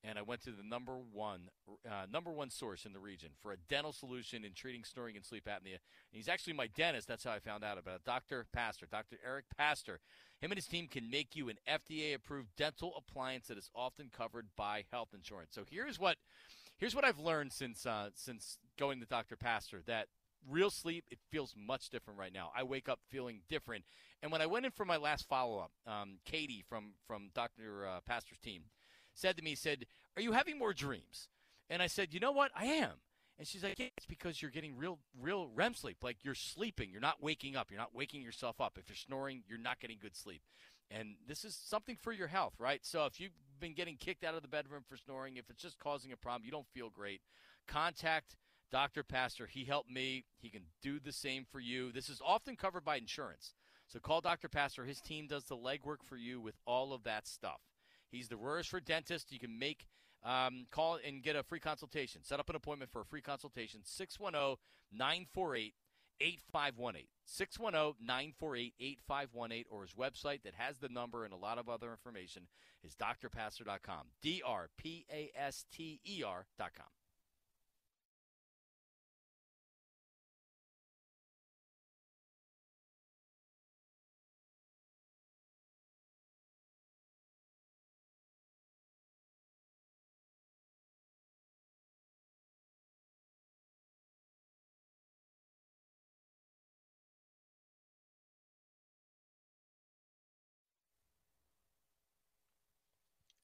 and 0.05 0.19
I 0.19 0.23
went 0.23 0.43
to 0.45 0.51
the 0.51 0.63
number 0.63 0.93
one 1.13 1.49
uh, 1.87 2.07
number 2.13 2.31
one 2.31 2.51
source 2.51 2.85
in 2.85 2.93
the 2.93 2.99
region 2.99 3.31
for 3.41 3.53
a 3.53 3.57
dental 3.69 3.93
solution 3.93 4.45
in 4.45 4.53
treating 4.53 4.85
snoring 4.85 5.17
and 5.17 5.25
sleep 5.25 5.47
apnea. 5.47 5.77
And 5.77 6.13
he's 6.13 6.29
actually 6.29 6.53
my 6.53 6.69
dentist. 6.69 7.09
That's 7.09 7.25
how 7.25 7.33
I 7.33 7.39
found 7.39 7.65
out 7.65 7.79
about 7.79 7.97
it. 7.97 8.05
Dr. 8.05 8.47
Pastor, 8.53 8.87
Dr. 8.91 9.17
Eric 9.27 9.47
Pastor. 9.57 10.01
Him 10.41 10.53
and 10.53 10.59
his 10.59 10.67
team 10.67 10.87
can 10.87 11.11
make 11.11 11.37
you 11.37 11.51
an 11.51 11.59
FDA-approved 11.69 12.49
dental 12.57 12.95
appliance 12.97 13.49
that 13.49 13.59
is 13.59 13.69
often 13.75 14.11
covered 14.11 14.47
by 14.57 14.85
health 14.91 15.09
insurance. 15.15 15.51
So 15.55 15.65
here's 15.71 15.99
what 15.99 16.17
here's 16.81 16.95
what 16.95 17.05
I've 17.05 17.21
learned 17.21 17.53
since 17.53 17.87
uh, 17.87 18.09
since 18.15 18.59
going 18.79 18.99
to 19.01 19.07
Dr. 19.07 19.37
Pastor 19.37 19.83
that 19.87 20.09
real 20.49 20.71
sleep 20.71 21.05
it 21.11 21.19
feels 21.31 21.55
much 21.57 21.91
different 21.91 22.19
right 22.19 22.33
now. 22.33 22.51
I 22.57 22.65
wake 22.65 22.89
up 22.89 22.99
feeling 23.09 23.43
different. 23.49 23.85
And 24.23 24.33
when 24.33 24.43
I 24.43 24.47
went 24.47 24.67
in 24.67 24.73
for 24.73 24.85
my 24.85 24.97
last 24.97 25.29
follow-up, 25.29 25.71
um, 25.87 26.19
Katie 26.25 26.65
from 26.69 26.95
from 27.07 27.31
Dr. 27.35 27.87
Uh, 27.87 28.01
Pastor's 28.07 28.39
team 28.39 28.65
said 29.15 29.37
to 29.37 29.45
me, 29.45 29.55
said, 29.55 29.87
Are 30.17 30.23
you 30.23 30.33
having 30.33 30.59
more 30.59 30.73
dreams? 30.73 31.29
And 31.69 31.83
I 31.83 31.87
said, 31.87 32.13
You 32.13 32.21
know 32.21 32.33
what? 32.33 32.51
I 32.57 32.65
am. 32.65 32.95
And 33.39 33.49
she's 33.49 33.65
like, 33.65 33.79
yeah, 33.79 33.87
It's 33.97 34.07
because 34.07 34.43
you're 34.43 34.51
getting 34.51 34.77
real, 34.77 34.99
real 35.19 35.49
REM 35.55 35.75
sleep. 35.75 35.99
Like 36.03 36.19
you're 36.23 36.35
sleeping. 36.35 36.91
You're 36.91 37.01
not 37.01 37.23
waking 37.23 37.57
up. 37.57 37.71
You're 37.71 37.81
not 37.81 37.95
waking 37.95 38.23
yourself 38.23 38.61
up. 38.61 38.77
If 38.79 38.89
you're 38.89 38.97
snoring, 38.97 39.43
you're 39.49 39.59
not 39.59 39.81
getting 39.81 39.99
good 40.01 40.17
sleep. 40.17 40.43
And 40.91 41.15
this 41.27 41.45
is 41.45 41.55
something 41.55 41.97
for 42.03 42.13
your 42.13 42.27
health, 42.27 42.55
right? 42.59 42.81
So 42.83 43.07
if 43.07 43.21
you've 43.21 43.33
been 43.61 43.75
getting 43.75 43.97
kicked 43.97 44.25
out 44.25 44.35
of 44.35 44.43
the 44.43 44.49
bedroom 44.49 44.83
for 44.89 44.97
snoring, 44.97 45.37
if 45.37 45.51
it's 45.51 45.63
just 45.63 45.79
causing 45.79 46.13
a 46.13 46.17
problem, 46.17 46.45
you 46.45 46.51
don't 46.51 46.67
feel 46.75 46.91
great, 46.91 47.21
contact 47.69 48.37
Dr. 48.71 49.03
Pastor. 49.03 49.47
He 49.47 49.65
helped 49.65 49.91
me. 49.91 50.25
He 50.41 50.49
can 50.49 50.63
do 50.83 51.01
the 51.01 51.13
same 51.13 51.45
for 51.51 51.61
you. 51.61 51.93
This 51.93 52.09
is 52.09 52.21
often 52.25 52.57
covered 52.57 52.85
by 52.85 52.97
insurance. 52.97 53.55
So 53.89 53.99
call 53.99 54.21
Dr. 54.21 54.49
Pastor. 54.49 54.85
His 54.85 55.01
team 55.01 55.27
does 55.27 55.45
the 55.45 55.57
legwork 55.57 56.03
for 56.05 56.17
you 56.17 56.41
with 56.41 56.55
all 56.67 56.93
of 56.93 57.03
that 57.05 57.27
stuff. 57.27 57.61
He's 58.11 58.29
the 58.29 58.39
worst 58.39 58.69
for 58.69 58.81
dentist. 58.81 59.33
You 59.33 59.41
can 59.41 59.59
make 59.59 59.87
um, 60.25 60.67
call 60.71 60.99
and 61.05 61.23
get 61.23 61.37
a 61.37 61.43
free 61.43 61.61
consultation. 61.61 62.23
Set 62.23 62.39
up 62.39 62.49
an 62.49 62.57
appointment 62.57 62.93
for 62.93 63.01
a 63.01 63.05
free 63.05 63.23
consultation. 63.23 63.81
610 63.85 64.57
948 64.93 65.75
8518. 66.21 67.07
610 67.25 68.07
948 68.07 68.75
8518 68.81 69.65
or 69.71 69.83
his 69.83 69.95
website 69.95 70.43
that 70.43 70.55
has 70.55 70.79
the 70.79 70.89
number 70.89 71.25
and 71.25 71.33
a 71.33 71.37
lot 71.37 71.59
of 71.59 71.69
other 71.69 71.91
information 71.91 72.49
is 72.83 72.95
drpastor.com. 72.95 74.07
D 74.23 74.43
R 74.45 74.69
P 74.77 75.07
A 75.13 75.31
S 75.37 75.65
T 75.73 76.01
E 76.05 76.23
R.com. 76.27 76.87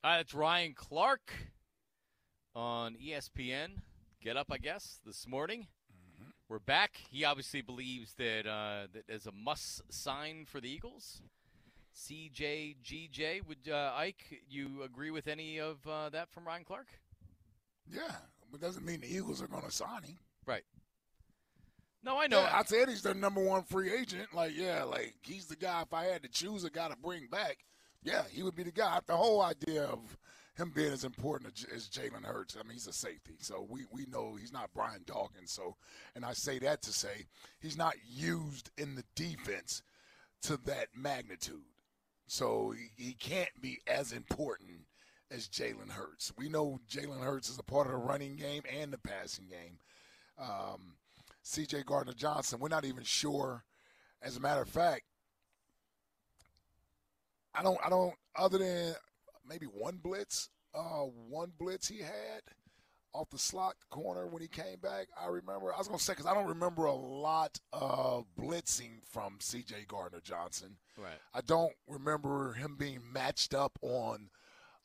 Uh, 0.07 0.19
it's 0.21 0.35
Ryan 0.35 0.73
Clark 0.73 1.33
on 2.55 2.95
ESPN. 2.95 3.71
Get 4.23 4.37
up, 4.37 4.47
I 4.53 4.59
guess, 4.59 5.01
this 5.05 5.27
morning. 5.27 5.67
Mm-hmm. 5.93 6.31
We're 6.49 6.61
back. 6.61 6.93
He 7.11 7.25
obviously 7.25 7.61
believes 7.61 8.15
that 8.15 8.47
uh, 8.47 8.87
that 8.93 9.03
is 9.09 9.27
a 9.27 9.33
must 9.33 9.83
sign 9.93 10.47
for 10.47 10.61
the 10.61 10.71
Eagles. 10.71 11.23
CJGJ, 11.93 13.49
would 13.49 13.69
uh, 13.69 13.95
Ike 13.97 14.43
you 14.49 14.85
agree 14.85 15.11
with 15.11 15.27
any 15.27 15.59
of 15.59 15.79
uh, 15.89 16.09
that 16.11 16.31
from 16.31 16.45
Ryan 16.47 16.63
Clark? 16.63 16.87
Yeah, 17.93 18.15
but 18.53 18.61
doesn't 18.61 18.87
mean 18.87 19.01
the 19.01 19.13
Eagles 19.13 19.43
are 19.43 19.49
going 19.49 19.65
to 19.65 19.73
sign 19.73 20.05
him. 20.05 20.19
Right. 20.47 20.63
No, 22.05 22.17
I 22.21 22.29
know. 22.29 22.43
Yeah, 22.43 22.57
I 22.57 22.63
said 22.63 22.89
he's 22.89 23.03
their 23.03 23.15
number 23.15 23.43
one 23.43 23.65
free 23.65 23.93
agent. 23.93 24.33
Like, 24.33 24.53
yeah, 24.55 24.85
like 24.85 25.17
he's 25.23 25.47
the 25.47 25.57
guy. 25.57 25.83
If 25.83 25.93
I 25.93 26.05
had 26.05 26.23
to 26.23 26.29
choose 26.29 26.63
a 26.63 26.71
guy 26.71 26.91
to 26.91 26.97
bring 26.97 27.27
back, 27.27 27.57
yeah, 28.07 28.23
he 28.31 28.45
would 28.45 28.55
be 28.55 28.63
the 28.63 28.71
guy. 28.71 29.01
The 29.05 29.17
whole 29.17 29.43
idea 29.43 29.83
of 29.85 30.17
him 30.55 30.71
being 30.75 30.93
as 30.93 31.03
important 31.03 31.67
as 31.75 31.89
Jalen 31.89 32.25
Hurts, 32.25 32.57
I 32.57 32.63
mean, 32.63 32.75
he's 32.75 32.87
a 32.87 32.93
safety. 32.93 33.35
So 33.41 33.67
we, 33.69 33.85
we 33.91 34.07
know 34.07 34.37
he's 34.37 34.53
not 34.53 34.71
Brian 34.73 35.03
Dawkins. 35.05 35.51
So, 35.51 35.75
and 36.15 36.25
I 36.25 36.33
say 36.33 36.61
that 36.61 36.83
to 36.83 36.93
say 36.93 37.27
he's 37.59 37.77
not 37.77 37.95
used 38.09 38.71
in 38.79 38.95
the 38.95 39.03
defense 39.17 39.83
to 40.43 40.57
that 40.67 40.87
magnitude. 40.95 41.65
So 42.29 42.73
he, 42.97 43.07
he 43.07 43.13
can't 43.15 43.51
be 43.61 43.81
as 43.89 44.13
important 44.13 44.87
as 45.33 45.49
Jalen 45.49 45.91
Hurts. 45.91 46.33
We 46.39 46.49
know 46.49 46.79
Jalen 46.89 47.25
Hurts 47.25 47.51
is 47.51 47.59
a 47.59 47.65
part 47.65 47.89
of 47.89 47.93
the 47.93 47.99
running 47.99 48.37
game 48.37 48.63
and 48.73 48.93
the 48.93 48.99
passing 48.99 49.47
game. 49.49 49.79
Um, 50.39 50.95
C.J. 51.43 51.83
Gardner 51.83 52.13
Johnson, 52.13 52.61
we're 52.61 52.69
not 52.69 52.85
even 52.85 53.03
sure. 53.03 53.65
As 54.23 54.37
a 54.37 54.41
matter 54.41 54.63
of 54.63 54.69
fact, 54.69 55.03
I 57.57 57.63
don't, 57.63 57.79
I 57.85 57.89
don't, 57.89 58.15
other 58.37 58.59
than 58.59 58.95
maybe 59.49 59.67
one 59.67 59.99
blitz, 60.03 60.51
uh, 60.75 61.05
one 61.29 61.53
blitz 61.59 61.89
he 61.89 61.99
had 61.99 62.43
off 63.17 63.31
the 63.31 63.39
slot 63.39 63.75
corner 63.91 64.27
when 64.27 64.43
he 64.43 64.49
came 64.49 64.79
back. 64.83 65.09
I 65.21 65.29
remember, 65.29 65.73
I 65.73 65.79
was 65.79 65.89
going 65.89 65.99
to 65.99 66.05
say, 66.05 66.13
because 66.13 66.27
I 66.27 66.35
don't 66.35 66.49
remember 66.49 66.85
a 66.85 66.95
lot 66.95 67.59
of 67.73 68.27
blitzing 68.39 69.01
from 69.11 69.39
CJ 69.41 69.89
Gardner 69.89 70.21
Johnson. 70.23 70.77
Right. 70.99 71.19
I 71.35 71.41
don't 71.41 71.73
remember 71.89 72.53
him 72.53 72.77
being 72.79 73.01
matched 73.13 73.55
up 73.55 73.79
on, 73.81 74.29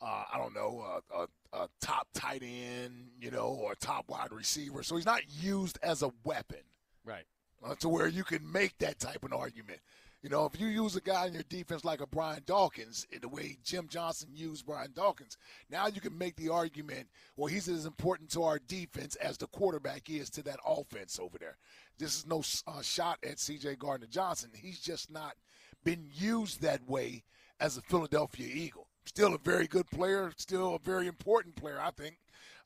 uh, 0.00 0.24
I 0.32 0.38
don't 0.38 0.54
know, 0.54 0.82
a, 1.12 1.22
a, 1.22 1.62
a 1.64 1.68
top 1.80 2.08
tight 2.14 2.42
end, 2.42 3.10
you 3.20 3.30
know, 3.30 3.48
or 3.48 3.72
a 3.72 3.76
top 3.76 4.08
wide 4.08 4.32
receiver. 4.32 4.82
So 4.82 4.96
he's 4.96 5.06
not 5.06 5.22
used 5.28 5.78
as 5.82 6.02
a 6.02 6.10
weapon. 6.24 6.62
Right. 7.04 7.24
Uh, 7.64 7.74
to 7.76 7.88
where 7.88 8.08
you 8.08 8.24
can 8.24 8.50
make 8.50 8.76
that 8.78 8.98
type 8.98 9.24
of 9.24 9.32
argument. 9.32 9.78
You 10.22 10.30
know, 10.30 10.46
if 10.46 10.60
you 10.60 10.68
use 10.68 10.94
a 10.94 11.00
guy 11.00 11.26
in 11.26 11.34
your 11.34 11.42
defense 11.48 11.84
like 11.84 12.00
a 12.00 12.06
Brian 12.06 12.44
Dawkins, 12.46 13.08
in 13.10 13.20
the 13.22 13.28
way 13.28 13.58
Jim 13.64 13.88
Johnson 13.88 14.28
used 14.32 14.64
Brian 14.64 14.92
Dawkins, 14.94 15.36
now 15.68 15.88
you 15.88 16.00
can 16.00 16.16
make 16.16 16.36
the 16.36 16.48
argument, 16.48 17.08
well, 17.36 17.48
he's 17.48 17.68
as 17.68 17.86
important 17.86 18.30
to 18.30 18.44
our 18.44 18.60
defense 18.68 19.16
as 19.16 19.36
the 19.36 19.48
quarterback 19.48 20.08
is 20.08 20.30
to 20.30 20.42
that 20.44 20.60
offense 20.64 21.18
over 21.20 21.38
there. 21.38 21.56
This 21.98 22.16
is 22.16 22.26
no 22.26 22.44
uh, 22.68 22.82
shot 22.82 23.18
at 23.28 23.40
C.J. 23.40 23.74
Gardner 23.76 24.06
Johnson. 24.06 24.50
He's 24.54 24.78
just 24.78 25.10
not 25.10 25.34
been 25.82 26.06
used 26.14 26.62
that 26.62 26.88
way 26.88 27.24
as 27.58 27.76
a 27.76 27.82
Philadelphia 27.82 28.46
Eagle. 28.46 28.86
Still 29.04 29.34
a 29.34 29.38
very 29.38 29.66
good 29.66 29.90
player, 29.90 30.32
still 30.36 30.76
a 30.76 30.78
very 30.78 31.08
important 31.08 31.56
player, 31.56 31.80
I 31.82 31.90
think, 31.90 32.18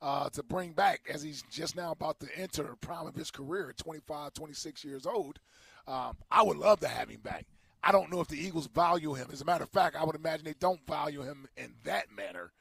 uh, 0.02 0.28
to 0.28 0.42
bring 0.42 0.72
back 0.72 1.08
as 1.10 1.22
he's 1.22 1.42
just 1.50 1.74
now 1.74 1.92
about 1.92 2.20
to 2.20 2.28
enter 2.36 2.64
the 2.64 2.76
prime 2.76 3.06
of 3.06 3.14
his 3.14 3.30
career 3.30 3.70
at 3.70 3.78
25, 3.78 4.34
26 4.34 4.84
years 4.84 5.06
old. 5.06 5.38
Um, 5.86 6.16
I 6.30 6.42
would 6.42 6.56
love 6.56 6.80
to 6.80 6.88
have 6.88 7.08
him 7.08 7.20
back. 7.20 7.46
I 7.82 7.92
don't 7.92 8.10
know 8.10 8.20
if 8.20 8.28
the 8.28 8.38
Eagles 8.38 8.66
value 8.66 9.14
him. 9.14 9.28
As 9.32 9.40
a 9.40 9.44
matter 9.44 9.64
of 9.64 9.70
fact, 9.70 9.96
I 9.96 10.04
would 10.04 10.16
imagine 10.16 10.44
they 10.44 10.54
don't 10.58 10.84
value 10.86 11.22
him 11.22 11.46
in 11.56 11.74
that 11.84 12.06
manner. 12.14 12.52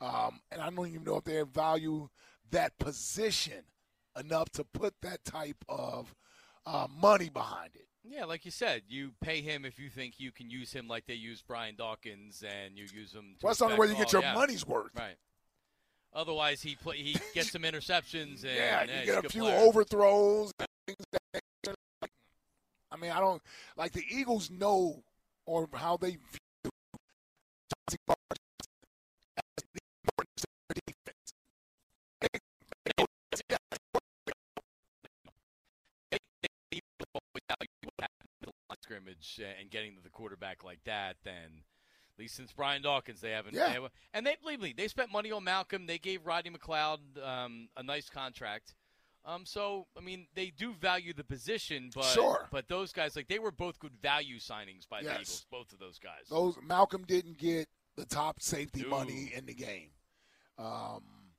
Um, 0.00 0.40
and 0.52 0.60
I 0.60 0.68
don't 0.68 0.88
even 0.88 1.04
know 1.04 1.16
if 1.16 1.24
they 1.24 1.40
value 1.42 2.08
that 2.50 2.78
position 2.78 3.64
enough 4.18 4.50
to 4.50 4.64
put 4.64 4.94
that 5.00 5.24
type 5.24 5.64
of 5.68 6.14
uh, 6.66 6.86
money 7.00 7.30
behind 7.30 7.70
it. 7.74 7.86
Yeah, 8.06 8.26
like 8.26 8.44
you 8.44 8.50
said, 8.50 8.82
you 8.88 9.12
pay 9.22 9.40
him 9.40 9.64
if 9.64 9.78
you 9.78 9.88
think 9.88 10.14
you 10.18 10.30
can 10.30 10.50
use 10.50 10.70
him 10.70 10.86
like 10.86 11.06
they 11.06 11.14
use 11.14 11.42
Brian 11.46 11.74
Dawkins, 11.74 12.44
and 12.46 12.76
you 12.76 12.84
use 12.92 13.14
him. 13.14 13.36
well, 13.42 13.50
that's 13.50 13.60
the 13.60 13.64
only 13.64 13.78
way 13.78 13.86
you 13.86 13.94
get 13.94 14.12
your 14.12 14.20
yeah. 14.20 14.34
money's 14.34 14.66
worth. 14.66 14.90
Right. 14.94 15.16
Otherwise, 16.12 16.60
he 16.60 16.76
play, 16.76 16.98
he 16.98 17.16
gets 17.32 17.50
some 17.50 17.62
interceptions. 17.62 18.44
And, 18.44 18.56
yeah, 18.56 18.84
you 18.84 18.90
yeah, 18.90 19.04
get 19.06 19.24
a 19.24 19.28
few 19.30 19.42
player. 19.42 19.58
overthrows. 19.58 20.52
I 22.94 22.96
mean, 22.96 23.10
I 23.10 23.18
don't 23.18 23.42
like 23.76 23.92
the 23.92 24.04
Eagles 24.08 24.50
know 24.50 25.02
or 25.46 25.68
how 25.74 25.96
they 25.96 26.10
view 26.10 26.70
Chauncey 27.90 27.98
Gardner 28.06 28.36
as 29.36 29.64
the 29.74 29.80
importance 30.04 30.44
of 30.44 30.76
their 30.76 30.82
defense. 30.86 31.34
scrimmage 38.82 39.40
and 39.58 39.70
getting 39.70 39.96
to 39.96 40.02
the 40.02 40.10
quarterback 40.10 40.62
like 40.62 40.78
that, 40.84 41.16
then 41.24 41.62
at 42.14 42.18
least 42.18 42.36
since 42.36 42.52
Brian 42.52 42.82
Dawkins, 42.82 43.20
they 43.20 43.30
haven't. 43.30 43.54
Yeah. 43.54 43.68
They 43.68 43.72
haven't, 43.72 43.92
and 44.12 44.26
they 44.26 44.36
believe 44.40 44.60
me, 44.60 44.74
they 44.76 44.88
spent 44.88 45.10
money 45.10 45.32
on 45.32 45.42
Malcolm. 45.42 45.86
They 45.86 45.98
gave 45.98 46.26
Rodney 46.26 46.50
McLeod 46.50 46.98
um, 47.22 47.68
a 47.76 47.82
nice 47.82 48.08
contract. 48.08 48.74
Um, 49.26 49.46
so 49.46 49.86
I 49.96 50.00
mean, 50.00 50.26
they 50.34 50.50
do 50.50 50.74
value 50.74 51.14
the 51.14 51.24
position, 51.24 51.90
but 51.94 52.04
Sure. 52.04 52.46
but 52.50 52.68
those 52.68 52.92
guys 52.92 53.16
like 53.16 53.26
they 53.28 53.38
were 53.38 53.50
both 53.52 53.78
good 53.78 53.94
value 54.02 54.38
signings 54.38 54.86
by 54.88 55.00
the 55.00 55.06
Yes. 55.08 55.20
Eagles. 55.22 55.46
Both 55.50 55.72
of 55.72 55.78
those 55.78 55.98
guys. 55.98 56.26
Those 56.28 56.56
Malcolm 56.62 57.04
didn't 57.04 57.38
get 57.38 57.68
the 57.96 58.04
top 58.04 58.42
safety 58.42 58.82
No. 58.82 58.88
money 58.90 59.32
in 59.34 59.46
the 59.46 59.54
game. 59.54 59.90
Um, 60.58 61.32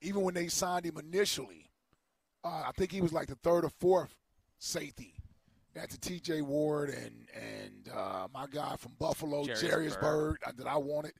even 0.00 0.22
when 0.22 0.34
they 0.34 0.48
signed 0.48 0.84
him 0.86 0.96
initially, 0.98 1.70
uh, 2.42 2.64
I 2.66 2.72
think 2.72 2.90
he 2.90 3.00
was 3.00 3.12
like 3.12 3.28
the 3.28 3.36
third 3.36 3.64
or 3.64 3.70
fourth 3.70 4.14
safety. 4.58 5.14
That's 5.72 5.94
a 5.94 6.00
T.J. 6.00 6.40
Ward 6.42 6.90
and 6.90 7.28
and 7.32 7.88
uh, 7.94 8.26
my 8.34 8.46
guy 8.48 8.74
from 8.76 8.94
Buffalo, 8.98 9.44
Jairus 9.46 9.96
Byrd, 9.96 10.38
uh, 10.44 10.50
that 10.56 10.66
I 10.66 10.76
wanted. 10.78 11.12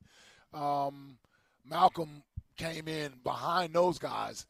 Um, 0.53 1.18
Malcolm 1.64 2.25
came 2.57 2.88
in 2.88 3.12
behind 3.23 3.73
those 3.75 3.99
guys, 3.99 4.46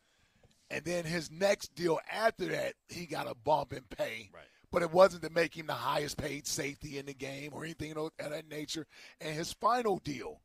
and 0.70 0.84
then 0.84 1.04
his 1.04 1.30
next 1.30 1.74
deal 1.74 1.98
after 2.10 2.46
that, 2.46 2.74
he 2.88 3.06
got 3.06 3.30
a 3.30 3.34
bump 3.34 3.72
in 3.72 3.82
pay. 3.96 4.30
Right. 4.32 4.44
But 4.72 4.82
it 4.82 4.92
wasn't 4.92 5.24
to 5.24 5.30
make 5.30 5.56
him 5.56 5.66
the 5.66 5.72
highest 5.72 6.16
paid 6.16 6.46
safety 6.46 6.98
in 6.98 7.06
the 7.06 7.14
game 7.14 7.50
or 7.52 7.64
anything 7.64 7.96
of 7.96 8.10
that 8.18 8.48
nature. 8.48 8.86
And 9.20 9.34
his 9.34 9.52
final 9.52 9.98
deal, 9.98 10.40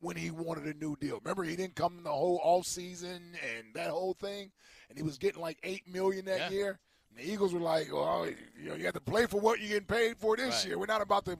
when 0.00 0.16
he 0.16 0.30
wanted 0.30 0.64
a 0.64 0.78
new 0.78 0.96
deal, 0.96 1.18
remember 1.18 1.44
he 1.44 1.56
didn't 1.56 1.76
come 1.76 2.02
the 2.02 2.10
whole 2.10 2.40
off 2.42 2.66
season 2.66 3.32
and 3.56 3.74
that 3.74 3.90
whole 3.90 4.14
thing, 4.14 4.50
and 4.88 4.98
he 4.98 5.02
was 5.02 5.16
getting 5.18 5.40
like 5.40 5.58
eight 5.62 5.88
million 5.88 6.26
that 6.26 6.38
Yeah. 6.38 6.50
year. 6.50 6.78
And 7.10 7.18
the 7.18 7.30
Eagles 7.30 7.52
were 7.52 7.60
like, 7.60 7.92
"Well, 7.92 8.26
you 8.56 8.68
know, 8.70 8.74
you 8.74 8.84
have 8.84 8.94
to 8.94 9.00
play 9.00 9.26
for 9.26 9.40
what 9.40 9.60
you're 9.60 9.68
getting 9.68 9.86
paid 9.86 10.16
for 10.16 10.36
this 10.36 10.54
Right. 10.56 10.66
year. 10.66 10.78
We're 10.78 10.86
not 10.86 11.02
about 11.02 11.24
to 11.26 11.38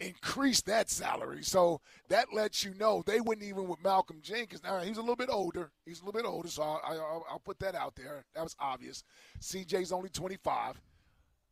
increase 0.00 0.60
that 0.62 0.90
salary." 0.90 1.42
So 1.42 1.80
that 2.08 2.32
lets 2.32 2.62
you 2.64 2.74
know 2.74 3.02
they 3.06 3.20
wouldn't 3.20 3.46
even 3.46 3.66
with 3.68 3.82
Malcolm 3.82 4.20
Jenkins. 4.22 4.62
Now 4.62 4.80
he's 4.80 4.98
a 4.98 5.00
little 5.00 5.16
bit 5.16 5.30
older. 5.30 5.70
He's 5.84 6.00
a 6.00 6.04
little 6.04 6.20
bit 6.20 6.26
older, 6.28 6.48
so 6.48 6.62
I, 6.62 6.92
I, 6.92 6.94
I'll, 6.96 7.26
I'll 7.30 7.38
put 7.40 7.58
that 7.60 7.74
out 7.74 7.96
there. 7.96 8.24
That 8.34 8.44
was 8.44 8.54
obvious. 8.58 9.02
CJ's 9.40 9.92
only 9.92 10.10
25. 10.10 10.80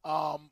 Um, 0.05 0.51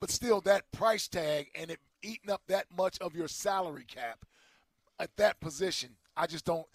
but 0.00 0.10
still, 0.10 0.40
that 0.42 0.70
price 0.72 1.08
tag 1.08 1.48
and 1.54 1.70
it 1.70 1.80
eating 2.02 2.30
up 2.30 2.42
that 2.48 2.66
much 2.76 2.98
of 3.00 3.14
your 3.14 3.28
salary 3.28 3.84
cap 3.86 4.24
at 4.98 5.16
that 5.16 5.40
position, 5.40 5.96
I 6.16 6.26
just 6.26 6.44
don't. 6.44 6.66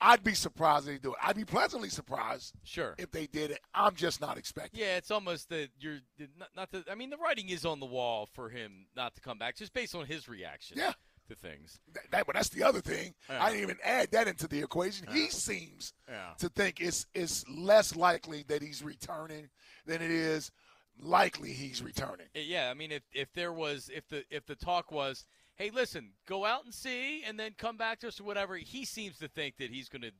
I'd 0.00 0.22
be 0.22 0.34
surprised 0.34 0.86
if 0.88 0.94
they 0.94 0.98
do 0.98 1.10
it. 1.12 1.18
I'd 1.22 1.36
be 1.36 1.44
pleasantly 1.44 1.88
surprised 1.88 2.54
Sure. 2.62 2.94
if 2.98 3.10
they 3.10 3.26
did 3.26 3.50
it. 3.50 3.58
I'm 3.74 3.94
just 3.94 4.20
not 4.20 4.38
expecting. 4.38 4.80
Yeah, 4.80 4.96
it's 4.96 5.10
almost 5.10 5.48
that 5.48 5.70
you're 5.80 5.98
not, 6.38 6.48
not 6.54 6.70
the. 6.70 6.84
I 6.90 6.94
mean, 6.94 7.10
the 7.10 7.16
writing 7.16 7.48
is 7.48 7.64
on 7.64 7.80
the 7.80 7.86
wall 7.86 8.28
for 8.32 8.48
him 8.48 8.86
not 8.96 9.14
to 9.16 9.20
come 9.20 9.38
back, 9.38 9.56
just 9.56 9.72
based 9.72 9.94
on 9.94 10.06
his 10.06 10.28
reaction 10.28 10.78
Yeah. 10.78 10.92
to 11.28 11.34
things. 11.34 11.80
That, 11.92 12.10
that- 12.12 12.26
but 12.26 12.36
that's 12.36 12.48
the 12.50 12.62
other 12.62 12.80
thing. 12.80 13.14
Yeah. 13.28 13.42
I 13.42 13.50
didn't 13.50 13.62
even 13.64 13.78
add 13.82 14.12
that 14.12 14.28
into 14.28 14.46
the 14.46 14.60
equation. 14.62 15.08
He 15.12 15.28
seems 15.30 15.92
Yeah. 16.08 16.34
to 16.38 16.48
think 16.48 16.80
it's 16.80 17.06
it's 17.14 17.44
less 17.48 17.96
likely 17.96 18.44
that 18.44 18.62
he's 18.62 18.82
returning 18.82 19.48
than 19.84 20.00
it 20.00 20.10
is 20.12 20.52
likely 21.00 21.52
he's 21.52 21.82
returning. 21.82 22.26
Yeah, 22.34 22.70
I 22.70 22.74
mean, 22.74 22.92
if 22.92 23.02
if 23.12 23.32
there 23.32 23.52
was, 23.52 23.90
if 23.92 24.06
the 24.08 24.24
if 24.30 24.46
the 24.46 24.54
talk 24.56 24.90
was, 24.92 25.26
hey, 25.58 25.70
listen, 25.70 26.10
go 26.26 26.44
out 26.44 26.64
and 26.64 26.72
see, 26.72 27.22
and 27.24 27.38
then 27.38 27.52
come 27.58 27.76
back 27.76 28.00
to 28.00 28.08
us 28.08 28.20
or 28.20 28.24
whatever, 28.24 28.56
he 28.56 28.84
seems 28.84 29.18
to 29.18 29.28
think 29.28 29.58
that 29.58 29.70
he's 29.70 29.88
gonna 29.88 30.12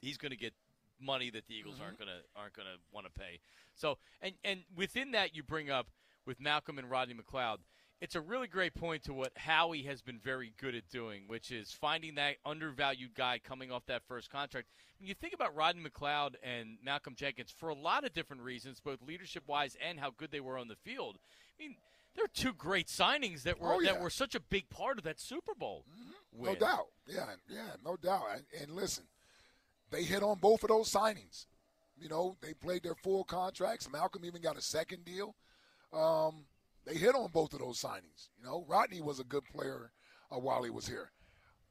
he's 0.00 0.18
gonna 0.18 0.36
get 0.36 0.52
money 1.00 1.30
that 1.30 1.46
the 1.46 1.54
Eagles 1.54 1.76
aren't 1.80 1.94
mm-hmm. 1.94 2.04
gonna 2.04 2.20
aren't 2.36 2.54
gonna 2.54 2.76
want 2.92 3.06
to 3.06 3.12
pay. 3.12 3.40
So, 3.74 3.98
and 4.20 4.34
and 4.44 4.60
within 4.76 5.12
that, 5.12 5.34
you 5.34 5.42
bring 5.42 5.70
up 5.70 5.86
with 6.26 6.40
Malcolm 6.40 6.78
and 6.78 6.90
Rodney 6.90 7.14
McLeod. 7.14 7.58
It's 8.00 8.14
a 8.14 8.20
really 8.20 8.46
great 8.46 8.74
point 8.74 9.04
to 9.04 9.12
what 9.12 9.36
Howie 9.36 9.82
has 9.82 10.00
been 10.00 10.18
very 10.18 10.54
good 10.58 10.74
at 10.74 10.88
doing, 10.88 11.24
which 11.26 11.50
is 11.50 11.70
finding 11.70 12.14
that 12.14 12.36
undervalued 12.46 13.14
guy 13.14 13.38
coming 13.38 13.70
off 13.70 13.84
that 13.86 14.02
first 14.08 14.30
contract. 14.30 14.68
When 14.98 15.06
you 15.06 15.14
think 15.14 15.34
about 15.34 15.54
Rodney 15.54 15.82
McLeod 15.82 16.36
and 16.42 16.78
Malcolm 16.82 17.14
Jenkins 17.14 17.50
for 17.54 17.68
a 17.68 17.74
lot 17.74 18.04
of 18.06 18.14
different 18.14 18.40
reasons, 18.40 18.80
both 18.80 19.02
leadership 19.06 19.42
wise 19.46 19.76
and 19.86 20.00
how 20.00 20.12
good 20.16 20.30
they 20.30 20.40
were 20.40 20.56
on 20.56 20.68
the 20.68 20.76
field. 20.76 21.18
I 21.58 21.62
mean, 21.62 21.76
they're 22.16 22.26
two 22.32 22.52
great 22.52 22.88
signings 22.88 23.42
that 23.44 23.60
were 23.60 23.74
Oh, 23.74 23.80
yeah. 23.80 23.92
that 23.92 24.00
were 24.02 24.10
such 24.10 24.34
a 24.34 24.40
big 24.40 24.68
part 24.70 24.98
of 24.98 25.04
that 25.04 25.20
Super 25.20 25.54
Bowl. 25.54 25.84
No 26.36 26.50
win. 26.50 26.58
doubt. 26.58 26.86
Yeah, 27.06 27.26
yeah, 27.48 27.70
no 27.84 27.96
doubt. 27.96 28.24
And, 28.34 28.44
and 28.62 28.70
listen, 28.76 29.04
they 29.90 30.02
hit 30.04 30.22
on 30.22 30.38
both 30.38 30.62
of 30.62 30.68
those 30.68 30.90
signings. 30.92 31.46
You 32.00 32.08
know, 32.08 32.36
they 32.40 32.54
played 32.54 32.82
their 32.82 32.94
full 32.94 33.24
contracts. 33.24 33.90
Malcolm 33.90 34.24
even 34.24 34.40
got 34.40 34.56
a 34.56 34.62
second 34.62 35.04
deal. 35.04 35.34
Um, 35.92 36.44
they 36.86 36.94
hit 36.94 37.14
on 37.14 37.28
both 37.32 37.52
of 37.52 37.58
those 37.58 37.80
signings. 37.82 38.28
You 38.38 38.44
know, 38.44 38.64
Rodney 38.68 39.00
was 39.00 39.20
a 39.20 39.24
good 39.24 39.44
player 39.44 39.90
uh, 40.34 40.38
while 40.38 40.62
he 40.62 40.70
was 40.70 40.86
here, 40.86 41.10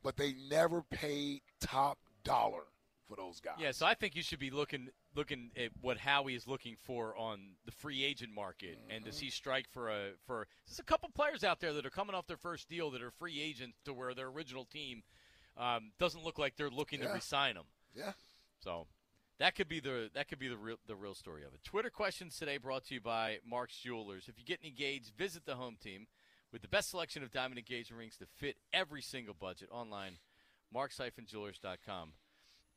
but 0.04 0.18
they 0.18 0.36
never 0.50 0.84
paid 0.84 1.42
top 1.62 1.98
dollar 2.24 2.64
for 3.08 3.16
those 3.16 3.40
guys. 3.40 3.56
Yeah, 3.60 3.72
so 3.72 3.86
I 3.86 3.94
think 3.96 4.16
you 4.16 4.22
should 4.22 4.40
be 4.40 4.52
looking 4.52 4.90
looking 5.20 5.52
at 5.58 5.70
what 5.82 5.98
Howie 5.98 6.34
is 6.36 6.48
looking 6.48 6.76
for 6.86 7.16
on 7.18 7.40
the 7.66 7.72
free 7.72 8.04
agent 8.04 8.34
market, 8.34 8.80
and 8.90 9.04
does 9.04 9.20
he 9.20 9.30
strike 9.30 9.68
for 9.70 9.90
a 9.90 10.12
for? 10.26 10.48
There's 10.68 10.80
a 10.80 10.84
couple 10.84 11.10
players 11.14 11.44
out 11.44 11.60
there 11.60 11.74
that 11.74 11.86
are 11.86 11.90
coming 11.90 12.16
off 12.16 12.26
their 12.28 12.38
first 12.38 12.70
deal 12.70 12.90
that 12.92 13.02
are 13.02 13.12
free 13.12 13.42
agents 13.42 13.78
to 13.86 13.94
where 13.94 14.14
their 14.14 14.28
original 14.28 14.66
team 14.66 15.04
um, 15.58 15.92
doesn't 16.00 16.24
look 16.24 16.40
like 16.40 16.56
they're 16.56 16.70
looking 16.70 17.00
to 17.02 17.06
Yeah. 17.06 17.14
resign 17.14 17.56
them. 17.56 17.66
Yeah. 17.94 18.14
So 18.64 18.88
that 19.40 19.56
could 19.56 19.68
be 19.68 19.80
the 19.82 20.10
that 20.14 20.30
could 20.30 20.40
be 20.40 20.48
the 20.48 20.58
real 20.58 20.78
the 20.88 20.96
real 20.96 21.14
story 21.16 21.44
of 21.44 21.54
it. 21.54 21.64
Twitter 21.64 21.90
questions 21.90 22.38
today 22.38 22.58
brought 22.58 22.86
to 22.86 22.94
you 22.94 23.02
by 23.02 23.40
Mark's 23.46 23.78
Jewelers. 23.78 24.30
If 24.30 24.40
you 24.40 24.46
get 24.46 24.64
engaged, 24.64 25.12
visit 25.18 25.46
the 25.46 25.56
home 25.56 25.76
team 25.82 26.08
with 26.54 26.62
the 26.62 26.68
best 26.70 26.90
selection 26.90 27.24
of 27.24 27.32
diamond 27.32 27.60
engagement 27.60 28.00
rings 28.00 28.18
to 28.18 28.26
fit 28.26 28.56
every 28.74 29.02
single 29.02 29.34
budget 29.36 29.70
online. 29.72 30.18
Marks-jewelers.com. 30.74 32.14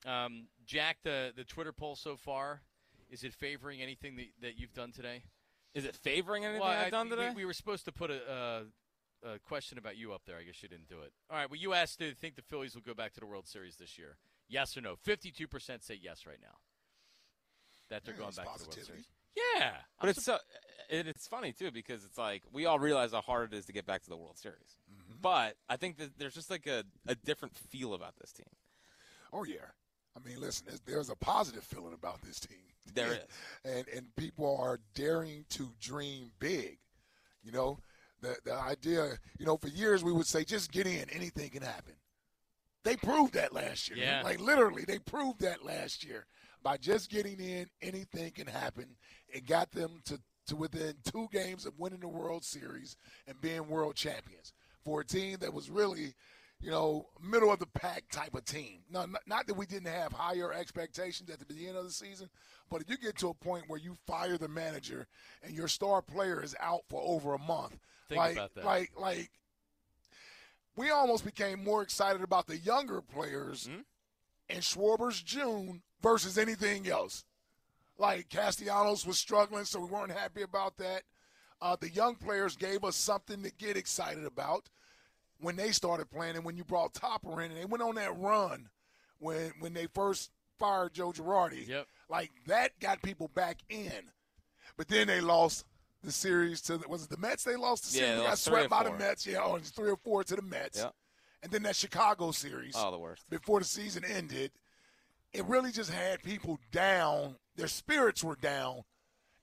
Um, 0.06 0.46
Jack, 0.66 0.98
the 1.04 1.32
the 1.36 1.44
Twitter 1.44 1.72
poll 1.72 1.96
so 1.96 2.16
far, 2.16 2.62
is 3.10 3.24
it 3.24 3.32
favoring 3.34 3.80
anything 3.82 4.16
that, 4.16 4.26
that 4.40 4.58
you've 4.58 4.74
done 4.74 4.92
today? 4.92 5.22
Is 5.74 5.84
it 5.84 5.94
favoring 5.96 6.44
anything 6.44 6.60
Well, 6.60 6.70
I- 6.70 6.84
I've 6.86 6.90
done 6.90 7.08
we- 7.08 7.16
today? 7.16 7.32
We, 7.34 7.44
were 7.44 7.52
supposed 7.54 7.84
to 7.86 7.92
put 7.92 8.10
a, 8.10 8.64
a, 9.24 9.28
a 9.34 9.38
question 9.38 9.78
about 9.78 9.96
you 9.96 10.12
up 10.12 10.22
there. 10.26 10.36
I 10.36 10.42
guess 10.42 10.62
you 10.62 10.68
didn't 10.68 10.88
do 10.88 11.00
it. 11.00 11.12
All 11.30 11.36
right. 11.38 11.48
Well, 11.48 11.58
you 11.58 11.72
asked, 11.72 11.98
do 11.98 12.06
you 12.06 12.14
think 12.14 12.34
the 12.36 12.42
Phillies 12.42 12.74
will 12.74 12.82
go 12.82 12.92
back 12.94 13.14
to 13.14 13.20
the 13.20 13.26
World 13.26 13.46
Series 13.46 13.76
this 13.76 13.96
year? 13.96 14.18
Yes 14.48 14.76
or 14.76 14.80
no? 14.82 14.96
Fifty-two 14.96 15.46
percent 15.48 15.82
say 15.82 15.98
yes 16.00 16.26
right 16.26 16.40
now. 16.42 16.56
That 17.90 18.04
they're 18.04 18.14
Yeah, 18.14 18.18
going 18.18 18.28
it's 18.28 18.38
back 18.38 18.52
to 18.54 18.58
the 18.58 18.64
World. 18.68 18.84
Series. 18.84 19.04
Yeah, 19.34 19.72
But 19.98 20.10
it's 20.10 20.24
so 20.24 20.36
it, 20.90 21.06
it's 21.06 21.26
funny 21.26 21.52
too 21.52 21.70
because 21.70 22.04
it's 22.04 22.18
like 22.18 22.42
we 22.52 22.66
all 22.66 22.78
realize 22.78 23.12
how 23.12 23.22
hard 23.22 23.52
it 23.54 23.56
is 23.56 23.64
to 23.66 23.72
get 23.72 23.86
back 23.86 24.02
to 24.02 24.10
the 24.10 24.16
World 24.16 24.36
Series. 24.36 24.76
Mm-hmm. 24.92 25.14
But 25.22 25.56
I 25.70 25.76
think 25.76 25.96
that 25.98 26.18
there's 26.18 26.34
just 26.34 26.50
like 26.50 26.66
a, 26.66 26.84
a 27.06 27.14
different 27.14 27.56
feel 27.56 27.94
about 27.94 28.16
this 28.20 28.32
team. 28.32 28.46
Oh 29.32 29.44
yeah. 29.44 29.70
I 30.16 30.28
mean, 30.28 30.40
listen, 30.40 30.66
there's, 30.68 30.80
there's 30.80 31.10
a 31.10 31.16
positive 31.16 31.64
feeling 31.64 31.94
about 31.94 32.22
this 32.22 32.40
team. 32.40 32.58
There 32.94 33.12
is. 33.12 33.18
and 33.64 33.86
and 33.96 34.16
people 34.16 34.58
are 34.60 34.78
daring 34.94 35.46
to 35.50 35.70
dream 35.80 36.32
big. 36.40 36.78
You 37.42 37.52
know, 37.52 37.78
the 38.20 38.36
the 38.44 38.54
idea. 38.54 39.12
You 39.38 39.46
know, 39.46 39.56
for 39.56 39.68
years 39.68 40.04
we 40.04 40.12
would 40.12 40.26
say 40.26 40.44
just 40.44 40.70
get 40.72 40.86
in, 40.86 41.08
anything 41.10 41.48
can 41.50 41.62
happen. 41.62 41.94
They 42.84 42.96
proved 42.96 43.34
that 43.34 43.52
last 43.54 43.88
year. 43.88 43.98
Yeah. 43.98 44.22
Like 44.22 44.40
literally, 44.40 44.84
they 44.84 44.98
proved 44.98 45.40
that 45.40 45.64
last 45.64 46.04
year 46.04 46.26
by 46.62 46.76
just 46.76 47.10
getting 47.10 47.38
in, 47.40 47.66
anything 47.80 48.32
can 48.32 48.46
happen. 48.46 48.96
It 49.28 49.46
got 49.46 49.70
them 49.70 50.00
to 50.06 50.20
to 50.48 50.56
within 50.56 50.94
two 51.04 51.28
games 51.32 51.64
of 51.66 51.78
winning 51.78 52.00
the 52.00 52.08
World 52.08 52.44
Series 52.44 52.96
and 53.26 53.40
being 53.40 53.68
world 53.68 53.94
champions 53.94 54.52
for 54.84 55.00
a 55.00 55.04
team 55.04 55.38
that 55.40 55.54
was 55.54 55.70
really 55.70 56.14
you 56.62 56.70
know, 56.70 57.06
middle 57.20 57.52
of 57.52 57.58
the 57.58 57.66
pack 57.66 58.04
type 58.10 58.34
of 58.34 58.44
team. 58.44 58.80
No, 58.88 59.04
not, 59.04 59.22
not 59.26 59.46
that 59.48 59.54
we 59.54 59.66
didn't 59.66 59.88
have 59.92 60.12
higher 60.12 60.52
expectations 60.52 61.28
at 61.28 61.38
the 61.40 61.44
beginning 61.44 61.76
of 61.76 61.84
the 61.84 61.90
season, 61.90 62.28
but 62.70 62.80
if 62.80 62.88
you 62.88 62.96
get 62.96 63.18
to 63.18 63.28
a 63.28 63.34
point 63.34 63.64
where 63.66 63.80
you 63.80 63.96
fire 64.06 64.38
the 64.38 64.48
manager 64.48 65.06
and 65.42 65.54
your 65.54 65.68
star 65.68 66.00
player 66.02 66.42
is 66.42 66.54
out 66.60 66.82
for 66.88 67.02
over 67.04 67.34
a 67.34 67.38
month, 67.38 67.78
Think 68.08 68.18
like, 68.18 68.32
about 68.36 68.54
that. 68.54 68.64
like, 68.64 68.92
like, 68.96 69.30
we 70.76 70.90
almost 70.90 71.24
became 71.24 71.62
more 71.62 71.82
excited 71.82 72.22
about 72.22 72.46
the 72.46 72.56
younger 72.58 73.02
players 73.02 73.66
Hmm? 73.66 73.80
in 74.48 74.60
Schwarber's 74.60 75.22
June 75.22 75.82
versus 76.00 76.38
anything 76.38 76.88
else. 76.88 77.24
Like 77.98 78.28
Castellanos 78.30 79.06
was 79.06 79.18
struggling, 79.18 79.64
so 79.64 79.80
we 79.80 79.86
weren't 79.86 80.12
happy 80.12 80.42
about 80.42 80.76
that. 80.78 81.02
Uh, 81.60 81.76
the 81.78 81.90
young 81.90 82.16
players 82.16 82.56
gave 82.56 82.84
us 82.84 82.96
something 82.96 83.42
to 83.42 83.50
get 83.52 83.76
excited 83.76 84.24
about 84.24 84.68
when 85.42 85.56
they 85.56 85.72
started 85.72 86.10
playing, 86.10 86.36
and 86.36 86.44
when 86.44 86.56
you 86.56 86.64
brought 86.64 86.94
Topper 86.94 87.42
in, 87.42 87.50
and 87.50 87.60
they 87.60 87.64
went 87.66 87.82
on 87.82 87.96
that 87.96 88.18
run 88.18 88.68
when 89.18 89.52
when 89.60 89.74
they 89.74 89.86
first 89.86 90.30
fired 90.58 90.94
Joe 90.94 91.12
Girardi. 91.12 91.68
Yep. 91.68 91.86
Like 92.08 92.30
that 92.46 92.78
got 92.80 93.02
people 93.02 93.28
back 93.28 93.58
in, 93.68 93.92
but 94.76 94.88
then 94.88 95.06
they 95.08 95.20
lost 95.20 95.64
the 96.02 96.12
series 96.12 96.60
to 96.62 96.78
the, 96.78 96.88
was 96.88 97.04
it 97.04 97.10
the 97.10 97.16
Mets? 97.16 97.44
They 97.44 97.56
lost 97.56 97.84
the 97.84 97.90
series. 97.90 98.10
they 98.10 98.18
They 98.18 98.26
got 98.26 98.38
swept 98.38 98.70
by 98.70 98.84
the. 98.84 98.92
Mets. 98.92 99.26
Yeah, 99.26 99.42
on 99.42 99.60
three 99.60 99.90
or 99.90 99.96
four 100.04 100.24
to 100.24 100.36
the 100.36 100.42
Mets. 100.42 100.78
Yep. 100.78 100.94
And 101.44 101.50
then 101.52 101.62
that 101.64 101.74
Chicago 101.76 102.30
series 102.30 102.74
Oh, 102.76 102.90
the 102.92 102.98
worst. 102.98 103.28
before 103.28 103.58
the 103.58 103.64
season 103.64 104.04
ended, 104.04 104.52
it 105.32 105.44
really 105.46 105.72
just 105.72 105.90
had 105.90 106.22
people 106.22 106.58
down. 106.70 107.36
Their 107.56 107.66
spirits 107.68 108.22
were 108.22 108.36
down, 108.36 108.82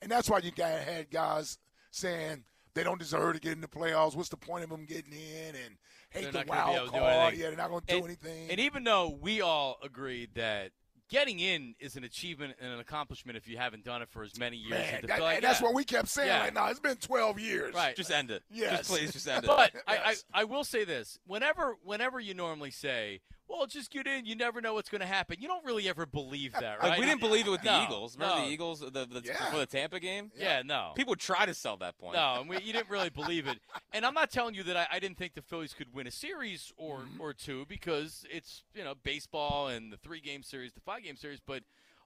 and 0.02 0.10
that's 0.10 0.30
why 0.30 0.40
you 0.40 0.52
got 0.52 0.80
had 0.80 1.10
guys 1.12 1.58
saying 1.92 2.44
they 2.74 2.84
don't 2.84 3.00
deserve 3.00 3.34
to 3.34 3.40
get 3.40 3.54
in 3.54 3.62
the 3.62 3.68
playoffs. 3.68 4.16
What's 4.16 4.30
the 4.30 4.38
point 4.38 4.64
of 4.64 4.70
them 4.70 4.86
getting 4.86 5.14
in? 5.14 5.56
And 5.56 5.78
hate 6.10 6.24
They're 6.24 6.32
the 6.32 6.38
not 6.40 6.48
gonna 6.48 6.62
be 6.62 6.66
wild 6.66 6.76
able 6.76 6.86
to 6.86 7.00
card. 7.00 7.34
Yeah, 7.36 7.48
they're 7.48 7.58
not 7.58 7.70
going 7.70 7.82
to 7.82 7.88
do 7.88 7.96
and, 7.98 8.06
anything. 8.06 8.50
And 8.52 8.60
even 8.60 8.84
though 8.84 9.18
we 9.22 9.42
all 9.42 9.78
agreed 9.84 10.36
that 10.36 10.72
getting 11.10 11.40
in 11.40 11.74
is 11.80 11.96
an 11.96 12.04
achievement 12.04 12.56
and 12.62 12.72
an 12.72 12.80
accomplishment 12.80 13.36
if 13.36 13.48
you 13.48 13.58
haven't 13.58 13.84
done 13.84 14.02
it 14.02 14.10
for 14.10 14.24
as 14.24 14.38
many 14.38 14.58
years. 14.58 14.72
Man, 14.72 15.00
And 15.02 15.10
that- 15.10 15.20
like, 15.20 15.36
and 15.38 15.44
that's 15.44 15.60
yeah. 15.60 15.66
what 15.66 15.76
we 15.76 15.84
kept 15.84 16.08
saying. 16.08 16.28
Yeah. 16.28 16.44
Like, 16.44 16.54
no, 16.54 16.66
it's 16.68 16.80
been 16.80 16.98
12 16.98 17.40
years. 17.40 17.74
Right. 17.74 17.96
Just 17.96 18.12
end 18.12 18.32
it. 18.32 18.44
Yes. 18.52 18.78
Just 18.80 18.90
please, 18.92 19.12
just 19.12 19.28
end 19.28 19.44
it. 19.44 19.48
But 19.48 19.72
I, 19.88 19.98
I, 19.98 20.16
I 20.34 20.44
will 20.44 20.64
say 20.64 20.86
this: 20.86 21.20
whenever, 21.26 21.76
whenever 21.84 22.20
you 22.20 22.34
normally 22.36 22.72
say, 22.72 23.22
"Well, 23.50 23.66
just 23.68 23.90
get 23.92 24.06
in," 24.08 24.26
you 24.26 24.36
never 24.36 24.62
know 24.62 24.74
what's 24.76 24.90
going 24.90 25.02
to 25.02 25.08
happen. 25.08 25.38
You 25.40 25.48
don't 25.48 25.66
really 25.66 25.90
ever 25.90 26.06
believe 26.06 26.54
that, 26.54 26.80
right? 26.80 26.90
Like, 26.92 27.00
we 27.00 27.06
didn't 27.06 27.20
believe 27.20 27.48
it 27.48 27.50
with 27.50 27.62
the 27.64 27.72
No, 27.72 27.84
Eagles. 27.84 28.16
Remember 28.16 28.36
no. 28.38 28.46
the 28.46 28.52
Eagles 28.52 28.80
the, 28.82 28.90
the, 28.92 29.22
Yeah. 29.26 29.52
for 29.52 29.58
the 29.58 29.66
Tampa 29.66 30.00
game? 30.00 30.32
Yeah, 30.38 30.62
no. 30.64 30.94
People 30.96 31.12
would 31.14 31.20
try 31.20 31.46
to 31.46 31.54
sell 31.54 31.76
that 31.78 31.98
point. 31.98 32.16
No, 32.16 32.38
and 32.42 32.50
we, 32.50 32.60
you 32.62 32.72
didn't 32.74 32.90
really 32.90 33.10
believe 33.10 33.48
it. 33.48 33.58
And 33.92 34.06
I'm 34.06 34.14
not 34.14 34.30
telling 34.32 34.54
you 34.56 34.64
that 34.64 34.78
I, 34.78 34.88
I 34.94 35.00
didn't 35.00 35.18
think 35.18 35.34
the 35.34 35.42
Phillies 35.42 35.74
could 35.74 35.94
win 35.94 36.06
a 36.08 36.12
series 36.12 36.72
or 36.78 37.00
Mm-hmm. 37.00 37.20
or 37.22 37.34
two 37.34 37.66
because 37.68 38.26
it's 38.32 38.64
you 38.76 38.84
know 38.84 38.94
baseball 39.04 39.68
and 39.68 39.92
the 39.92 39.98
three 39.98 40.22
game 40.22 40.44
series, 40.44 40.74
the 40.74 40.82
five 40.82 41.04
game 41.04 41.16
series. 41.16 41.40
But 41.46 41.64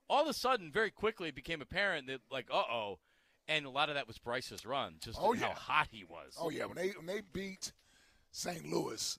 all 0.08 0.22
of 0.22 0.28
a 0.28 0.32
sudden, 0.34 0.70
very 0.72 0.90
quickly, 0.90 1.28
it 1.28 1.34
became 1.34 1.60
apparent 1.62 2.06
that 2.08 2.20
like, 2.30 2.46
uh 2.50 2.62
oh, 2.70 2.98
and 3.48 3.66
a 3.66 3.70
lot 3.70 3.88
of 3.90 3.94
that 3.96 4.06
was 4.06 4.16
Bryce's 4.18 4.64
run, 4.64 4.94
just 5.00 5.18
Oh, 5.20 5.34
how 5.34 5.50
hot 5.50 5.88
he 5.90 6.04
was. 6.04 6.34
Oh, 6.40 6.48
yeah. 6.48 6.64
When 6.64 6.76
they, 6.76 6.88
when 6.90 7.04
they 7.06 7.20
beat 7.20 7.72
St. 8.30 8.66
Louis, 8.72 9.18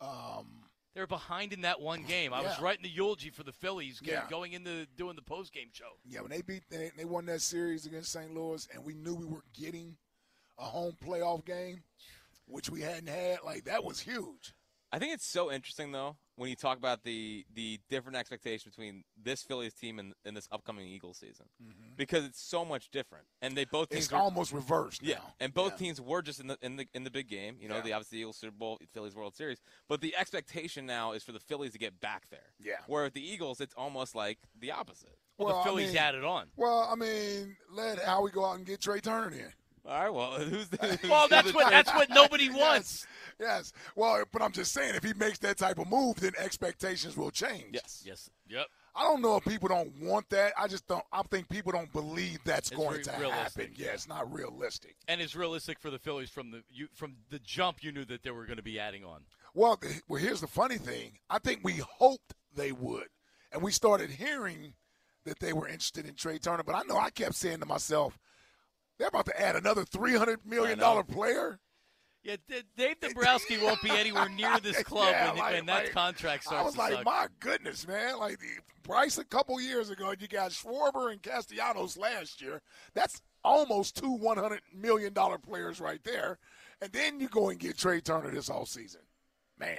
um, 0.00 0.64
They 0.94 1.00
were 1.00 1.06
behind 1.06 1.52
in 1.54 1.62
that 1.62 1.80
one 1.80 2.02
game. 2.02 2.34
I 2.34 2.42
was 2.42 2.56
Yeah. 2.58 2.64
writing 2.64 2.82
the 2.82 2.90
eulogy 2.90 3.30
for 3.30 3.42
the 3.44 3.52
Phillies, 3.52 3.98
g- 4.00 4.10
Yeah. 4.10 4.28
going 4.28 4.52
into 4.52 4.84
doing 4.96 5.16
the 5.16 5.22
post 5.22 5.52
game 5.52 5.70
show. 5.72 5.98
yeah, 6.04 6.20
when 6.20 6.30
they 6.30 6.42
beat, 6.42 6.64
they, 6.68 6.90
they 6.96 7.04
won 7.06 7.24
that 7.26 7.40
series 7.40 7.86
against 7.86 8.12
St. 8.12 8.32
Louis, 8.34 8.66
and 8.72 8.84
we 8.84 8.92
knew 8.94 9.14
we 9.14 9.24
were 9.24 9.44
getting 9.54 9.96
a 10.58 10.64
home 10.64 10.96
playoff 11.02 11.44
game, 11.46 11.82
which 12.46 12.68
we 12.68 12.82
hadn't 12.82 13.06
had. 13.08 13.42
Like, 13.42 13.64
that 13.64 13.84
was 13.84 14.00
huge. 14.00 14.54
I 14.92 14.98
think 14.98 15.14
it's 15.14 15.26
so 15.26 15.50
interesting 15.50 15.92
though 15.92 16.16
when 16.36 16.48
you 16.48 16.56
talk 16.56 16.78
about 16.78 17.02
the 17.04 17.44
the 17.54 17.78
different 17.90 18.16
expectations 18.16 18.74
between 18.74 19.04
this 19.22 19.42
Phillies 19.42 19.74
team 19.74 19.98
and, 19.98 20.14
and 20.24 20.36
this 20.36 20.48
upcoming 20.50 20.86
Eagles 20.88 21.18
season 21.18 21.46
mm-hmm. 21.62 21.90
because 21.96 22.24
it's 22.24 22.40
so 22.40 22.64
much 22.64 22.90
different 22.90 23.26
and 23.42 23.56
they 23.56 23.64
both 23.64 23.90
teams 23.90 24.04
It's 24.04 24.12
were, 24.12 24.18
almost 24.18 24.52
reversed 24.52 25.02
yeah 25.02 25.16
now. 25.16 25.34
and 25.40 25.52
both 25.54 25.72
Yeah. 25.72 25.86
teams 25.86 26.00
were 26.00 26.22
just 26.22 26.40
in 26.40 26.46
the 26.46 26.58
in 26.62 26.76
the 26.76 26.86
in 26.94 27.04
the 27.04 27.10
big 27.10 27.28
game 27.28 27.56
you 27.60 27.68
know 27.68 27.76
Yeah. 27.76 27.82
the 27.82 27.92
obviously 27.92 28.18
Eagles 28.18 28.36
Super 28.38 28.52
Bowl 28.56 28.78
Phillies 28.92 29.14
World 29.14 29.34
Series 29.34 29.60
but 29.88 30.00
the 30.00 30.16
expectation 30.16 30.86
now 30.86 31.12
is 31.12 31.22
for 31.22 31.32
the 31.32 31.40
Phillies 31.40 31.72
to 31.72 31.78
get 31.78 32.00
back 32.00 32.28
there 32.30 32.52
Yeah. 32.60 32.76
where 32.86 33.04
with 33.04 33.14
the 33.14 33.26
Eagles 33.26 33.60
it's 33.60 33.74
almost 33.74 34.14
like 34.14 34.38
the 34.58 34.72
opposite 34.72 35.18
Well, 35.38 35.48
Well, 35.48 35.58
the 35.58 35.64
Phillies 35.64 35.88
mean- 35.88 35.96
added 35.98 36.24
on. 36.24 36.48
Well, 36.56 36.88
I 36.90 36.94
mean, 36.94 37.56
let 37.70 37.98
Howie 37.98 38.30
go 38.30 38.44
out 38.44 38.56
and 38.56 38.66
get 38.66 38.80
Trea 38.80 39.00
Turner 39.00 39.30
in. 39.30 39.52
All 39.84 40.00
right 40.00 40.14
well 40.14 40.32
who's 40.40 40.68
the 40.68 40.76
who's 40.78 41.10
Well, 41.10 41.28
the- 41.28 41.34
that's 41.36 41.52
what 41.54 41.70
that's 41.70 41.90
what 41.94 42.08
nobody 42.10 42.50
wants. 42.54 43.06
Yes. 43.40 43.72
Well, 43.96 44.22
but 44.32 44.42
I'm 44.42 44.52
just 44.52 44.72
saying, 44.72 44.94
if 44.94 45.02
he 45.02 45.12
makes 45.14 45.38
that 45.40 45.56
type 45.58 45.78
of 45.78 45.88
move, 45.88 46.16
then 46.20 46.32
expectations 46.38 47.16
will 47.16 47.30
change. 47.30 47.70
yes 47.72 48.02
Yes. 48.06 48.30
Yep. 48.48 48.66
I 48.94 49.04
don't 49.04 49.22
know 49.22 49.36
if 49.38 49.44
people 49.44 49.68
don't 49.68 49.90
want 50.02 50.28
that. 50.28 50.52
I 50.58 50.68
just 50.68 50.86
don't. 50.86 51.02
I 51.10 51.22
think 51.22 51.48
people 51.48 51.72
don't 51.72 51.90
believe 51.94 52.40
that's 52.44 52.68
It's 52.70 52.76
going 52.76 52.90
very 52.90 53.04
to 53.04 53.10
realistic, 53.18 53.70
happen. 53.70 53.74
Yeah, 53.78 53.92
it's 53.92 54.06
not 54.06 54.30
realistic. 54.30 54.96
And 55.08 55.18
it's 55.22 55.34
realistic 55.34 55.78
for 55.80 55.90
the 55.90 55.98
Phillies 55.98 56.28
from 56.28 56.50
the 56.50 56.62
you, 56.70 56.88
from 56.92 57.14
the 57.30 57.38
jump. 57.38 57.82
You 57.82 57.90
knew 57.90 58.04
that 58.04 58.22
they 58.22 58.30
were 58.30 58.44
going 58.44 58.58
to 58.58 58.62
be 58.62 58.78
adding 58.78 59.02
on. 59.02 59.22
Well, 59.54 59.80
well, 60.08 60.20
here's 60.20 60.42
the 60.42 60.46
funny 60.46 60.76
thing. 60.76 61.12
I 61.30 61.38
think 61.38 61.60
we 61.64 61.80
hoped 61.98 62.34
they 62.54 62.70
would, 62.70 63.06
and 63.50 63.62
we 63.62 63.72
started 63.72 64.10
hearing 64.10 64.74
that 65.24 65.38
they 65.40 65.54
were 65.54 65.66
interested 65.68 66.04
in 66.06 66.14
Trea 66.14 66.38
Turner. 66.38 66.62
But 66.62 66.74
I 66.74 66.82
know 66.82 66.98
I 66.98 67.08
kept 67.08 67.34
saying 67.34 67.60
to 67.60 67.66
myself, 67.66 68.18
they're 69.02 69.08
about 69.08 69.26
to 69.26 69.40
add 69.40 69.56
another 69.56 69.84
three 69.84 70.16
hundred 70.16 70.46
million 70.46 70.78
dollar 70.78 71.02
player. 71.02 71.58
Yeah, 72.22 72.36
Dave 72.76 73.00
Dombrowski 73.00 73.58
won't 73.58 73.82
be 73.82 73.90
anywhere 73.90 74.28
near 74.28 74.60
this 74.60 74.80
club 74.84 75.08
Yeah, 75.10 75.30
when, 75.30 75.38
like- 75.38 75.54
when 75.54 75.66
that 75.66 75.84
like, 75.86 75.92
contract 75.92 76.44
starts 76.44 76.62
I 76.62 76.64
was 76.64 76.74
to 76.74 76.80
like, 76.80 76.92
suck. 76.92 77.04
my 77.04 77.26
goodness, 77.40 77.86
man! 77.88 78.16
Like 78.20 78.38
the 78.38 78.46
Bryce 78.84 79.18
a 79.18 79.24
couple 79.24 79.60
years 79.60 79.90
ago, 79.90 80.14
you 80.16 80.28
got 80.28 80.52
Schwarber 80.52 81.10
and 81.10 81.20
Castellanos 81.20 81.96
last 81.96 82.40
year. 82.40 82.62
That's 82.94 83.20
almost 83.42 83.96
two 83.96 84.12
one 84.12 84.38
hundred 84.38 84.60
million 84.72 85.12
dollar 85.12 85.36
players 85.38 85.80
right 85.80 86.02
there. 86.04 86.38
And 86.80 86.92
then 86.92 87.18
you 87.18 87.28
go 87.28 87.48
and 87.48 87.58
get 87.58 87.76
Trea 87.76 88.00
Turner 88.00 88.30
this 88.30 88.46
whole 88.48 88.66
season, 88.66 89.00
man. 89.58 89.78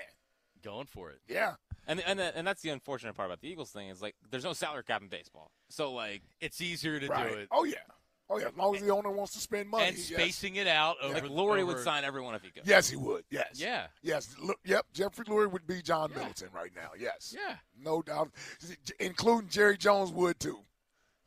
Going 0.64 0.86
for 0.88 1.12
it. 1.12 1.20
Yeah, 1.30 1.54
and 1.88 2.02
and 2.02 2.20
and 2.20 2.46
that's 2.46 2.62
the 2.62 2.70
unfortunate 2.72 3.16
part 3.16 3.28
about 3.30 3.40
the 3.40 3.48
Eagles 3.50 3.72
thing 3.72 3.88
is 3.88 4.02
like 4.02 4.16
there's 4.32 4.44
no 4.44 4.52
salary 4.54 4.84
cap 4.84 5.02
in 5.02 5.08
baseball 5.08 5.52
so 5.70 5.94
like 5.94 6.22
It's 6.42 6.60
easier 6.60 7.00
to 7.00 7.08
right. 7.08 7.30
do 7.32 7.38
it. 7.38 7.48
Oh 7.52 7.64
yeah, 7.64 7.76
oh 8.30 8.40
yeah. 8.40 8.48
As 8.48 8.56
long 8.58 8.76
as 8.76 8.82
the 8.82 8.90
owner 8.90 9.12
wants 9.12 9.34
to 9.34 9.40
spend 9.40 9.70
money, 9.70 9.88
and 9.88 9.98
yes. 9.98 10.08
spacing 10.08 10.56
it 10.56 10.68
out 10.68 10.96
over. 11.02 11.14
like 11.14 11.24
Lurie 11.26 11.66
would 11.66 11.76
over- 11.76 11.84
sign 11.84 12.04
everyone 12.04 12.36
if 12.36 12.42
he 12.44 12.50
could 12.52 12.66
Yes, 12.66 12.90
he 12.90 12.96
would. 12.96 13.24
Yes. 13.30 13.50
Yeah. 13.56 13.88
Yes. 14.02 14.36
Look, 14.42 14.60
yep. 14.66 14.86
Jeffrey 14.94 15.26
Lurie 15.26 15.52
would 15.52 15.68
be 15.68 15.82
John 15.82 16.12
Middleton 16.14 16.50
right 16.54 16.72
now. 16.76 16.90
Yes. 16.98 17.36
Yeah. 17.38 17.56
No 17.80 18.02
doubt. 18.02 18.32
Including 19.00 19.50
Jerry 19.50 19.78
Jones 19.78 20.12
would 20.12 20.40
too. 20.40 20.60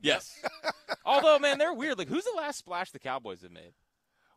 Yes. 0.00 0.40
Although, 1.04 1.38
man, 1.38 1.58
they're 1.58 1.72
weird. 1.72 1.98
Like, 1.98 2.08
who's 2.08 2.24
the 2.24 2.34
last 2.36 2.58
splash 2.58 2.90
the 2.90 2.98
Cowboys 2.98 3.42
have 3.42 3.50
made? 3.52 3.72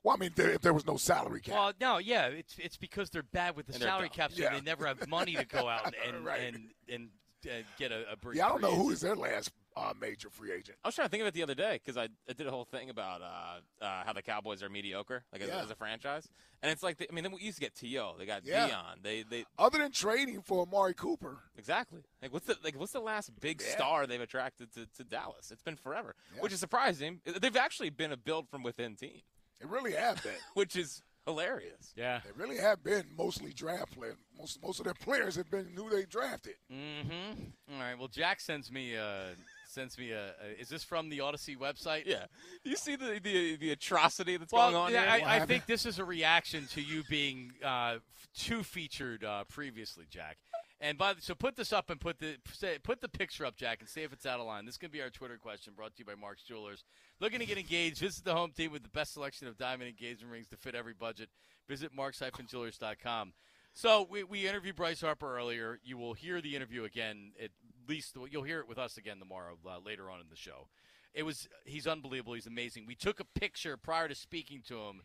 Well, 0.03 0.16
I 0.16 0.20
mean, 0.20 0.32
there, 0.36 0.51
if 0.51 0.62
there 0.62 0.74
was 0.74 0.88
no 0.88 0.95
salary 0.95 1.41
cap. 1.41 1.55
Well, 1.55 1.74
no, 1.82 1.97
yeah, 1.97 2.28
it's 2.28 2.55
it's 2.57 2.78
because 2.78 3.10
they're 3.10 3.22
bad 3.22 3.57
with 3.57 3.68
the 3.68 3.74
And 3.74 3.82
salary 3.84 4.07
cap, 4.07 4.32
so 4.32 4.41
Yeah. 4.41 4.53
they 4.53 4.62
never 4.62 4.86
have 4.88 5.05
money 5.10 5.36
to 5.36 5.45
go 5.45 5.68
out 5.68 5.86
and 5.88 5.95
and 6.16 6.26
Right. 6.26 6.41
and, 6.53 6.70
and 6.88 7.10
uh, 7.45 7.64
get 7.78 7.91
a, 7.91 8.10
a 8.14 8.16
brief 8.16 8.38
yeah, 8.38 8.45
I 8.45 8.49
don't 8.49 8.62
know 8.62 8.70
free 8.70 8.78
who 8.78 8.84
agent. 8.84 8.93
is 8.93 9.01
their 9.01 9.16
last 9.18 9.51
uh, 9.78 9.94
major 10.00 10.30
free 10.30 10.52
agent. 10.52 10.78
I 10.84 10.88
was 10.88 10.96
trying 10.96 11.08
to 11.08 11.12
think 11.12 11.22
of 11.22 11.28
it 11.28 11.34
the 11.34 11.44
other 11.44 11.56
day 11.56 11.80
because 11.84 11.98
I, 11.98 12.10
I 12.30 12.34
did 12.34 12.48
a 12.48 12.52
whole 12.52 12.66
thing 12.66 12.90
about 12.90 13.22
uh, 13.22 13.84
uh, 13.86 14.04
how 14.06 14.14
the 14.14 14.22
Cowboys 14.22 14.62
are 14.64 14.70
mediocre, 14.70 15.24
like 15.32 15.42
as, 15.42 15.48
Yeah. 15.50 15.62
as 15.62 15.70
a 15.72 15.76
franchise. 15.76 16.28
And 16.62 16.72
it's 16.72 16.84
like, 16.84 16.98
they, 16.98 17.08
I 17.10 17.14
mean, 17.14 17.32
we 17.32 17.42
used 17.42 17.58
to 17.58 17.62
get 17.62 17.76
To. 17.76 18.14
They 18.18 18.26
got 18.26 18.46
Yeah. 18.46 18.68
Deion. 18.70 19.02
They 19.04 19.24
they 19.24 19.46
Other 19.58 19.78
than 19.78 19.92
trading 19.92 20.42
for 20.42 20.64
Amari 20.64 20.94
Cooper, 20.94 21.38
exactly 21.58 22.02
like 22.22 22.34
what's 22.34 22.48
the 22.48 22.58
like 22.64 22.78
what's 22.78 22.92
the 22.92 23.00
last 23.00 23.32
big 23.40 23.62
Yeah. 23.62 23.76
star 23.76 24.08
they've 24.08 24.20
attracted 24.20 24.74
to, 24.74 24.86
to 24.98 25.04
Dallas? 25.04 25.52
It's 25.52 25.64
been 25.64 25.78
forever, 25.78 26.16
which 26.40 26.52
is 26.52 26.60
surprising. 26.60 27.22
They've 27.26 27.56
actually 27.56 27.92
been 27.92 28.12
a 28.12 28.18
build 28.18 28.50
from 28.50 28.64
within 28.64 28.96
team, 28.96 29.22
they 29.62 29.68
really 29.68 29.94
have 29.94 30.22
been. 30.24 30.34
which 30.56 30.76
is 30.76 31.02
hilarious. 31.26 31.94
Yeah. 31.96 32.22
they 32.26 32.32
really 32.36 32.58
have 32.58 32.84
been 32.84 33.04
mostly 33.18 33.54
draft 33.54 33.92
players. 33.96 34.16
Most 34.38 34.62
most 34.62 34.80
of 34.80 34.86
their 34.86 34.94
players 34.96 35.36
have 35.38 35.50
been 35.50 35.70
who 35.76 35.90
they 35.90 36.04
drafted. 36.06 36.56
Mm-hmm. 36.72 37.74
All 37.74 37.80
right. 37.80 37.98
Well, 37.98 38.08
Jack 38.10 38.40
sends 38.42 38.72
me 38.72 38.98
uh 38.98 39.36
sends 39.70 39.98
me 39.98 40.12
a, 40.12 40.34
a. 40.44 40.60
Is 40.60 40.70
this 40.70 40.84
from 40.84 41.10
the 41.10 41.20
Audacy 41.20 41.58
website? 41.58 42.04
Yeah, 42.06 42.26
you 42.64 42.76
see 42.76 42.96
the 42.96 43.20
the, 43.22 43.56
the 43.58 43.72
atrocity 43.72 44.38
that's 44.38 44.52
Well, 44.52 44.72
going 44.72 44.84
on 44.84 44.94
yeah. 44.94 45.20
I, 45.26 45.38
I 45.38 45.46
think 45.46 45.66
this 45.66 45.86
is 45.86 46.00
a 46.00 46.06
reaction 46.06 46.68
to 46.72 46.82
you 46.82 47.04
being 47.10 47.52
uh, 47.64 47.98
too 48.36 48.64
featured 48.64 49.24
uh, 49.24 49.44
previously, 49.46 50.06
Jack. 50.10 50.38
And 50.82 50.98
by 50.98 51.14
the, 51.14 51.22
so 51.22 51.36
put 51.36 51.58
this 51.58 51.74
up 51.74 51.90
and 51.90 52.00
put 52.00 52.20
the 52.20 52.38
say, 52.54 52.78
put 52.82 53.02
the 53.02 53.10
picture 53.10 53.46
up, 53.46 53.58
Jack, 53.58 53.82
and 53.82 53.90
see 53.90 54.02
if 54.02 54.14
it's 54.14 54.26
out 54.26 54.40
of 54.40 54.46
line. 54.46 54.66
This 54.66 54.78
can 54.78 54.92
be 54.92 55.02
our 55.02 55.10
Twitter 55.10 55.38
question, 55.38 55.74
brought 55.76 55.94
to 55.96 56.00
you 56.00 56.06
by 56.06 56.16
Mark's 56.16 56.44
Jewelers. 56.44 56.86
Looking 57.20 57.40
to 57.40 57.46
get 57.46 57.58
engaged? 57.58 58.00
Visit 58.00 58.24
the 58.24 58.34
home 58.34 58.52
team 58.52 58.72
with 58.72 58.84
the 58.84 58.90
best 58.90 59.14
selection 59.14 59.48
of 59.48 59.58
diamond 59.58 59.90
engagement 59.90 60.32
rings 60.32 60.48
to 60.48 60.58
fit 60.58 60.76
every 60.76 60.94
budget. 60.94 61.30
Visit 61.68 61.94
marks-jewelers.com. 61.94 63.34
So 63.74 64.08
we, 64.10 64.24
we 64.24 64.48
interviewed 64.48 64.76
Bryce 64.76 65.02
Harper 65.02 65.38
earlier. 65.38 65.80
You 65.84 65.98
will 65.98 66.14
hear 66.14 66.42
the 66.42 66.56
interview 66.56 66.84
again. 66.84 67.32
At 67.42 67.52
least 67.88 68.18
you'll 68.30 68.44
hear 68.44 68.60
it 68.60 68.68
with 68.68 68.78
us 68.78 68.98
again 68.98 69.20
tomorrow, 69.20 69.58
uh, 69.66 69.80
later 69.84 70.10
on 70.10 70.20
in 70.20 70.28
the 70.30 70.36
show. 70.36 70.68
It 71.14 71.24
was 71.24 71.48
he's 71.66 71.88
unbelievable. 71.88 72.34
He's 72.34 72.46
amazing. 72.48 72.86
We 72.88 72.96
took 72.96 73.20
a 73.20 73.26
picture 73.26 73.78
prior 73.78 74.08
to 74.08 74.16
speaking 74.16 74.62
to 74.68 74.80
him, 74.82 75.02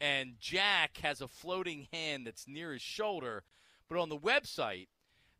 and 0.00 0.34
Jack 0.40 0.98
has 0.98 1.20
a 1.20 1.28
floating 1.28 1.88
hand 1.92 2.26
that's 2.26 2.48
near 2.48 2.72
his 2.72 2.82
shoulder. 2.82 3.44
But 3.88 3.98
on 3.98 4.08
the 4.08 4.16
website, 4.16 4.88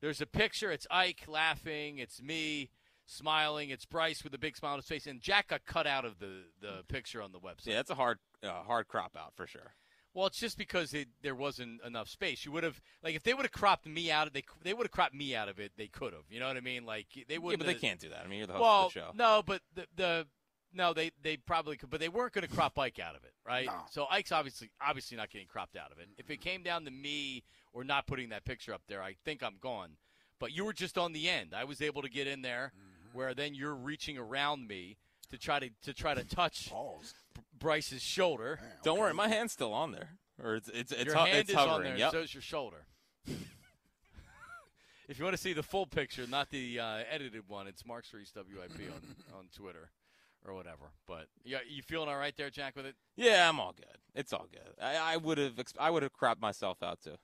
there's 0.01 0.21
a 0.21 0.27
picture. 0.27 0.71
It's 0.71 0.87
Ike 0.91 1.23
laughing. 1.29 1.99
It's 1.99 2.21
me 2.21 2.69
smiling. 3.07 3.71
It's 3.71 3.87
Bryce 3.87 4.23
with 4.23 4.35
a 4.35 4.39
big 4.39 4.57
smile 4.57 4.73
on 4.73 4.79
his 4.81 4.87
face, 4.87 5.07
and 5.07 5.21
Jack 5.21 5.49
got 5.49 5.65
cut 5.65 5.87
out 5.87 6.05
of 6.05 6.19
the 6.19 6.45
the 6.61 6.83
picture 6.89 7.23
on 7.23 7.33
the 7.33 7.39
website. 7.41 7.67
yeah, 7.67 7.77
that's 7.77 7.91
a 7.91 7.95
hard 7.95 8.19
uh, 8.43 8.63
hard 8.65 8.89
crop 8.89 9.17
out 9.17 9.33
for 9.35 9.47
sure. 9.47 9.73
Well, 10.15 10.27
it's 10.27 10.39
just 10.39 10.59
because 10.59 10.93
it, 10.93 11.09
there 11.23 11.35
wasn't 11.35 11.83
enough 11.85 12.09
space. 12.09 12.45
You 12.45 12.53
would 12.53 12.65
have 12.65 12.81
like 13.03 13.15
if 13.15 13.23
they 13.23 13.33
would 13.35 13.45
have 13.45 13.53
cropped 13.53 13.87
me 13.87 14.11
out 14.11 14.27
of 14.27 14.33
they 14.35 14.45
they 14.63 14.75
would 14.75 14.85
have 14.85 14.91
cropped 14.91 15.15
me 15.15 15.35
out 15.35 15.49
of 15.49 15.59
it. 15.59 15.73
They 15.77 15.87
could 15.89 16.13
have. 16.13 16.25
You 16.31 16.41
know 16.41 16.49
what 16.49 16.57
I 16.57 16.61
mean? 16.61 16.85
Like 16.85 17.07
they 17.29 17.39
would. 17.39 17.53
Yeah, 17.53 17.57
but 17.57 17.67
they 17.67 17.75
can't 17.75 17.99
do 18.01 18.11
that. 18.11 18.23
I 18.25 18.29
mean, 18.29 18.39
you're 18.39 18.47
the 18.47 18.53
host 18.55 18.63
Well, 18.63 18.87
of 18.87 18.93
the 18.95 19.01
show. 19.01 19.11
no, 19.15 19.43
but 19.45 19.63
the 19.75 19.87
the 19.97 20.27
no 20.75 20.93
they 20.93 21.13
they 21.23 21.37
probably 21.39 21.77
could, 21.77 21.89
but 21.91 22.01
they 22.01 22.09
weren't 22.11 22.33
going 22.33 22.47
to 22.47 22.55
crop 22.55 22.79
Ike 22.79 22.99
out 22.99 23.15
of 23.17 23.25
it, 23.25 23.33
right? 23.47 23.67
No. 23.67 23.73
So 23.91 24.07
Ike's 24.11 24.33
obviously 24.33 24.71
obviously 24.87 25.17
not 25.17 25.31
getting 25.31 25.47
cropped 25.47 25.77
out 25.77 25.93
of 25.93 25.99
it. 25.99 26.09
If 26.19 26.31
it 26.31 26.41
came 26.43 26.63
down 26.63 26.85
to 26.85 26.91
me 26.91 27.43
or 27.73 27.83
not 27.85 28.07
putting 28.07 28.29
that 28.31 28.45
picture 28.45 28.75
up 28.75 28.83
there, 28.89 29.03
I 29.03 29.17
think 29.25 29.43
I'm 29.43 29.57
gone. 29.61 29.97
But 30.39 30.53
you 30.53 30.65
were 30.65 30.73
just 30.75 30.99
on 30.99 31.13
the 31.13 31.29
end. 31.31 31.55
I 31.57 31.65
was 31.65 31.81
able 31.81 32.03
to 32.03 32.11
get 32.11 32.27
in 32.27 32.43
there, 32.43 32.73
Mm-hmm. 32.77 33.17
where 33.19 33.33
then 33.35 33.55
you're 33.55 33.75
reaching 33.75 34.19
around 34.19 34.67
me 34.67 34.97
to 35.33 35.39
try 35.39 35.59
to 35.59 35.69
to 35.83 35.93
try 35.93 36.15
to 36.15 36.23
touch 36.25 36.71
Pause. 36.71 37.15
Bryce's 37.59 38.03
shoulder. 38.03 38.59
Don't 38.85 38.99
worry, 38.99 39.13
my 39.15 39.29
hand's 39.29 39.53
still 39.53 39.73
on 39.73 39.91
there, 39.93 40.11
or 40.43 40.55
it's 40.57 40.69
it's 40.69 40.93
it's, 40.93 41.05
Your 41.07 41.15
ho- 41.17 41.25
hand 41.25 41.39
it's 41.39 41.51
is 41.51 41.57
hovering. 41.57 41.75
on 41.75 41.83
there, 41.85 41.97
Yep. 41.97 42.11
so 42.13 42.19
is 42.21 42.35
your 42.35 42.43
shoulder. 42.43 42.87
if 45.09 45.19
you 45.19 45.25
want 45.25 45.37
to 45.37 45.43
see 45.43 45.53
the 45.53 45.63
full 45.63 45.87
picture, 45.87 46.27
not 46.29 46.51
the 46.51 46.79
uh, 46.81 46.99
edited 47.11 47.43
one, 47.49 47.67
it's 47.67 47.85
Mark's 47.85 48.13
Reese 48.15 48.33
WIP 48.35 48.71
on, 48.93 49.37
on 49.39 49.45
Twitter 49.57 49.91
or 50.47 50.55
whatever. 50.55 50.91
But 51.07 51.27
yeah, 51.45 51.59
you 51.69 51.83
feeling 51.83 52.09
all 52.09 52.17
right 52.17 52.35
there, 52.37 52.51
Jack, 52.51 52.77
with 52.77 52.87
it? 52.87 52.97
Yeah, 53.17 53.49
I'm 53.49 53.61
all 53.61 53.73
good. 53.77 53.87
It's 54.15 54.33
all 54.33 54.47
good. 54.51 54.75
I, 54.83 55.15
I 55.15 55.17
would 55.17 55.39
have 55.39 55.59
ex- 55.59 55.75
I 55.79 55.91
would 55.91 56.03
have 56.03 56.13
cropped 56.13 56.41
myself 56.41 56.83
out 56.83 57.01
too. 57.03 57.17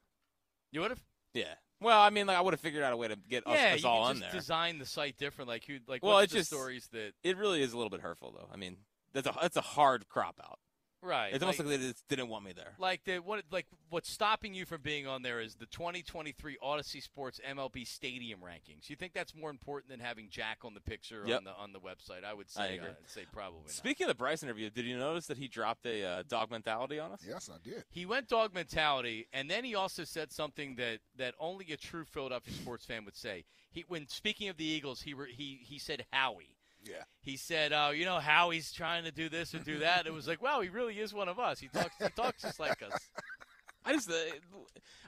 You 0.71 0.81
would 0.83 0.91
have? 0.91 1.03
Yeah, 1.35 1.55
Well, 1.81 2.01
I 2.01 2.11
mean, 2.11 2.27
like 2.27 2.37
I 2.37 2.41
would 2.41 2.55
have 2.55 2.61
figured 2.61 2.83
out 2.83 2.93
a 2.93 2.97
way 2.97 3.09
to 3.09 3.17
get 3.29 3.47
us, 3.47 3.55
yeah, 3.57 3.75
us 3.75 3.85
all 3.85 4.03
on 4.03 4.17
just 4.19 4.33
there. 4.33 4.41
design 4.41 4.79
the 4.79 4.87
site 4.87 5.17
different. 5.17 5.49
Like 5.49 5.65
who, 5.65 5.79
like 5.87 6.03
Well, 6.03 6.15
what's 6.15 6.25
it's 6.25 6.33
the 6.33 6.39
just- 6.41 6.51
stories 6.51 6.89
that 6.93 7.13
It 7.23 7.37
really 7.37 7.63
is 7.63 7.73
a 7.73 7.77
little 7.77 7.91
bit 7.91 8.01
hurtful, 8.01 8.33
though. 8.37 8.49
I 8.53 8.57
mean, 8.57 8.77
that's 9.13 9.27
a 9.29 9.35
that's 9.41 9.57
a 9.57 9.61
hard 9.63 10.09
crop 10.09 10.41
out. 10.45 10.59
Right? 11.01 11.33
It's 11.33 11.43
almost 11.43 11.59
like, 11.61 11.69
they 11.69 11.77
just 11.79 12.07
didn't 12.09 12.29
want 12.29 12.45
me 12.45 12.53
there. 12.53 12.73
like 12.79 13.05
the 13.05 13.19
what 13.19 13.45
like 13.53 13.67
what's 13.91 14.11
stopping 14.11 14.53
you 14.55 14.65
from 14.67 14.81
being 14.83 15.07
on 15.07 15.23
there 15.23 15.41
is 15.41 15.55
the 15.55 15.67
2023 15.67 16.57
Audacy 16.63 17.03
Sports 17.03 17.41
MLB 17.49 17.87
Stadium 17.87 18.41
rankings. 18.41 18.91
You 18.91 18.97
think 18.97 19.13
that's 19.13 19.35
more 19.35 19.51
important 19.51 19.91
than 19.91 20.01
having 20.01 20.29
Jack 20.29 20.59
on 20.65 20.75
the 20.75 20.81
picture 20.81 21.23
Yep. 21.27 21.39
on 21.39 21.45
the 21.45 21.53
on 21.53 21.73
the 21.73 21.79
website? 21.81 22.25
I 22.25 22.35
would 22.35 22.51
say 22.51 22.63
I 22.63 22.67
agree. 22.67 22.89
I'd 22.89 23.09
say 23.11 23.27
probably 23.33 23.61
not. 23.61 23.71
Speaking 23.71 24.05
of 24.05 24.09
the 24.09 24.15
Bryce 24.17 24.43
interview, 24.43 24.71
did 24.71 24.85
you 24.87 24.99
notice 24.99 25.27
that 25.29 25.39
he 25.39 25.47
dropped 25.49 25.87
a 25.87 26.05
uh, 26.05 26.23
dog 26.29 26.51
mentality 26.51 26.99
on 26.99 27.13
us? 27.13 27.25
Yes, 27.27 27.49
I 27.53 27.59
did. 27.63 27.85
He 27.91 28.05
went 28.05 28.29
dog 28.29 28.53
mentality, 28.55 29.29
and 29.33 29.49
then 29.51 29.65
he 29.65 29.75
also 29.77 30.05
said 30.05 30.33
something 30.33 30.75
that, 30.77 30.99
that 31.17 31.35
only 31.39 31.71
a 31.73 31.77
true 31.77 32.05
Philadelphia 32.05 32.55
sports 32.55 32.85
fan 32.85 33.05
would 33.05 33.17
say. 33.17 33.45
He, 33.71 33.85
when 33.89 34.09
speaking 34.09 34.49
of 34.49 34.57
the 34.57 34.65
Eagles, 34.65 35.03
he 35.03 35.15
re, 35.15 35.33
he 35.33 35.61
he 35.63 35.79
said 35.79 36.05
Howie. 36.13 36.57
Yeah. 36.89 37.03
He 37.21 37.37
said, 37.37 37.73
"Oh, 37.73 37.91
you 37.91 38.05
know, 38.05 38.19
how 38.19 38.51
he's 38.51 38.73
trying 38.73 39.05
to 39.05 39.13
do 39.13 39.29
this 39.29 39.55
or 39.55 39.59
do 39.59 39.79
that." 39.81 40.07
It 40.07 40.13
was 40.13 40.27
like, 40.27 40.41
wow, 40.43 40.61
he 40.61 40.69
really 40.69 40.99
is 40.99 41.13
one 41.13 41.29
of 41.29 41.39
us. 41.39 41.59
He 41.61 41.69
talks 41.69 41.95
he 42.01 42.09
talks 42.17 42.43
just 42.43 42.59
like 42.59 42.83
us. 42.83 42.99
I 43.85 43.93
just, 43.93 44.11
uh, 44.11 44.15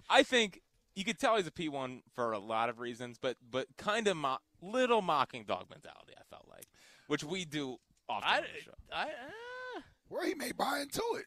I 0.08 0.22
think 0.22 0.60
you 0.94 1.04
could 1.04 1.18
tell 1.18 1.36
he's 1.36 1.46
a 1.46 1.50
P 1.52 1.68
one 1.68 2.02
for 2.14 2.32
a 2.32 2.38
lot 2.38 2.68
of 2.68 2.78
reasons, 2.78 3.18
but 3.20 3.36
but 3.50 3.66
kind 3.78 4.06
of 4.08 4.16
mo- 4.16 4.38
little 4.60 5.02
mocking 5.02 5.44
dog 5.44 5.66
mentality. 5.70 6.12
I 6.18 6.22
felt 6.28 6.46
like, 6.48 6.66
which 7.06 7.24
we 7.24 7.44
do 7.44 7.78
often. 8.08 8.28
I, 8.28 8.36
on 8.38 8.42
the 8.42 8.62
show. 8.62 8.70
I, 8.92 9.04
uh, 9.04 9.80
Well, 10.08 10.24
he 10.24 10.34
may 10.34 10.52
buy 10.52 10.80
into 10.80 11.02
it. 11.16 11.26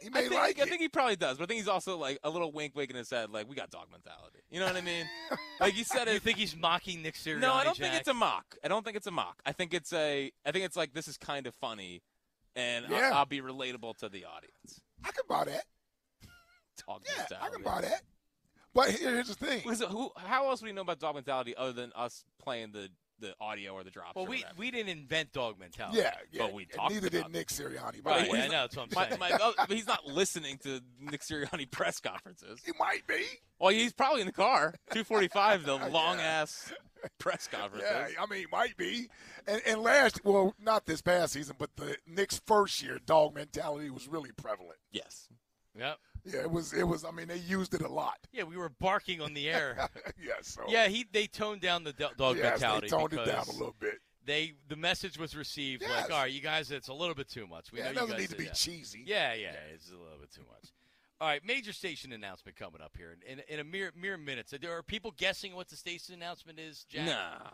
He 0.00 0.08
I 0.08 0.20
think, 0.22 0.32
like 0.32 0.58
I 0.58 0.62
it. 0.62 0.68
think 0.68 0.80
he 0.80 0.88
probably 0.88 1.16
does, 1.16 1.36
but 1.38 1.44
I 1.44 1.46
think 1.46 1.58
he's 1.60 1.68
also 1.68 1.96
like 1.98 2.18
a 2.24 2.30
little 2.30 2.50
wink, 2.52 2.74
wink 2.74 2.90
in 2.90 2.96
his 2.96 3.10
head, 3.10 3.30
like 3.30 3.48
we 3.48 3.54
got 3.56 3.70
dog 3.70 3.86
mentality. 3.90 4.38
You 4.50 4.60
know 4.60 4.66
what 4.66 4.76
I 4.76 4.80
mean? 4.80 5.06
like 5.60 5.76
you 5.76 5.84
said 5.84 6.08
you 6.08 6.18
think 6.18 6.38
he's 6.38 6.56
mocking 6.56 7.02
Nick 7.02 7.14
Sirianni? 7.14 7.40
No, 7.40 7.52
I 7.52 7.64
don't 7.64 7.76
Jack? 7.76 7.90
think 7.90 8.00
it's 8.00 8.08
a 8.08 8.14
mock. 8.14 8.56
I 8.64 8.68
don't 8.68 8.84
think 8.84 8.96
it's 8.96 9.06
a 9.06 9.10
mock. 9.10 9.40
I 9.44 9.52
think 9.52 9.74
it's 9.74 9.92
a. 9.92 10.30
I 10.46 10.50
think 10.52 10.64
it's 10.64 10.76
like 10.76 10.92
this 10.94 11.06
is 11.08 11.16
kind 11.18 11.46
of 11.46 11.54
funny, 11.56 12.02
and 12.56 12.86
I- 12.86 12.90
Yeah. 12.90 13.10
I'll, 13.14 13.26
be 13.26 13.40
relatable 13.40 13.96
to 13.98 14.08
the 14.08 14.24
audience. 14.24 14.80
I 15.04 15.10
can 15.12 15.24
buy 15.28 15.44
that. 15.44 15.64
Dog 16.86 17.02
Yeah, 17.06 17.12
I 17.12 17.18
mentality. 17.20 17.54
can 17.56 17.62
buy 17.64 17.80
that. 17.82 18.02
But 18.72 18.90
here's 18.92 19.28
the 19.28 19.34
thing. 19.34 19.60
Who? 19.62 20.10
How 20.16 20.48
else 20.48 20.60
would 20.62 20.68
he 20.68 20.72
know 20.72 20.82
about 20.82 21.00
dog 21.00 21.16
mentality 21.16 21.56
other 21.56 21.72
than 21.72 21.92
us 21.96 22.24
playing 22.40 22.70
the 22.72 22.88
the 23.20 23.34
audio 23.40 23.72
or 23.74 23.84
the 23.84 23.90
drops? 23.90 24.14
Well, 24.16 24.24
or 24.24 24.28
we 24.28 24.38
whatever? 24.38 24.54
we 24.58 24.70
didn't 24.70 24.88
invent 24.88 25.32
dog 25.32 25.58
mentality. 25.58 25.98
Yeah, 25.98 26.14
yeah. 26.32 26.42
But 26.42 26.52
we 26.54 26.62
and 26.64 26.72
talked 26.72 26.92
neither 26.94 27.08
about 27.08 27.24
did 27.24 27.32
Nick 27.32 27.48
Sirianni. 27.48 28.04
Right, 28.04 28.28
But 28.28 28.28
yeah, 28.28 28.44
I 28.44 28.46
know 28.48 28.50
that's 28.62 28.76
what 28.76 28.82
I'm 28.84 28.88
My, 28.94 29.08
saying. 29.08 29.20
my, 29.20 29.38
oh, 29.40 29.54
he's 29.68 29.86
not 29.86 30.06
listening 30.06 30.58
to 30.64 30.80
Nick 31.00 31.20
Sirianni 31.22 31.70
press 31.70 32.00
conferences. 32.00 32.60
he 32.64 32.72
might 32.78 33.06
be. 33.06 33.22
Well, 33.58 33.70
he's 33.70 33.92
probably 33.92 34.20
in 34.22 34.26
the 34.26 34.32
car. 34.32 34.74
245, 34.92 35.64
the 35.64 35.74
Yeah. 35.76 35.86
long 35.86 36.18
ass 36.18 36.72
press 37.18 37.46
conference. 37.46 37.84
Yeah, 37.86 38.08
I 38.20 38.26
mean, 38.26 38.40
he 38.40 38.46
might 38.50 38.76
be. 38.76 39.08
And, 39.46 39.60
and 39.66 39.80
last, 39.82 40.20
well, 40.24 40.54
not 40.58 40.86
this 40.86 41.02
past 41.02 41.32
season, 41.34 41.56
but 41.58 41.70
the 41.76 41.96
Nick's 42.06 42.40
first 42.46 42.82
year, 42.82 42.98
dog 43.04 43.34
mentality 43.34 43.90
was 43.90 44.08
really 44.08 44.30
prevalent. 44.32 44.78
Yes. 44.92 45.28
Yep. 45.78 45.98
Yeah, 46.24 46.40
it 46.40 46.50
was. 46.50 46.72
It 46.72 46.84
was. 46.84 47.04
I 47.04 47.10
mean, 47.10 47.28
they 47.28 47.38
used 47.38 47.74
it 47.74 47.82
a 47.82 47.88
lot. 47.88 48.18
Yeah, 48.32 48.44
we 48.44 48.56
were 48.56 48.68
barking 48.68 49.20
on 49.20 49.34
the 49.34 49.48
air. 49.48 49.88
yeah. 50.22 50.34
So. 50.42 50.62
yeah, 50.68 50.88
he 50.88 51.06
they 51.12 51.26
toned 51.26 51.60
down 51.60 51.84
the 51.84 51.92
dog 51.92 52.36
yes, 52.36 52.60
mentality 52.60 52.88
they 52.88 52.96
toned 52.96 53.12
it 53.12 53.24
down 53.26 53.44
a 53.48 53.52
little 53.52 53.74
bit. 53.78 53.98
they 54.24 54.52
the 54.68 54.76
message 54.76 55.18
was 55.18 55.36
received 55.36 55.82
Yes. 55.82 56.02
like, 56.02 56.12
all 56.12 56.22
right, 56.22 56.32
you 56.32 56.40
guys, 56.40 56.70
it's 56.70 56.88
a 56.88 56.94
little 56.94 57.14
bit 57.14 57.28
too 57.28 57.46
much. 57.46 57.72
We 57.72 57.78
yeah, 57.78 57.84
know 57.86 57.90
it 57.90 57.94
doesn't 57.94 58.10
guys 58.10 58.20
need 58.20 58.30
to 58.30 58.36
be 58.36 58.44
yeah. 58.44 58.52
cheesy. 58.52 59.04
Yeah, 59.06 59.34
yeah, 59.34 59.52
it's 59.74 59.88
a 59.90 59.92
little 59.92 60.18
bit 60.20 60.32
too 60.32 60.44
much. 60.50 60.70
All 61.20 61.28
right, 61.28 61.44
major 61.44 61.72
station 61.72 62.12
announcement 62.12 62.56
coming 62.56 62.80
up 62.80 62.92
here 62.96 63.14
in, 63.26 63.38
in, 63.38 63.44
in 63.48 63.60
a 63.60 63.64
mere 63.64 63.92
mere 63.94 64.16
minutes. 64.16 64.54
There 64.58 64.76
are 64.76 64.82
people 64.82 65.12
guessing 65.16 65.54
what 65.54 65.68
the 65.68 65.76
station 65.76 66.14
announcement 66.14 66.58
is. 66.58 66.84
Jack? 66.88 67.06
Nah. 67.06 67.50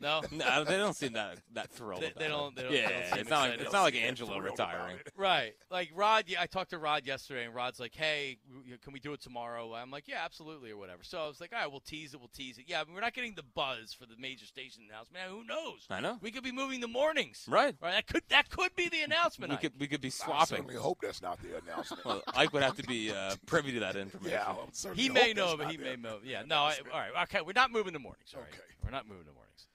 No, 0.00 0.22
No, 0.32 0.64
they 0.64 0.76
don't 0.76 0.94
seem 0.94 1.12
that 1.14 1.38
that 1.54 1.70
thrilled. 1.70 2.02
They- 2.02 2.06
about 2.08 2.18
they 2.18 2.28
don't- 2.28 2.52
It. 2.52 2.56
they 2.56 2.62
don't- 2.62 2.72
yeah, 2.72 2.88
they 2.88 3.08
don't 3.10 3.18
it's 3.20 3.30
not 3.30 3.40
like 3.40 3.48
excited. 3.50 3.64
it's 3.64 3.72
not 3.72 3.82
like 3.82 3.94
Angelo 3.94 4.30
seem 4.32 4.40
thrilled 4.42 4.54
about 4.58 4.72
retiring. 4.74 4.96
right? 5.16 5.52
Like 5.70 5.90
Rod, 5.94 6.24
yeah, 6.28 6.40
I 6.42 6.46
talked 6.46 6.70
to 6.70 6.78
Rod 6.78 7.06
yesterday, 7.06 7.44
and 7.44 7.54
Rod's 7.54 7.80
like, 7.80 7.94
"Hey, 7.94 8.38
can 8.82 8.92
we 8.92 9.00
do 9.00 9.12
it 9.12 9.20
tomorrow?" 9.22 9.74
I'm 9.74 9.90
like, 9.90 10.08
"Yeah, 10.08 10.20
absolutely," 10.24 10.70
or 10.70 10.76
whatever. 10.76 11.02
So 11.02 11.18
I 11.22 11.26
was 11.28 11.40
like, 11.40 11.52
"All 11.52 11.58
right, 11.60 11.70
we'll 11.70 11.80
tease 11.80 12.14
it. 12.14 12.20
We'll 12.20 12.28
tease 12.28 12.58
it." 12.58 12.64
Yeah, 12.68 12.80
I 12.80 12.84
mean, 12.84 12.94
we're 12.94 13.00
not 13.00 13.14
getting 13.14 13.34
the 13.34 13.42
buzz 13.54 13.92
for 13.92 14.06
the 14.06 14.16
major 14.18 14.46
station 14.46 14.82
announcement. 14.88 15.24
Who 15.30 15.44
knows? 15.44 15.86
I 15.90 16.00
know. 16.00 16.18
We 16.20 16.30
could 16.30 16.44
be 16.44 16.52
moving 16.52 16.80
the 16.80 16.88
mornings. 16.88 17.44
Right. 17.48 17.74
Right. 17.80 17.92
That 17.92 18.06
could 18.06 18.22
that 18.28 18.48
could 18.50 18.74
be 18.76 18.88
the 18.88 19.02
announcement. 19.02 19.50
We 19.50 19.56
Ike. 19.56 19.62
could 19.62 19.72
we 19.80 19.86
could 19.86 20.00
be 20.00 20.10
swapping. 20.10 20.46
certainly 20.58 20.74
hope 20.76 20.98
that's 21.02 21.22
not 21.22 21.40
the 21.42 21.56
announcement. 21.58 22.04
Well, 22.04 22.22
Ike 22.34 22.52
would 22.52 22.62
have 22.62 22.76
to 22.76 22.82
be 22.84 23.10
uh, 23.12 23.34
privy 23.46 23.72
to 23.72 23.80
that 23.80 23.96
information. 23.96 24.38
yeah, 24.38 24.50
I 24.50 24.56
certainly 24.72 25.02
He 25.02 25.08
hope 25.08 25.14
may 25.16 25.32
know, 25.32 25.56
but 25.56 25.68
he 25.70 25.76
the 25.76 25.84
may 25.84 25.96
know. 26.00 26.18
Yeah, 26.24 26.42
no. 26.46 26.56
I, 26.56 26.76
all 26.92 26.98
right, 27.00 27.10
okay. 27.24 27.40
We're 27.40 27.52
not 27.54 27.70
moving 27.72 27.92
the 27.92 27.98
mornings. 27.98 28.32
All 28.34 28.40
right, 28.42 28.50
Okay. 28.52 28.62
we're 28.84 28.90
not 28.90 29.06
moving 29.08 29.24
the 29.24 29.32
mornings, 29.32 29.66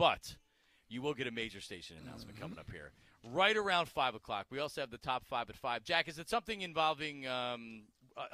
but 0.00 0.36
you 0.88 1.02
will 1.02 1.12
get 1.14 1.26
a 1.26 1.30
major 1.30 1.60
station 1.60 1.96
announcement 2.02 2.34
Mm-hmm. 2.36 2.42
coming 2.42 2.58
up 2.58 2.70
here 2.72 2.90
right 3.32 3.56
around 3.56 3.86
five 3.86 4.14
o'clock. 4.14 4.46
We 4.50 4.58
also 4.58 4.80
have 4.80 4.90
the 4.90 4.96
top 4.98 5.26
five 5.26 5.50
at 5.50 5.56
five. 5.56 5.84
Jack, 5.84 6.08
is 6.08 6.18
it 6.18 6.28
something 6.30 6.62
involving 6.62 7.26
um, 7.26 7.82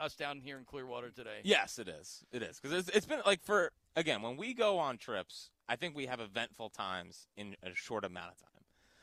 us 0.00 0.14
down 0.14 0.38
here 0.40 0.58
in 0.58 0.64
Clearwater 0.64 1.10
today? 1.10 1.40
Yes, 1.42 1.78
it 1.80 1.88
is. 1.88 2.24
It 2.32 2.42
is 2.42 2.60
because 2.60 2.78
it's, 2.78 2.96
it's 2.96 3.06
been 3.06 3.20
like 3.26 3.42
for 3.42 3.72
again 3.96 4.22
when 4.22 4.36
we 4.36 4.54
go 4.54 4.78
on 4.78 4.96
trips, 4.96 5.50
I 5.68 5.74
think 5.74 5.96
we 5.96 6.06
have 6.06 6.20
eventful 6.20 6.70
times 6.70 7.26
in 7.36 7.56
a 7.64 7.74
short 7.74 8.04
amount 8.04 8.30
of 8.30 8.38
time. 8.38 8.50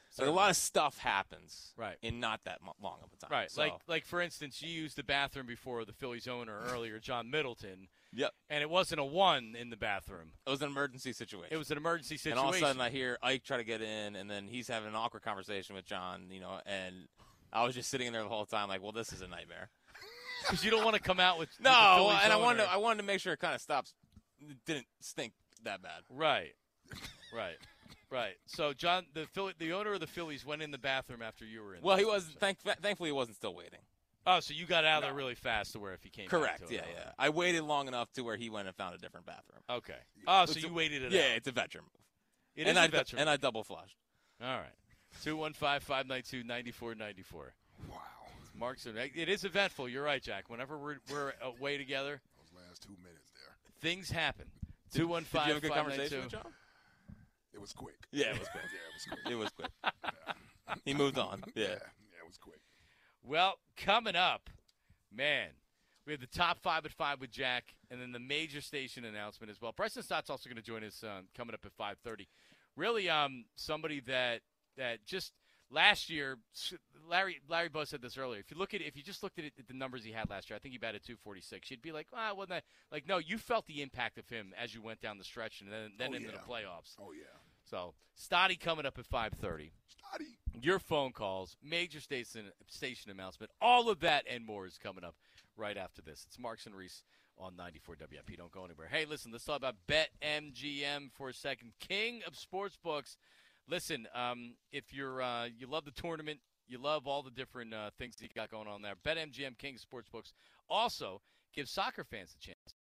So 0.10 0.30
a 0.30 0.32
lot 0.32 0.52
of 0.52 0.56
stuff 0.56 1.00
happens 1.00 1.74
Right. 1.76 1.96
in 2.04 2.20
not 2.20 2.42
that 2.46 2.60
long 2.82 3.00
of 3.04 3.10
a 3.12 3.18
time. 3.18 3.30
Right, 3.32 3.52
So, 3.52 3.62
like 3.62 3.74
like 3.88 4.06
for 4.06 4.22
instance, 4.22 4.62
you 4.62 4.70
used 4.70 4.96
the 4.96 5.04
bathroom 5.04 5.48
before 5.48 5.84
the 5.86 5.92
Phillies 5.94 6.28
owner 6.30 6.60
earlier, 6.72 7.00
John 7.00 7.30
Middleton, 7.30 7.88
yep, 8.14 8.32
and 8.50 8.62
it 8.62 8.70
wasn't 8.70 9.00
a 9.02 9.04
one 9.06 9.56
in 9.60 9.70
the 9.70 9.78
bathroom. 9.78 10.32
it 10.46 10.50
was 10.50 10.62
an 10.62 10.68
emergency 10.70 11.14
situation. 11.14 11.54
It 11.54 11.58
was 11.58 11.72
an 11.72 11.78
emergency 11.78 12.18
situation. 12.18 12.38
and 12.38 12.46
all 12.46 12.50
of 12.50 12.56
a 12.56 12.60
sudden 12.60 12.82
I 12.82 12.90
hear 12.90 13.18
Ike 13.22 13.44
try 13.44 13.58
to 13.58 13.64
get 13.64 13.82
in, 13.82 14.16
and 14.16 14.30
then 14.30 14.48
he's 14.48 14.68
having 14.68 14.90
an 14.90 14.96
awkward 14.96 15.24
conversation 15.24 15.76
with 15.76 15.86
John. 15.86 16.28
You 16.30 16.40
know, 16.40 16.60
and 16.66 17.08
I 17.52 17.64
was 17.66 17.76
just 17.76 17.90
sitting 17.90 18.08
in 18.08 18.14
there 18.14 18.24
the 18.24 18.30
whole 18.30 18.46
time, 18.46 18.70
like, 18.70 18.82
well, 18.82 18.92
this 18.92 19.12
is 19.14 19.22
a 19.22 19.28
nightmare. 19.28 19.70
because 20.42 20.64
you 20.66 20.72
don't 20.72 20.84
want 20.84 20.96
to 20.96 21.02
come 21.02 21.20
out 21.20 21.40
with 21.40 21.50
with 21.58 21.66
No, 21.66 21.96
Phillies 21.98 22.20
and 22.24 22.34
I 22.34 22.38
wanted 22.38 22.64
to, 22.64 22.72
I 22.72 22.78
wanted 22.78 22.98
to 23.02 23.04
make 23.08 23.20
sure 23.20 23.34
it 23.34 23.40
kind 23.40 23.56
of 23.56 23.62
stops. 23.62 23.94
It 24.40 24.58
didn't 24.66 24.88
stink 25.00 25.34
that 25.64 25.82
bad. 25.82 26.02
Right, 26.10 26.54
right, 27.34 27.56
right. 28.12 28.34
So 28.48 28.74
John, 28.74 29.06
the 29.14 29.26
Philly, 29.28 29.54
the 29.58 29.72
owner 29.74 29.94
of 29.94 30.00
the 30.02 30.08
Phillies, 30.08 30.46
went 30.46 30.62
in 30.62 30.72
the 30.72 30.78
bathroom 30.78 31.22
after 31.22 31.46
you 31.46 31.62
were 31.64 31.76
in. 31.76 31.82
Well, 31.82 31.98
he 31.98 32.04
was 32.06 32.26
thank, 32.40 32.60
thankfully 32.82 33.10
he 33.10 33.14
wasn't 33.14 33.38
still 33.38 33.56
waiting. 33.56 33.80
Oh, 34.26 34.40
so 34.40 34.54
you 34.54 34.66
got 34.66 34.86
out 34.86 35.04
of 35.04 35.10
there 35.10 35.14
really 35.14 35.36
fast 35.36 35.74
to 35.74 35.80
where 35.80 35.94
if 35.94 36.04
he 36.04 36.10
came. 36.10 36.26
back 36.26 36.30
Correct. 36.32 36.68
to 36.68 36.74
Yeah, 36.74 36.82
all 36.82 36.88
yeah. 36.94 37.04
right. 37.06 37.14
I 37.20 37.30
waited 37.30 37.64
long 37.64 37.88
enough 37.88 38.12
to 38.14 38.22
where 38.24 38.38
he 38.38 38.50
went 38.50 38.68
and 38.68 38.76
found 38.78 38.96
a 38.96 38.98
different 38.98 39.26
bathroom. 39.26 39.60
Okay. 39.70 39.98
Oh, 40.28 40.46
so 40.46 40.52
It's 40.54 40.64
you 40.64 40.70
a- 40.70 40.74
waited 40.74 41.04
it 41.04 41.12
yeah, 41.12 41.22
out. 41.22 41.38
it's 41.38 41.48
a 41.48 41.52
veteran 41.52 41.84
move. 41.86 42.02
It 42.56 42.62
and 42.68 42.78
is 42.78 42.78
I 42.78 42.86
a 42.86 42.90
veteran. 42.90 43.20
and 43.22 43.30
I 43.30 43.38
double 43.38 43.64
flushed. 43.64 43.98
All 44.42 44.48
right. 44.58 44.72
Two 45.24 45.36
one 45.36 45.54
five 45.54 45.84
five 45.84 46.08
nine 46.08 46.22
two 46.24 46.44
ninety 46.44 46.72
four 46.72 46.96
ninety 46.96 47.22
four. 47.22 47.54
Wow, 47.90 47.98
Mark's. 48.58 48.86
It 48.88 49.30
is 49.30 49.44
eventful. 49.44 49.88
You're 49.90 50.04
right, 50.04 50.22
Jack. 50.24 50.50
Whenever 50.50 50.78
we're 50.78 50.98
we're 51.12 51.34
away 51.42 51.78
together, 51.78 52.20
those 52.38 52.52
last 52.68 52.82
two 52.84 52.96
minutes 53.04 53.26
there, 53.36 53.56
things 53.82 54.10
happen. 54.10 54.46
Two 54.94 55.08
one 55.08 55.24
Did 55.24 55.34
you 55.34 55.40
have 55.40 55.58
a 55.58 55.60
good 55.62 55.72
conversation 55.72 56.22
with 56.22 56.30
John? 56.32 56.52
it 57.54 57.62
was 57.62 57.74
quick. 57.74 57.96
Yeah, 58.12 58.28
it 58.34 58.40
was 58.40 58.48
quick. 58.50 58.64
Yeah, 58.72 58.80
it 58.80 58.94
was 58.94 59.06
quick. 59.06 59.32
It 59.32 59.36
was 59.36 59.50
quick. 59.52 60.76
he 60.86 60.94
moved 60.96 61.18
on. 61.20 61.44
Yeah, 61.56 61.64
Yeah. 61.64 61.70
yeah, 61.70 61.76
it 62.24 62.28
was 62.28 62.38
quick. 62.40 62.60
Well, 63.24 63.56
coming 63.78 64.16
up, 64.16 64.50
man, 65.16 65.50
we 66.06 66.12
have 66.14 66.20
the 66.22 66.28
top 66.28 66.60
five 66.60 66.86
at 66.86 66.92
five 66.92 67.22
with 67.22 67.32
Jack, 67.32 67.76
and 67.90 68.02
then 68.02 68.12
the 68.12 68.20
major 68.20 68.60
station 68.62 69.06
announcement 69.06 69.50
as 69.50 69.62
well. 69.62 69.72
Preston 69.72 70.04
Stott's 70.04 70.30
also 70.30 70.50
going 70.50 70.58
to 70.58 70.64
join 70.64 70.84
us 70.84 71.04
um, 71.04 71.26
coming 71.36 71.54
up 71.54 71.66
at 71.66 71.72
five 71.74 71.98
thirty. 72.04 72.28
Really, 72.76 73.10
um, 73.10 73.46
somebody 73.56 74.02
that 74.02 74.42
that 74.78 75.06
just 75.06 75.32
last 75.72 76.10
year, 76.10 76.38
Larry 77.10 77.40
Larry 77.48 77.70
Bowa 77.70 77.86
said 77.86 78.02
this 78.02 78.18
earlier. 78.18 78.40
If 78.42 78.52
you 78.52 78.58
look 78.58 78.74
at 78.74 78.82
if 78.82 78.98
you 78.98 79.04
just 79.04 79.24
looked 79.24 79.40
at, 79.40 79.46
it, 79.46 79.54
at 79.58 79.68
the 79.68 79.74
numbers 79.74 80.04
he 80.04 80.12
had 80.12 80.30
last 80.30 80.50
year, 80.50 80.58
I 80.58 80.60
think 80.60 80.74
he 80.74 80.78
batted 80.78 81.04
two 81.06 81.16
forty 81.16 81.40
six. 81.42 81.72
You'd 81.72 81.82
be 81.82 81.94
like, 81.94 82.08
ah, 82.14 82.34
wasn't 82.34 82.50
that 82.50 82.64
like? 82.92 83.08
No, 83.08 83.20
you 83.20 83.38
felt 83.38 83.68
the 83.68 83.82
impact 83.82 84.18
of 84.18 84.28
him 84.28 84.54
as 84.62 84.74
you 84.76 84.82
went 84.82 85.00
down 85.00 85.18
the 85.18 85.24
stretch, 85.24 85.62
and 85.62 85.72
then 85.72 85.92
then 85.98 86.10
Oh, 86.12 86.16
into 86.16 86.28
yeah. 86.30 86.34
the 86.34 86.40
playoffs. 86.40 86.96
Oh 87.00 87.14
yeah, 87.14 87.24
So 87.74 87.96
Stotty 88.16 88.60
coming 88.60 88.86
up 88.86 89.00
at 89.00 89.06
five 89.08 89.34
thirty 89.42 89.72
Stotty. 89.90 90.38
your 90.62 90.78
phone 90.78 91.12
calls, 91.12 91.58
major 91.64 92.00
station 92.00 92.52
station 92.68 93.10
announcement, 93.10 93.52
all 93.60 93.90
of 93.90 94.00
that 94.02 94.26
and 94.30 94.46
more 94.46 94.68
is 94.68 94.78
coming 94.78 95.04
up 95.04 95.16
right 95.58 95.76
after 95.76 96.04
this. 96.04 96.24
It's 96.28 96.38
Marks 96.38 96.68
and 96.68 96.76
Reese 96.76 97.02
on 97.36 97.56
94 97.56 97.96
WIP. 98.00 98.38
Don't 98.38 98.52
go 98.52 98.64
anywhere. 98.64 98.88
Hey, 98.92 99.06
listen, 99.06 99.32
let's 99.32 99.44
talk 99.44 99.58
about 99.58 99.74
BetMGM 99.90 101.14
for 101.16 101.30
a 101.30 101.34
second. 101.34 101.72
King 101.80 102.22
of 102.28 102.36
sports 102.36 102.78
books. 102.78 103.18
Listen, 103.68 104.06
um, 104.14 104.54
if 104.72 104.94
you're 104.94 105.24
uh, 105.24 105.46
you 105.46 105.66
love 105.66 105.86
the 105.86 105.92
tournament, 106.00 106.42
you 106.68 106.78
love 106.78 107.08
all 107.08 107.24
the 107.24 107.32
different 107.32 107.74
uh, 107.74 107.90
things 107.98 108.18
that 108.18 108.26
you 108.26 108.30
got 108.36 108.52
going 108.52 108.68
on 108.68 108.84
there. 108.84 108.94
BetMGM 109.04 109.58
King 109.58 109.74
of 109.74 109.82
sports 109.82 110.10
books 110.10 110.32
also 110.70 111.22
gives 111.56 111.72
soccer 111.72 112.04
fans 112.04 112.36
a 112.40 112.46
chance. 112.46 112.73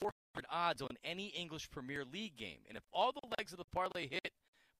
Plus 0.00 0.12
400 0.34 0.46
odds 0.50 0.82
on 0.82 0.96
any 1.04 1.28
English 1.28 1.70
Premier 1.70 2.04
League 2.04 2.36
game. 2.36 2.58
And 2.68 2.76
if 2.76 2.84
all 2.92 3.12
the 3.12 3.28
legs 3.38 3.52
of 3.52 3.58
the 3.58 3.64
parlay 3.64 4.08
hit 4.08 4.32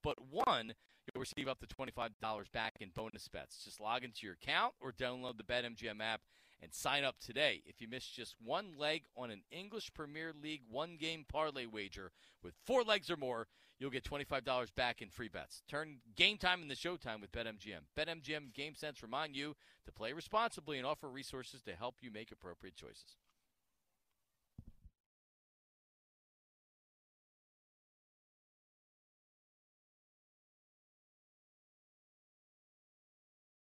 but 0.03 0.17
one, 0.31 0.75
you'll 1.07 1.21
receive 1.21 1.49
up 1.49 1.59
to 1.61 1.67
$25 1.67 2.11
back 2.53 2.75
in 2.81 2.91
bonus 2.95 3.29
bets. 3.29 3.65
Just 3.65 3.81
log 3.81 4.05
into 4.05 4.27
your 4.27 4.35
account 4.35 4.75
or 4.81 4.93
download 4.93 5.37
the 5.37 5.43
BetMGM 5.43 6.01
app 6.01 6.21
and 6.63 6.73
sign 6.73 7.05
up 7.05 7.17
today. 7.19 7.63
If 7.67 7.81
you 7.81 7.89
miss 7.89 8.07
just 8.07 8.35
one 8.43 8.73
leg 8.79 9.03
on 9.17 9.31
an 9.31 9.43
English 9.51 9.93
Premier 9.95 10.33
League 10.41 10.63
one 10.71 10.97
game 10.99 11.25
parlay 11.29 11.67
wager 11.67 12.13
with 12.43 12.55
four 12.65 12.83
legs 12.83 13.11
or 13.11 13.17
more, 13.17 13.47
you'll 13.79 13.91
get 13.91 14.05
$25 14.05 14.75
back 14.75 15.03
in 15.03 15.11
free 15.11 15.29
bets. 15.29 15.63
Turn 15.69 15.99
game 16.17 16.39
time 16.39 16.63
into 16.63 16.75
showtime 16.75 17.21
with 17.21 17.33
BetMGM. 17.33 17.83
BetMGM 17.99 18.55
Game 18.55 18.75
Sense 18.75 19.03
remind 19.03 19.37
you 19.37 19.55
to 19.85 19.93
play 19.93 20.13
responsibly 20.13 20.79
and 20.79 20.87
offer 20.87 21.09
resources 21.09 21.63
to 21.63 21.75
help 21.75 21.97
you 22.01 22.11
make 22.11 22.33
appropriate 22.33 22.77
choices. 22.77 23.17